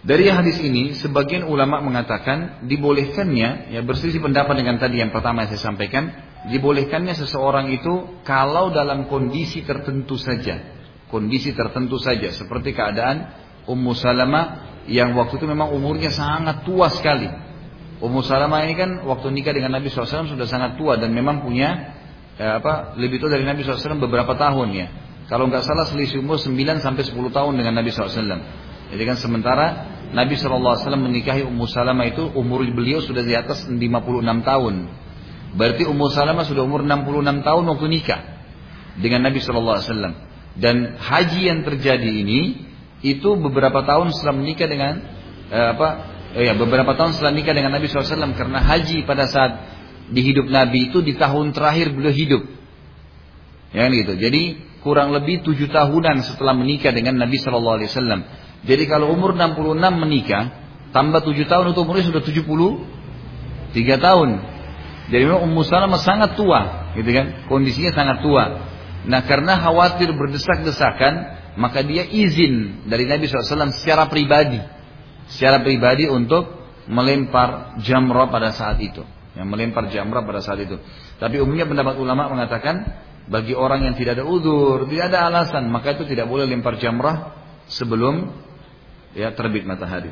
Dari 0.05 0.29
hadis 0.29 0.61
ini, 0.61 0.93
sebagian 0.93 1.49
ulama 1.49 1.81
mengatakan 1.81 2.63
dibolehkannya, 2.69 3.73
ya 3.73 3.81
berselisih 3.81 4.21
pendapat 4.21 4.61
dengan 4.61 4.77
tadi 4.77 5.01
yang 5.01 5.09
pertama 5.09 5.43
yang 5.43 5.49
saya 5.57 5.73
sampaikan, 5.73 6.13
dibolehkannya 6.53 7.17
seseorang 7.17 7.73
itu 7.73 8.21
kalau 8.21 8.69
dalam 8.69 9.09
kondisi 9.09 9.65
tertentu 9.65 10.15
saja, 10.15 10.76
kondisi 11.07 11.55
tertentu 11.55 11.99
saja, 11.99 12.31
seperti 12.31 12.75
keadaan 12.75 13.31
Ummu 13.67 13.91
Salamah 13.95 14.67
yang 14.87 15.11
waktu 15.19 15.39
itu 15.39 15.45
memang 15.47 15.75
umurnya 15.75 16.11
sangat 16.11 16.63
tua 16.63 16.87
sekali. 16.87 17.27
Ummu 17.99 18.23
Salamah 18.23 18.63
ini 18.63 18.75
kan 18.79 19.03
waktu 19.03 19.27
nikah 19.33 19.51
dengan 19.51 19.75
Nabi 19.75 19.91
SAW 19.91 20.31
sudah 20.31 20.47
sangat 20.47 20.79
tua 20.79 20.95
dan 20.95 21.11
memang 21.11 21.43
punya 21.43 21.97
ya 22.37 22.61
apa 22.61 22.93
lebih 22.95 23.17
tua 23.17 23.33
dari 23.33 23.43
Nabi 23.43 23.65
SAW 23.65 23.99
beberapa 23.99 24.37
tahun 24.37 24.67
ya. 24.71 24.87
Kalau 25.27 25.51
nggak 25.51 25.65
salah 25.67 25.83
selisih 25.83 26.23
umur 26.23 26.39
9 26.39 26.55
sampai 26.79 27.03
10 27.03 27.11
tahun 27.35 27.53
dengan 27.59 27.73
Nabi 27.75 27.91
SAW. 27.91 28.39
Jadi 28.87 29.03
kan 29.03 29.17
sementara 29.19 29.67
Nabi 30.15 30.39
SAW 30.39 30.95
menikahi 30.95 31.43
Ummu 31.43 31.67
Salamah 31.67 32.07
itu 32.07 32.31
umur 32.31 32.63
beliau 32.71 33.03
sudah 33.03 33.27
di 33.27 33.35
atas 33.35 33.67
56 33.67 33.83
tahun. 34.47 34.75
Berarti 35.59 35.83
Ummu 35.83 36.07
Salamah 36.15 36.47
sudah 36.47 36.63
umur 36.63 36.87
66 36.87 37.43
tahun 37.43 37.63
waktu 37.67 37.85
nikah 37.91 38.21
dengan 39.03 39.27
Nabi 39.27 39.43
SAW. 39.43 40.26
Dan 40.57 40.97
haji 40.97 41.53
yang 41.53 41.61
terjadi 41.61 42.09
ini 42.09 42.65
itu 43.05 43.37
beberapa 43.37 43.85
tahun 43.85 44.09
setelah 44.13 44.35
menikah 44.41 44.65
dengan 44.65 44.93
eh, 45.53 45.67
apa? 45.77 45.89
Eh, 46.33 46.49
ya 46.49 46.53
beberapa 46.57 46.97
tahun 46.97 47.13
setelah 47.13 47.33
nikah 47.33 47.53
dengan 47.53 47.71
Nabi 47.77 47.87
SAW 47.87 48.33
karena 48.33 48.59
haji 48.59 49.05
pada 49.05 49.29
saat 49.29 49.51
di 50.07 50.21
hidup 50.23 50.47
Nabi 50.47 50.91
itu 50.91 51.03
di 51.03 51.13
tahun 51.15 51.53
terakhir 51.53 51.93
beliau 51.93 52.13
hidup. 52.13 52.43
Ya 53.75 53.87
kan 53.87 53.91
gitu. 53.93 54.13
Jadi 54.15 54.41
kurang 54.81 55.11
lebih 55.11 55.43
tujuh 55.43 55.67
tahunan 55.67 56.23
setelah 56.23 56.55
menikah 56.55 56.95
dengan 56.95 57.19
Nabi 57.19 57.35
Wasallam. 57.43 58.23
Jadi 58.63 58.83
kalau 58.87 59.11
umur 59.11 59.35
66 59.35 59.77
menikah, 59.99 60.43
tambah 60.95 61.21
tujuh 61.27 61.45
tahun 61.45 61.75
itu 61.75 61.79
umurnya 61.83 62.05
sudah 62.07 62.23
73 62.23 63.75
tahun. 63.99 64.29
Jadi 65.07 65.23
memang 65.23 65.47
Ummu 65.47 65.61
Salamah 65.63 66.03
sangat 66.03 66.35
tua, 66.35 66.91
gitu 66.99 67.07
kan? 67.15 67.47
Kondisinya 67.47 67.95
sangat 67.95 68.19
tua. 68.19 68.59
Nah 69.07 69.23
karena 69.23 69.55
khawatir 69.55 70.11
berdesak-desakan, 70.11 71.13
maka 71.55 71.79
dia 71.79 72.03
izin 72.03 72.83
dari 72.91 73.07
Nabi 73.07 73.31
SAW 73.31 73.71
secara 73.71 74.11
pribadi, 74.11 74.59
secara 75.31 75.63
pribadi 75.63 76.11
untuk 76.11 76.43
melempar 76.91 77.79
jamrah 77.79 78.27
pada 78.27 78.51
saat 78.51 78.83
itu, 78.83 78.99
yang 79.39 79.47
melempar 79.47 79.87
jamrah 79.87 80.27
pada 80.27 80.43
saat 80.43 80.59
itu. 80.59 80.75
Tapi 81.23 81.39
umumnya 81.39 81.63
pendapat 81.63 81.95
ulama 82.03 82.27
mengatakan 82.27 82.83
bagi 83.31 83.55
orang 83.55 83.87
yang 83.87 83.95
tidak 83.95 84.19
ada 84.19 84.27
udur, 84.27 84.83
tidak 84.91 85.15
ada 85.15 85.31
alasan, 85.31 85.71
maka 85.71 85.95
itu 85.95 86.03
tidak 86.03 86.27
boleh 86.27 86.43
lempar 86.43 86.75
jamrah 86.75 87.31
sebelum 87.71 88.27
ya 89.15 89.31
terbit 89.31 89.63
matahari. 89.63 90.11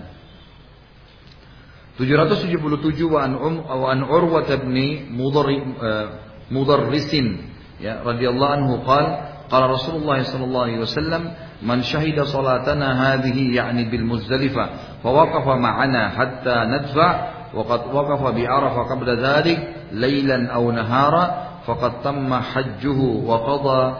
777 1.99 2.79
wa 3.07 3.23
an 3.23 3.31
um 3.39 3.63
wa 3.63 3.87
an 3.91 4.03
eh, 4.03 6.07
Mudarrisin 6.45 7.54
رضي 7.83 8.29
الله 8.29 8.47
عنه 8.47 8.77
قال 8.87 9.17
قال 9.51 9.69
رسول 9.69 9.95
الله 10.01 10.23
صلى 10.23 10.43
الله 10.43 10.61
عليه 10.61 10.79
وسلم 10.79 11.31
من 11.61 11.81
شهد 11.81 12.21
صلاتنا 12.21 13.13
هذه 13.13 13.55
يعني 13.55 13.83
بالمزدلفة 13.83 14.69
فوقف 15.03 15.47
معنا 15.47 16.09
حتى 16.09 16.55
ندفع 16.65 17.27
وقد 17.53 17.81
وقف 17.93 18.21
بعرفة 18.35 18.81
قبل 18.95 19.09
ذلك 19.25 19.75
ليلا 19.91 20.53
أو 20.53 20.71
نهارا 20.71 21.45
فقد 21.65 22.01
تم 22.01 22.33
حجه 22.33 22.99
وقضى 23.25 23.95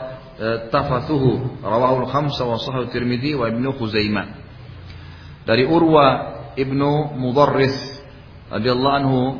تفثه 0.71 1.39
رواه 1.63 1.99
الخمسة 1.99 2.45
وصحيح 2.45 2.75
الترمذي 2.75 3.35
وابن 3.35 3.71
خزيمة 3.71 4.25
dari 5.45 5.61
ابن 6.59 6.81
مضرس 7.15 7.77
رضي 8.51 8.71
الله 8.71 8.91
عنه 8.93 9.35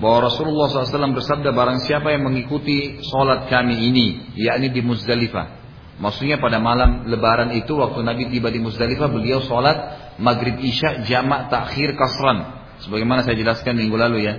bahwa 0.00 0.32
Rasulullah 0.32 0.72
SAW 0.72 1.12
bersabda 1.12 1.52
barang 1.52 1.84
siapa 1.84 2.10
yang 2.10 2.24
mengikuti 2.24 3.04
sholat 3.04 3.52
kami 3.52 3.92
ini 3.92 4.06
yakni 4.34 4.72
di 4.72 4.80
Muzdalifah 4.80 5.60
maksudnya 6.00 6.40
pada 6.40 6.56
malam 6.56 7.04
lebaran 7.06 7.52
itu 7.52 7.76
waktu 7.76 8.00
Nabi 8.00 8.32
tiba 8.32 8.48
di 8.48 8.58
Muzdalifah 8.64 9.12
beliau 9.12 9.44
sholat 9.44 9.76
maghrib 10.16 10.56
isya 10.56 11.04
jamak 11.04 11.52
takhir 11.52 11.94
kasran 12.00 12.64
sebagaimana 12.80 13.22
saya 13.22 13.36
jelaskan 13.36 13.76
minggu 13.76 13.96
lalu 14.00 14.18
ya 14.24 14.34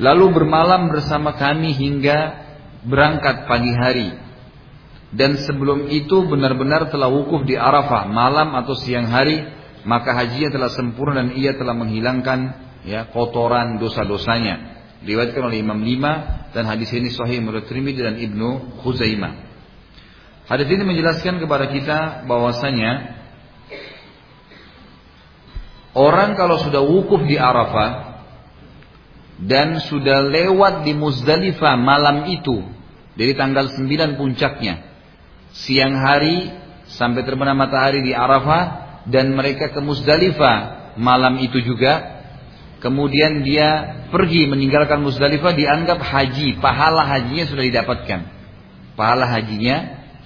Lalu 0.00 0.32
bermalam 0.32 0.88
bersama 0.88 1.36
kami 1.36 1.76
hingga 1.76 2.18
berangkat 2.88 3.44
pagi 3.44 3.72
hari. 3.76 4.10
Dan 5.12 5.36
sebelum 5.36 5.92
itu 5.92 6.24
benar-benar 6.24 6.88
telah 6.88 7.12
wukuf 7.12 7.44
di 7.44 7.52
Arafah 7.52 8.08
malam 8.08 8.56
atau 8.56 8.72
siang 8.72 9.12
hari, 9.12 9.44
maka 9.84 10.16
hajinya 10.16 10.56
telah 10.56 10.70
sempurna 10.72 11.20
dan 11.20 11.36
ia 11.36 11.52
telah 11.52 11.76
menghilangkan 11.76 12.71
ya 12.86 13.10
kotoran 13.10 13.78
dosa-dosanya. 13.78 14.70
Diriwayatkan 15.02 15.42
oleh 15.42 15.58
Imam 15.58 15.82
Lima 15.82 16.46
dan 16.54 16.70
hadis 16.70 16.94
ini 16.94 17.10
sahih 17.10 17.42
menurut 17.42 17.66
Tirmidzi 17.66 18.02
dan 18.06 18.16
Ibnu 18.18 18.78
Khuzaimah. 18.82 19.50
Hadis 20.46 20.68
ini 20.70 20.82
menjelaskan 20.86 21.42
kepada 21.42 21.70
kita 21.70 21.98
bahwasanya 22.26 23.18
orang 25.94 26.38
kalau 26.38 26.58
sudah 26.62 26.82
wukuf 26.82 27.22
di 27.26 27.34
Arafah 27.38 28.22
dan 29.42 29.82
sudah 29.82 30.22
lewat 30.22 30.86
di 30.86 30.94
Muzdalifah 30.94 31.74
malam 31.74 32.30
itu 32.30 32.62
dari 33.18 33.34
tanggal 33.34 33.70
9 33.74 34.18
puncaknya 34.18 34.86
siang 35.50 35.98
hari 35.98 36.48
sampai 36.86 37.26
terbenam 37.26 37.58
matahari 37.58 38.06
di 38.06 38.14
Arafah 38.14 38.64
dan 39.10 39.34
mereka 39.34 39.74
ke 39.74 39.80
Muzdalifah 39.82 40.94
malam 40.96 41.42
itu 41.42 41.58
juga 41.64 42.21
kemudian 42.82 43.46
dia 43.46 44.02
pergi 44.10 44.50
meninggalkan 44.50 45.00
Muzdalifah 45.00 45.54
dianggap 45.54 46.02
haji 46.02 46.58
pahala 46.58 47.06
hajinya 47.06 47.44
sudah 47.46 47.64
didapatkan 47.64 48.20
pahala 48.98 49.24
hajinya 49.30 49.76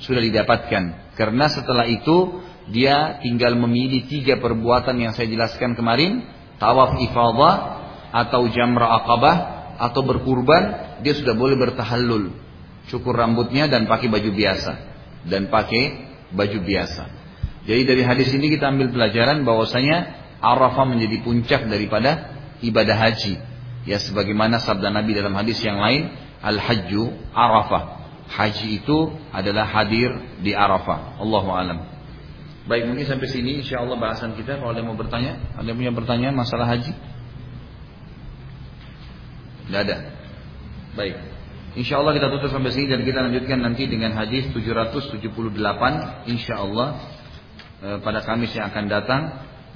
sudah 0.01 0.25
didapatkan 0.25 1.15
karena 1.15 1.47
setelah 1.53 1.85
itu 1.87 2.43
dia 2.73 3.23
tinggal 3.23 3.55
memilih 3.55 4.09
tiga 4.11 4.41
perbuatan 4.43 4.99
yang 4.99 5.13
saya 5.15 5.31
jelaskan 5.31 5.79
kemarin 5.79 6.27
tawaf 6.59 6.99
ifadah 6.99 7.55
atau 8.11 8.49
jamrah 8.51 9.05
akabah 9.05 9.37
atau 9.77 10.01
berkurban, 10.03 10.97
dia 11.05 11.13
sudah 11.13 11.37
boleh 11.37 11.57
bertahallul. 11.61 12.33
Cukur 12.89 13.13
rambutnya 13.19 13.69
dan 13.69 13.85
pakai 13.85 14.09
baju 14.09 14.31
biasa. 14.33 14.73
Dan 15.27 15.53
pakai 15.53 15.83
baju 16.33 16.59
biasa. 16.63 17.05
Jadi 17.67 17.83
dari 17.83 18.03
hadis 18.07 18.31
ini 18.31 18.47
kita 18.47 18.71
ambil 18.71 18.95
pelajaran 18.95 19.43
bahwasanya 19.43 20.25
Arafah 20.39 20.87
menjadi 20.87 21.25
puncak 21.27 21.67
daripada 21.67 22.36
ibadah 22.63 22.97
haji. 22.97 23.41
Ya 23.87 24.03
sebagaimana 24.03 24.59
sabda 24.59 24.91
Nabi 24.91 25.15
dalam 25.15 25.35
hadis 25.39 25.63
yang 25.63 25.79
lain, 25.79 26.11
Al-Hajju 26.43 27.33
Arafah. 27.33 27.97
Haji 28.27 28.83
itu 28.83 29.15
adalah 29.31 29.65
hadir 29.71 30.11
di 30.43 30.51
Arafah. 30.51 31.23
Allahu 31.23 31.49
alam. 31.55 31.97
Baik 32.67 32.91
mungkin 32.91 33.07
sampai 33.07 33.31
sini 33.31 33.63
insya 33.63 33.79
Allah 33.79 33.95
bahasan 33.95 34.35
kita 34.35 34.59
Kalau 34.59 34.75
ada 34.75 34.83
yang 34.83 34.91
mau 34.91 34.99
bertanya 34.99 35.39
Ada 35.55 35.71
yang 35.71 35.79
punya 35.79 35.95
pertanyaan 35.95 36.35
masalah 36.35 36.67
haji 36.67 36.91
Tidak 39.71 39.81
ada 39.87 39.97
Baik 40.99 41.15
Insya 41.79 42.03
Allah 42.03 42.17
kita 42.17 42.27
tutup 42.33 42.51
sampai 42.51 42.75
sini 42.75 42.91
dan 42.91 43.05
kita 43.07 43.21
lanjutkan 43.23 43.61
nanti 43.63 43.87
dengan 43.87 44.19
hadis 44.19 44.51
778 44.51 46.27
Insya 46.27 46.55
Allah 46.59 46.89
eh, 47.85 47.99
pada 48.03 48.25
Kamis 48.27 48.51
yang 48.57 48.73
akan 48.73 48.85
datang 48.91 49.23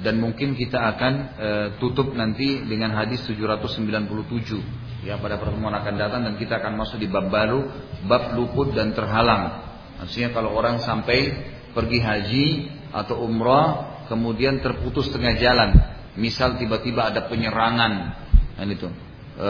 dan 0.01 0.17
mungkin 0.17 0.57
kita 0.57 0.81
akan 0.97 1.13
e, 1.37 1.49
tutup 1.77 2.17
nanti 2.17 2.65
dengan 2.65 2.97
hadis 2.97 3.21
797 3.29 5.05
ya 5.05 5.21
pada 5.21 5.37
pertemuan 5.37 5.77
akan 5.77 5.95
datang 5.97 6.25
dan 6.25 6.35
kita 6.41 6.57
akan 6.57 6.81
masuk 6.81 6.97
di 7.05 7.09
bab 7.09 7.29
baru 7.29 7.69
bab 8.09 8.33
luput 8.33 8.73
dan 8.73 8.97
terhalang. 8.97 9.61
Maksudnya 10.01 10.33
kalau 10.33 10.57
orang 10.57 10.81
sampai 10.81 11.37
pergi 11.77 11.99
haji 12.01 12.49
atau 12.97 13.29
umrah 13.29 14.01
kemudian 14.09 14.65
terputus 14.65 15.13
tengah 15.13 15.37
jalan. 15.37 16.01
Misal 16.17 16.57
tiba-tiba 16.57 17.13
ada 17.13 17.29
penyerangan 17.29 17.93
dan 18.57 18.69
itu. 18.73 18.89
E, 19.37 19.49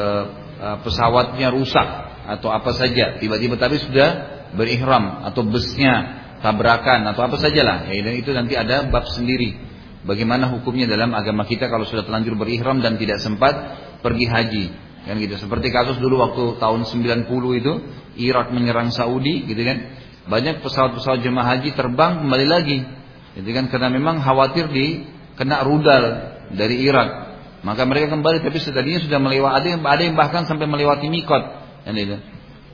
e, 0.58 0.68
pesawatnya 0.82 1.54
rusak 1.54 1.88
atau 2.26 2.50
apa 2.50 2.74
saja. 2.74 3.22
Tiba-tiba 3.22 3.54
tapi 3.54 3.78
sudah 3.78 4.42
berihram 4.58 5.22
atau 5.30 5.46
busnya 5.46 6.26
tabrakan 6.42 7.06
atau 7.06 7.22
apa 7.22 7.38
sajalah. 7.38 7.86
Ya 7.86 8.02
dan 8.02 8.14
itu 8.18 8.34
nanti 8.34 8.58
ada 8.58 8.90
bab 8.90 9.06
sendiri 9.06 9.69
Bagaimana 10.00 10.48
hukumnya 10.48 10.88
dalam 10.88 11.12
agama 11.12 11.44
kita 11.44 11.68
kalau 11.68 11.84
sudah 11.84 12.08
terlanjur 12.08 12.32
berihram 12.40 12.80
dan 12.80 12.96
tidak 12.96 13.20
sempat 13.20 13.52
pergi 14.00 14.26
haji. 14.26 14.64
Kan 15.04 15.20
gitu. 15.20 15.36
Seperti 15.36 15.68
kasus 15.68 16.00
dulu 16.00 16.20
waktu 16.24 16.56
tahun 16.56 16.88
90 16.88 17.28
itu 17.60 17.72
Irak 18.16 18.52
menyerang 18.52 18.88
Saudi 18.92 19.44
gitu 19.44 19.60
kan. 19.60 19.78
Banyak 20.28 20.64
pesawat-pesawat 20.64 21.20
jemaah 21.20 21.56
haji 21.56 21.76
terbang 21.76 22.24
kembali 22.24 22.46
lagi. 22.48 22.78
Gitu 23.36 23.50
kan 23.52 23.68
karena 23.68 23.92
memang 23.92 24.24
khawatir 24.24 24.72
di 24.72 25.04
kena 25.36 25.64
rudal 25.64 26.04
dari 26.56 26.80
Irak. 26.80 27.28
Maka 27.60 27.84
mereka 27.84 28.16
kembali 28.16 28.40
tapi 28.40 28.56
tadinya 28.56 29.00
sudah 29.04 29.20
melewati 29.20 29.56
ada 29.60 29.68
yang 29.68 29.80
ada 29.84 30.02
yang 30.02 30.16
bahkan 30.16 30.48
sampai 30.48 30.64
melewati 30.64 31.12
mikot. 31.12 31.44
Kan 31.84 31.92
gitu. 31.92 32.16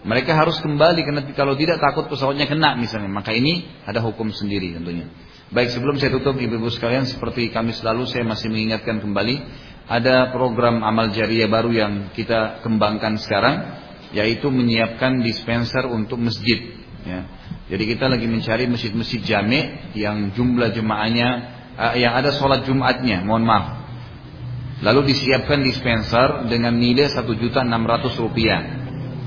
Mereka 0.07 0.31
harus 0.39 0.62
kembali 0.62 1.03
karena 1.03 1.22
kalau 1.35 1.59
tidak 1.59 1.83
takut 1.83 2.07
pesawatnya 2.07 2.47
kena 2.47 2.79
misalnya. 2.79 3.11
Maka 3.11 3.35
ini 3.35 3.66
ada 3.83 3.99
hukum 3.99 4.31
sendiri 4.31 4.79
tentunya. 4.79 5.11
Baik 5.47 5.78
sebelum 5.78 5.94
saya 6.03 6.11
tutup 6.11 6.34
ibu-ibu 6.34 6.66
sekalian 6.74 7.07
seperti 7.07 7.55
kami 7.55 7.70
selalu 7.70 8.11
saya 8.11 8.26
masih 8.26 8.51
mengingatkan 8.51 8.99
kembali 8.99 9.36
ada 9.86 10.34
program 10.34 10.82
amal 10.82 11.14
jariah 11.14 11.47
baru 11.47 11.70
yang 11.70 11.92
kita 12.11 12.66
kembangkan 12.66 13.22
sekarang 13.22 13.62
yaitu 14.11 14.51
menyiapkan 14.51 15.22
dispenser 15.22 15.86
untuk 15.86 16.18
masjid 16.18 16.82
ya. 17.07 17.20
Jadi 17.66 17.82
kita 17.94 18.07
lagi 18.07 18.26
mencari 18.30 18.70
masjid-masjid 18.70 19.22
jami 19.22 19.90
yang 19.99 20.34
jumlah 20.34 20.70
jemaahnya 20.70 21.28
uh, 21.74 21.94
yang 21.99 22.14
ada 22.14 22.30
sholat 22.30 22.62
Jumatnya, 22.62 23.26
mohon 23.26 23.42
maaf. 23.42 23.86
Lalu 24.82 25.11
disiapkan 25.14 25.62
dispenser 25.66 26.47
dengan 26.47 26.78
nilai 26.78 27.11
satu 27.11 27.34
juta 27.34 27.66
enam 27.66 27.82
ratus 27.86 28.14
rupiah 28.22 28.86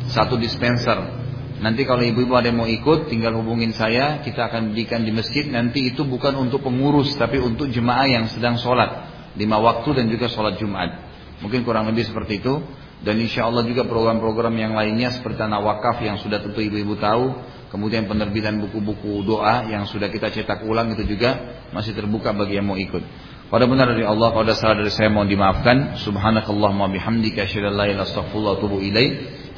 satu 0.09 0.35
dispenser 0.41 1.18
Nanti 1.59 1.83
kalau 1.83 1.99
ibu-ibu 1.99 2.39
ada 2.39 2.47
yang 2.47 2.63
mau 2.63 2.69
ikut, 2.71 3.11
tinggal 3.11 3.35
hubungin 3.35 3.75
saya. 3.75 4.23
Kita 4.23 4.47
akan 4.47 4.71
berikan 4.71 5.03
di 5.03 5.11
masjid. 5.11 5.43
Nanti 5.43 5.91
itu 5.91 6.07
bukan 6.07 6.39
untuk 6.39 6.63
pengurus, 6.63 7.11
tapi 7.19 7.35
untuk 7.43 7.67
jemaah 7.67 8.07
yang 8.07 8.25
sedang 8.31 8.55
sholat. 8.55 9.11
Lima 9.35 9.59
waktu 9.59 9.91
dan 9.91 10.07
juga 10.07 10.31
sholat 10.31 10.55
Jumat. 10.55 10.87
Mungkin 11.43 11.67
kurang 11.67 11.91
lebih 11.91 12.07
seperti 12.07 12.39
itu. 12.39 12.63
Dan 12.99 13.15
insya 13.19 13.47
Allah 13.47 13.63
juga 13.63 13.87
program-program 13.87 14.51
yang 14.59 14.75
lainnya 14.75 15.11
seperti 15.15 15.39
tanah 15.39 15.63
wakaf 15.63 16.03
yang 16.03 16.19
sudah 16.19 16.39
tentu 16.43 16.59
ibu-ibu 16.63 16.99
tahu. 16.99 17.31
Kemudian 17.71 18.07
penerbitan 18.07 18.59
buku-buku 18.59 19.23
doa 19.23 19.67
yang 19.67 19.87
sudah 19.87 20.09
kita 20.11 20.31
cetak 20.31 20.67
ulang 20.67 20.91
itu 20.95 21.05
juga 21.05 21.63
masih 21.71 21.95
terbuka 21.95 22.35
bagi 22.35 22.59
yang 22.59 22.67
mau 22.67 22.79
ikut. 22.79 23.03
Pada 23.49 23.65
benar 23.65 23.89
dari 23.93 24.03
Allah, 24.03 24.29
pada 24.35 24.53
salah 24.53 24.83
dari 24.83 24.91
saya 24.91 25.11
mohon 25.11 25.31
dimaafkan. 25.31 25.99
Subhanakallahumma 26.01 26.91
bihamdika 26.91 27.47
asyhadu 27.47 27.71
an 27.71 27.75
la 27.81 27.85
ilaha 27.87 28.09
illa. 28.39 29.05